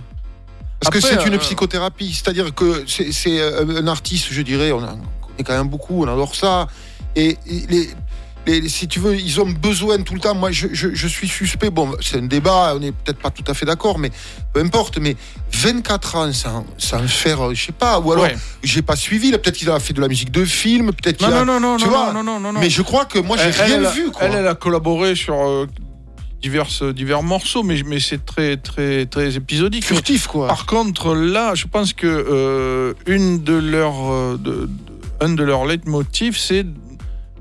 [0.79, 2.13] Parce que c'est une euh, psychothérapie.
[2.13, 6.03] C'est-à-dire que c'est euh, un artiste, je dirais, on, a- on connaît quand même beaucoup,
[6.03, 6.67] on adore ça.
[7.15, 7.89] Et les,
[8.47, 10.33] les- si tu veux, ils ont besoin tout le temps.
[10.33, 11.69] Moi, je, je- je suis suspect.
[11.69, 14.09] Bon, c'est un débat, on n'est peut-être pas tout à fait d'accord, mais
[14.53, 14.97] peu importe.
[14.99, 15.15] Mais
[15.53, 18.35] 24 ans sans, sans faire, euh, je sais pas, ou alors, Ouais.
[18.63, 19.31] j'ai pas suivi.
[19.31, 21.45] là, Peut-être qu'il a fait de la musique de film, peut-être qu'il Non, a.
[21.45, 22.59] non, non, non, tu non, vois, non, non, non, non.
[22.59, 24.11] Mais je crois que moi, j'ai rien elle, vu.
[24.11, 24.23] Quoi.
[24.23, 25.67] Elle, elle a collaboré sur euh,
[26.41, 29.83] divers, divers morceaux, mais, mais c'est très, très, très épisodique.
[29.85, 30.47] Furtif, quoi.
[30.47, 34.69] Par contre, là, je pense que euh, une de leurs, euh, de- de-
[35.19, 36.65] un de leurs leitmotifs, c'est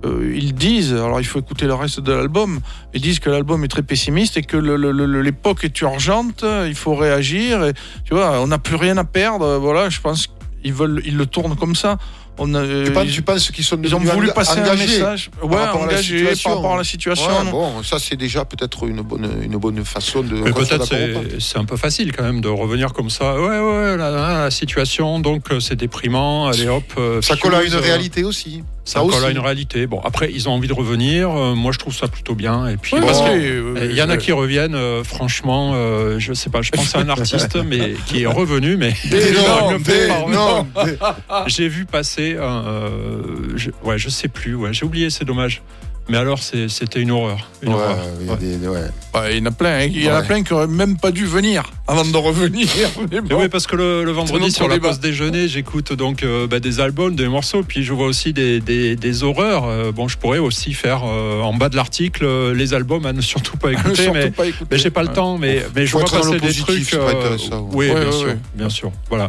[0.04, 2.60] euh, ils disent, alors il faut écouter le reste de l'album,
[2.94, 7.64] ils disent que l'album est très pessimiste et que l'époque est urgente, il faut réagir.
[7.64, 7.72] Et,
[8.04, 9.56] tu vois, on n'a plus rien à perdre.
[9.58, 10.28] Voilà, je pense
[10.62, 11.96] qu'ils veulent, ils le tournent comme ça.
[12.38, 14.98] On a, Tu penses, tu penses qu'ils sont ils ont devenus voulu passer un engagés
[14.98, 16.50] message, par ouais, rapport à la engagé situation.
[16.50, 17.28] par rapport à la situation.
[17.44, 20.34] Ouais, bon, ça c'est déjà peut-être une bonne, une bonne façon de.
[20.34, 23.40] Mais peut-être c'est c'est un peu facile quand même de revenir comme ça.
[23.40, 26.48] Ouais, ouais, la, la- la situation, donc euh, c'est déprimant.
[26.48, 26.84] Allez hop.
[26.98, 28.62] euh, Ça colle à une euh, réalité aussi.
[28.86, 29.32] Ça Ça colle à aussi.
[29.32, 29.86] une réalité.
[29.88, 31.28] Bon, après, ils ont envie de revenir.
[31.30, 32.68] euh, moi, je trouve ça plutôt bien.
[32.68, 34.76] Et puis, bon, euh, euh, il y en a qui reviennent.
[34.76, 35.74] euh, franchement,
[36.18, 36.62] je sais pas.
[36.62, 38.94] Je pense à un artiste, mais qui est revenu, mais
[41.48, 42.36] J'ai vu passer.
[42.40, 42.62] un,
[43.56, 44.54] je, ouais, je sais plus.
[44.54, 45.10] Ouais, j'ai oublié.
[45.10, 45.62] C'est dommage.
[46.08, 47.48] Mais alors, c'était une horreur.
[47.62, 47.98] Une Ouais, horreur.
[48.20, 48.78] il y a des- ouais.
[49.14, 49.78] Ouais, il y en a plein.
[49.80, 49.88] hein.
[49.90, 52.68] Il y en a plein qui auraient même pas dû venir avant de revenir.
[53.10, 53.40] Mais Et bon.
[53.40, 56.78] oui, parce que le, le vendredi sur la pause déjeuner, j'écoute donc euh, bah, des
[56.78, 59.64] albums, des morceaux, puis je vois aussi des, des, des horreurs.
[59.64, 63.12] Euh, bon, je pourrais aussi faire euh, en bas de l'article euh, les albums à
[63.12, 64.12] ne surtout pas écouter, Surtout
[64.70, 65.38] mais, j'ai pas le temps.
[65.38, 66.90] Mais, mais je vois passer des positif, trucs.
[66.90, 66.98] ça
[67.72, 67.94] oui, ouais.
[67.94, 68.38] bien Ouais, sûr, ouais.
[68.54, 68.92] bien sûr.
[69.08, 69.28] Voilà.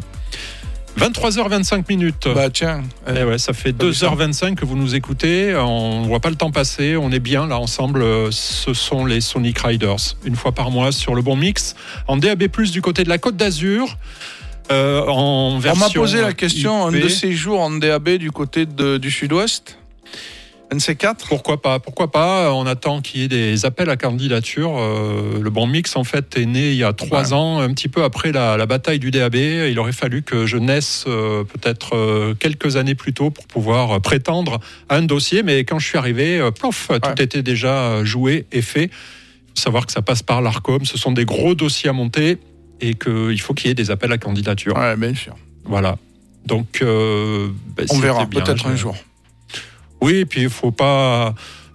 [0.97, 2.27] 23h25 minutes.
[2.33, 2.81] Bah tiens.
[3.07, 5.55] Eh ouais, ça fait T'as vu ça 2h25 que vous nous écoutez.
[5.55, 6.97] On ne voit pas le temps passer.
[6.97, 8.01] On est bien là ensemble.
[8.01, 10.15] Euh, Ce sont les Sonic Riders.
[10.25, 11.75] Une fois par mois sur le bon mix.
[12.07, 13.97] En DAB, du côté de la Côte d'Azur.
[14.71, 18.31] Euh, en On version m'a posé la question un de ces jours en DAB du
[18.31, 19.77] côté de- du sud-ouest.
[20.71, 24.77] NC4 Pourquoi pas Pourquoi pas On attend qu'il y ait des appels à candidature.
[24.77, 27.87] Euh, le bon mix, en fait, est né il y a trois ans, un petit
[27.87, 29.35] peu après la, la bataille du DAB.
[29.35, 34.01] Il aurait fallu que je naisse euh, peut-être euh, quelques années plus tôt pour pouvoir
[34.01, 35.41] prétendre à un dossier.
[35.41, 38.85] Mais quand je suis arrivé, plof, tout était déjà joué et fait.
[38.85, 40.85] Il faut savoir que ça passe par l'ARCOM.
[40.85, 42.37] Ce sont des gros dossiers à monter
[42.81, 44.75] et qu'il faut qu'il y ait des appels à candidature.
[44.75, 45.35] Ouais, bien sûr.
[45.63, 45.97] Voilà.
[46.45, 48.95] Donc, ben, On verra, peut-être un jour.
[50.01, 51.33] Oui, et puis il faut pas.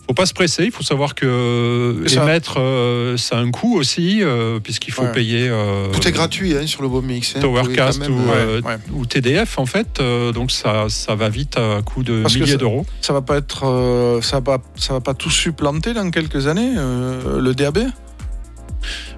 [0.08, 3.78] Faut pas se presser, il faut savoir que ça- émettre, euh, ça a un coût
[3.78, 5.12] aussi, euh, puisqu'il faut Ouais.
[5.12, 7.34] payer euh, Tout est gratuit hein, sur le beau mix.
[7.36, 7.40] hein.
[7.40, 8.76] Towercast même, ou, euh, euh, ouais.
[8.92, 12.56] ou TDF en fait, euh, donc ça, ça va vite à coût de Parce milliers
[12.56, 12.84] d'euros.
[13.00, 16.48] Ça va pas être, euh, ça va pas, ça va pas tout supplanter dans quelques
[16.48, 17.78] années euh, le DAB.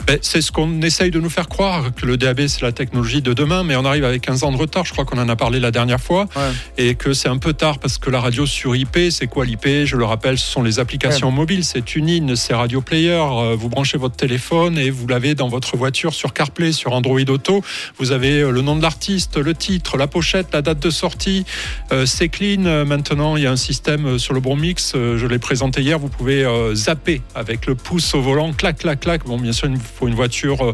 [0.07, 3.23] Ben, c'est ce qu'on essaye de nous faire croire, que le DAB c'est la technologie
[3.23, 5.37] de demain, mais on arrive avec 15 ans de retard, je crois qu'on en a
[5.37, 6.51] parlé la dernière fois, Ouais.
[6.77, 9.67] et que c'est un peu tard parce que la radio sur IP, c'est quoi l'IP
[9.87, 13.71] Je le rappelle, ce sont les applications mobiles, c'est TuneIn, c'est Radio Player, euh, vous
[13.71, 17.63] branchez votre téléphone et vous l'avez dans votre voiture sur CarPlay, sur Android Auto,
[17.99, 21.47] vous avez euh, le nom de l'artiste, le titre, la pochette, la date de sortie,
[21.93, 25.39] euh, c'est clean, maintenant il y a un système sur le bon mix, je l'ai
[25.39, 29.53] présenté hier, vous pouvez zapper avec le pouce au volant, clac, clac, clac, bon bien
[29.53, 30.73] sûr faut une voiture euh,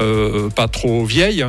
[0.00, 1.44] euh, pas trop vieille,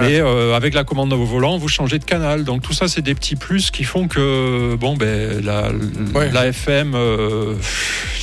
[0.00, 2.44] mais euh, avec la commande au volant, vous changez de canal.
[2.44, 5.70] Donc tout ça, c'est des petits plus qui font que bon, ben la,
[6.14, 6.30] Ouais.
[6.32, 7.54] la FM, euh,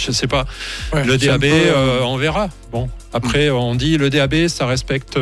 [0.05, 0.45] je sais pas,
[0.93, 2.49] Ouais, le DAB, euh, on verra.
[2.71, 5.17] Bon, après on dit le DAB, ça respecte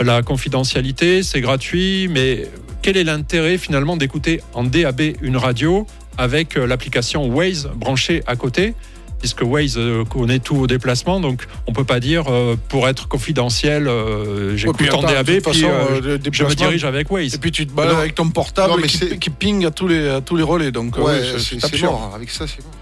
[0.00, 2.48] la confidentialité, c'est gratuit, mais
[2.82, 5.86] quel est l'intérêt finalement d'écouter en DAB une radio
[6.18, 8.74] avec l'application Waze branchée à côté?
[9.18, 13.08] Puisque Waze euh, connaît tout au déplacement, donc on peut pas dire euh, pour être
[13.08, 17.34] confidentiel, euh, j'écoute en DAB, puis façon, euh, je me dirige avec Waze.
[17.34, 17.98] Et puis tu te balades Non.
[18.00, 20.70] avec ton portable Non, mais qui, qui ping à tous les, à tous les relais.
[20.72, 22.12] Donc, Ouais, c'est mort.
[22.14, 22.72] Avec ça, c'est mort.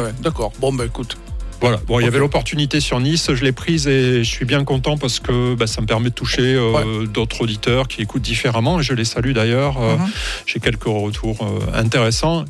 [0.00, 0.52] Ouais, ouais, d'accord.
[0.58, 1.16] Bon, bah écoute.
[1.60, 1.76] Voilà.
[1.86, 4.96] Bon, il y avait l'opportunité sur Nice, je l'ai prise et je suis bien content
[4.98, 8.82] parce que bah, ça me permet de toucher euh, d'autres auditeurs qui écoutent différemment et
[8.82, 9.80] je les salue d'ailleurs.
[9.80, 10.10] Euh, Mhm.
[10.46, 12.44] J'ai quelques retours euh, intéressants.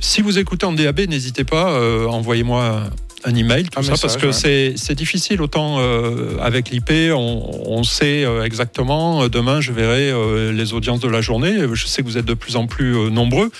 [0.00, 2.84] Si vous écoutez en DAB, n'hésitez pas, euh, envoyez-moi
[3.24, 4.74] un email, tout Un ça, message, parce que ouais.
[4.76, 5.40] c'est difficile.
[5.40, 9.28] Autant euh, avec l'IP, on, on sait euh, exactement.
[9.28, 11.54] Demain, je verrai euh, les audiences de la journée.
[11.72, 13.50] Je sais que vous êtes de plus en plus euh, nombreux.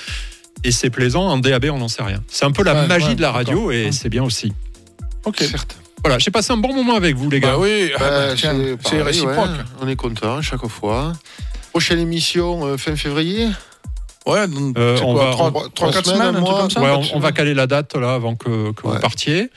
[0.65, 1.29] Et c'est plaisant.
[1.29, 2.23] En DAB, on n'en sait rien.
[2.29, 3.93] C'est un peu la Ouais, magie ouais, de la radio et Ouais.
[3.93, 4.53] c'est bien aussi.
[5.25, 5.39] Ok.
[5.41, 5.77] Certes.
[6.03, 7.53] Voilà, j'ai passé un bon moment avec vous, les gars.
[7.53, 9.37] Bah oui, ah, Bah, bah, c'est réciproque.
[9.39, 9.65] ouais.
[9.81, 11.15] On est content chaque fois.
[11.71, 13.49] Prochaine émission euh, fin février?
[14.27, 16.61] Ouais, donc, Euh, on quoi, va- trois, trois- trois, trois quatre semaines, semaines, mois.
[16.61, 18.95] comme ça Ouais, on, va caler la date là avant que, que Ouais.
[18.95, 19.51] vous partiez.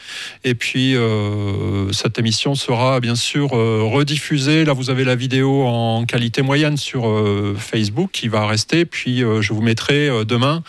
[0.44, 4.66] Et puis euh, cette émission sera bien sûr euh, rediffusée.
[4.66, 8.84] Là, vous avez la vidéo en qualité moyenne sur euh, Facebook qui va rester.
[8.86, 10.64] Puis euh, je vous mettrai euh, demain.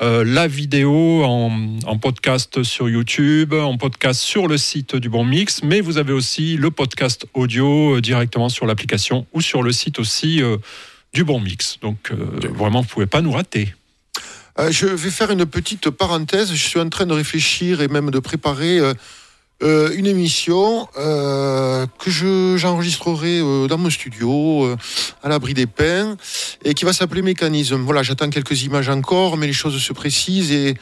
[0.00, 1.52] euh, la vidéo en,
[1.86, 6.12] en podcast sur YouTube, en podcast sur le site du Bon Mix, mais vous avez
[6.12, 10.56] aussi le podcast audio euh, directement sur l'application ou sur le site aussi euh,
[11.12, 11.78] du Bon Mix.
[11.82, 12.16] Donc euh,
[12.54, 13.74] vraiment, vous pouvez pas nous rater.
[14.58, 16.50] Euh, je vais faire une petite parenthèse.
[16.52, 18.78] Je suis en train de réfléchir et même de préparer
[19.62, 24.74] euh, une émission que je- j'enregistrerai dans mon studio,
[25.22, 26.16] à l'abri des pins,
[26.64, 27.76] et qui va s'appeler Mécanisme.
[27.82, 30.74] Voilà, j'attends quelques images encore, mais les choses se précisent et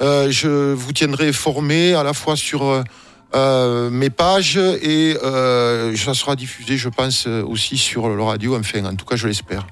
[0.00, 2.82] je vous tiendrai informé à la fois sur
[3.34, 5.14] mes pages et
[5.96, 8.58] ça sera diffusé, je pense, aussi sur le radio.
[8.58, 9.64] Enfin, en tout cas, je l'espère.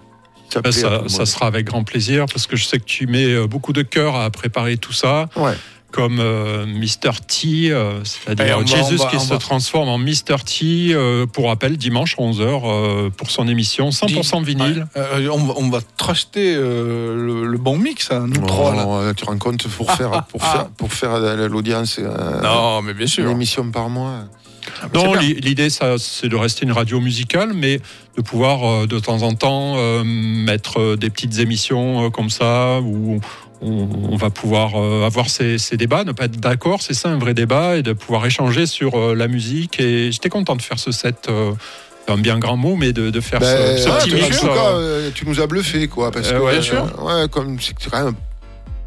[0.52, 3.46] Ça Ben, ça, sera avec grand plaisir parce que je sais que tu mets euh,
[3.46, 5.28] beaucoup de cœur à préparer tout ça.
[5.36, 5.52] Ouais.
[5.90, 7.10] Comme euh, Mr.
[7.28, 10.36] T, euh, Eh, c'est-à-dire Jesus on va- qui se va- transforme en Mr.
[10.42, 14.86] T, euh, pour rappel, dimanche 11h euh, pour son émission 100% vinyle.
[14.96, 18.84] Euh, on, va, on va truster euh, le, le bon mix, hein, nous trois là.
[18.86, 21.18] Non, tu rends compte pour faire pour faire pour faire
[21.50, 23.30] l'audience euh, Non, mais bien une sûr.
[23.30, 24.20] émission par mois.
[24.94, 25.20] Non, c'est bien.
[25.20, 27.80] l'i- l'idée, ça, c'est de rester une radio musicale, mais
[28.16, 32.80] de pouvoir euh, de temps en temps euh, mettre euh, des petites émissions comme ça
[32.80, 33.20] où
[33.60, 37.32] on, va pouvoir avoir ces, ces débats, ne pas être d'accord, c'est ça un vrai
[37.32, 39.78] débat, et de pouvoir échanger sur la musique.
[39.78, 41.26] Et j'étais content de faire ce set.
[41.28, 41.52] euh,
[42.08, 44.40] un bien grand mot, mais de, de faire Ben, ce, ce ouais, petit en mix.
[44.40, 44.72] tout cas,
[45.14, 46.10] tu nous as bluffé, quoi.
[46.10, 47.04] Parce Euh, que, ouais, euh, sûr.
[47.04, 48.14] ouais, comme c'est quand même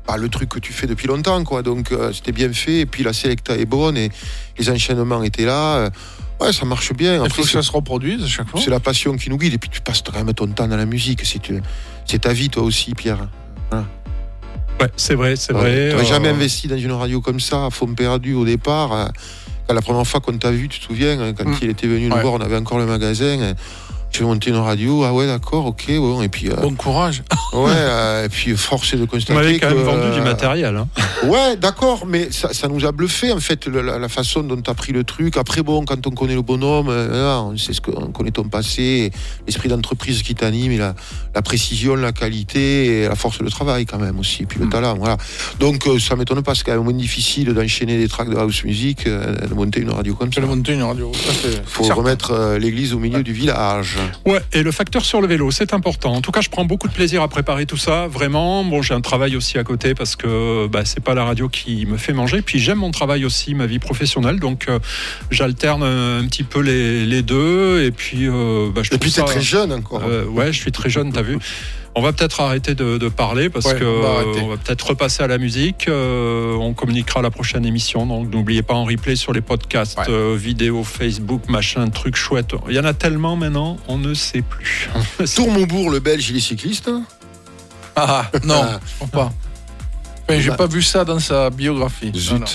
[0.06, 1.62] pas le truc que tu fais depuis longtemps, quoi.
[1.64, 2.80] Donc, euh, c'était bien fait.
[2.82, 4.10] Et puis, la sélecta est bonne et
[4.58, 5.76] les enchaînements étaient là.
[5.78, 5.90] Euh,
[6.38, 7.24] Ouais, ça marche bien.
[7.24, 8.60] Il faut que ça se reproduise à chaque fois.
[8.62, 9.54] c'est la passion qui nous guide.
[9.54, 11.22] Et puis, tu passes quand même ton temps dans la musique.
[11.24, 11.40] C'est
[12.06, 13.30] c'est ta vie, toi aussi, Pierre.
[14.82, 15.88] ouais, c'est vrai, c'est vrai.
[15.90, 18.92] Tu n'aurais euh, jamais investi dans une radio comme ça, à fond perdu au départ.
[18.94, 19.06] euh,
[19.68, 21.56] Quand la première fois qu'on t'a vu, tu te souviens, hein, quand Mm.
[21.62, 22.22] il était venu nous Ouais.
[22.22, 23.54] voir, on avait encore le magasin.
[24.16, 26.74] Euh, Tu fais monter une radio, ah ouais, d'accord, ok, ouais, et puis, euh, Bon
[26.76, 27.24] courage.
[27.54, 29.34] ouais, euh, et puis force est de Vous constater.
[29.34, 30.76] m'avez quand même vendu du euh, matériel.
[30.78, 30.88] hein.
[31.26, 34.74] Ouais, d'accord, mais ça, ça nous a bluffé en fait la, façon dont tu as
[34.76, 35.38] pris le truc.
[35.38, 39.12] Après, bon, quand on connaît le bonhomme, euh, on sait ce qu'on connaît ton passé,
[39.48, 40.94] l'esprit d'entreprise qui t'anime, et la,
[41.34, 44.70] la précision, la qualité et la force de travail quand même aussi, et puis le
[44.70, 44.96] talent.
[45.00, 45.18] Voilà.
[45.60, 48.64] Donc euh, ça m'étonne pas, c'est quand même moins difficile d'enchaîner des tracks de house
[48.64, 50.42] music, euh, de monter une radio comme Je ça.
[50.42, 51.12] vais monter une radio.
[51.16, 53.98] C'est- faut remettre euh, l'église au milieu du village.
[54.26, 56.14] Ouais, et le facteur sur le vélo, c'est important.
[56.14, 58.64] En tout cas, je prends beaucoup de plaisir à préparer tout ça, vraiment.
[58.64, 61.86] Bon, j'ai un travail aussi à côté parce que bah, c'est pas la radio qui
[61.86, 62.42] me fait manger.
[62.42, 64.80] Puis j'aime mon travail aussi, ma vie professionnelle, donc euh,
[65.32, 67.84] j'alterne un petit peu les, les deux.
[67.84, 70.04] Et puis, euh, bah, je Et puis t'es ça- très jeune encore.
[70.08, 71.38] Euh, ouais, je suis très jeune, t'as vu.
[71.98, 75.28] On va peut-être arrêter de, de parler parce Ouais, que on va peut-être repasser à
[75.28, 75.88] la musique.
[75.88, 78.06] Euh, on communiquera à la prochaine émission.
[78.06, 80.06] Donc n'oubliez pas en replay sur les podcasts, Ouais.
[80.10, 82.54] euh, vidéos, Facebook, machin, trucs chouettes.
[82.68, 84.90] Il y en a tellement maintenant, on ne sait plus.
[85.36, 86.92] Tour Maubourg, le belge, il est cycliste.
[87.96, 88.80] Ah, non, Ah.
[88.86, 89.34] je crois pas.
[90.28, 90.58] Enfin, j'ai Bah.
[90.58, 92.12] pas vu ça dans sa biographie.
[92.14, 92.34] Zut.
[92.34, 92.46] Non, non.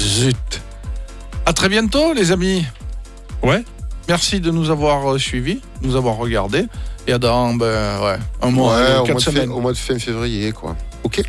[0.00, 0.62] Zut.
[1.44, 2.64] À très bientôt, les amis.
[3.42, 3.62] Ouais.
[4.08, 6.64] Merci de nous avoir euh, suivis, nous avoir regardés.
[7.06, 9.50] Et à dans ben, ouais, un mois, Ouais, au, mois de fin, semaines.
[9.50, 10.76] au mois de fin février, quoi.
[11.04, 11.22] Ok.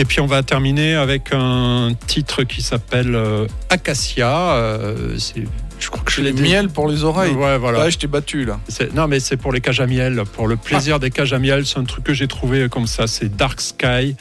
[0.00, 4.52] Et puis on va terminer avec un titre qui s'appelle euh, Acacia.
[4.54, 5.42] Euh, c'est-
[5.80, 6.42] je crois que je l'ai dit.
[6.42, 7.32] Miel pour les oreilles.
[7.34, 7.78] Ouais, voilà.
[7.80, 8.60] Là, je t'ai battu, là.
[8.68, 11.38] C'est- Non, mais c'est pour les cages à miel, pour le plaisir des cages à
[11.40, 11.66] miel.
[11.66, 13.06] C'est un truc que j'ai trouvé comme ça.
[13.08, 14.14] C'est Dark Sky.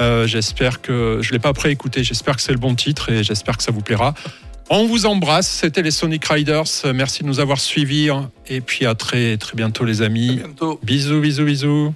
[0.00, 2.04] Euh, j'espère que je l'ai pas préécouté.
[2.04, 4.12] J'espère que c'est le bon titre et j'espère que ça vous plaira.
[4.68, 5.48] On vous embrasse.
[5.48, 6.64] C'était les Sonic Riders.
[6.94, 8.08] Merci de nous avoir suivis
[8.48, 10.36] et puis à très très bientôt les À amis.
[10.36, 10.80] bientôt.
[10.82, 11.94] Bisous, bisous, bisous.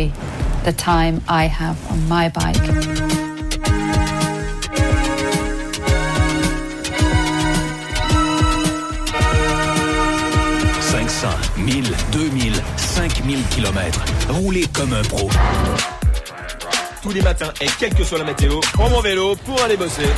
[0.00, 0.12] Enjoy
[0.64, 2.56] the time I have on my bike.
[10.90, 14.00] 500, 1000, 2000, 5000 km.
[14.28, 15.28] Roulez comme un pro.
[17.02, 20.08] Tous les matins et quelle que soit la météo, prends mon vélo pour aller bosser.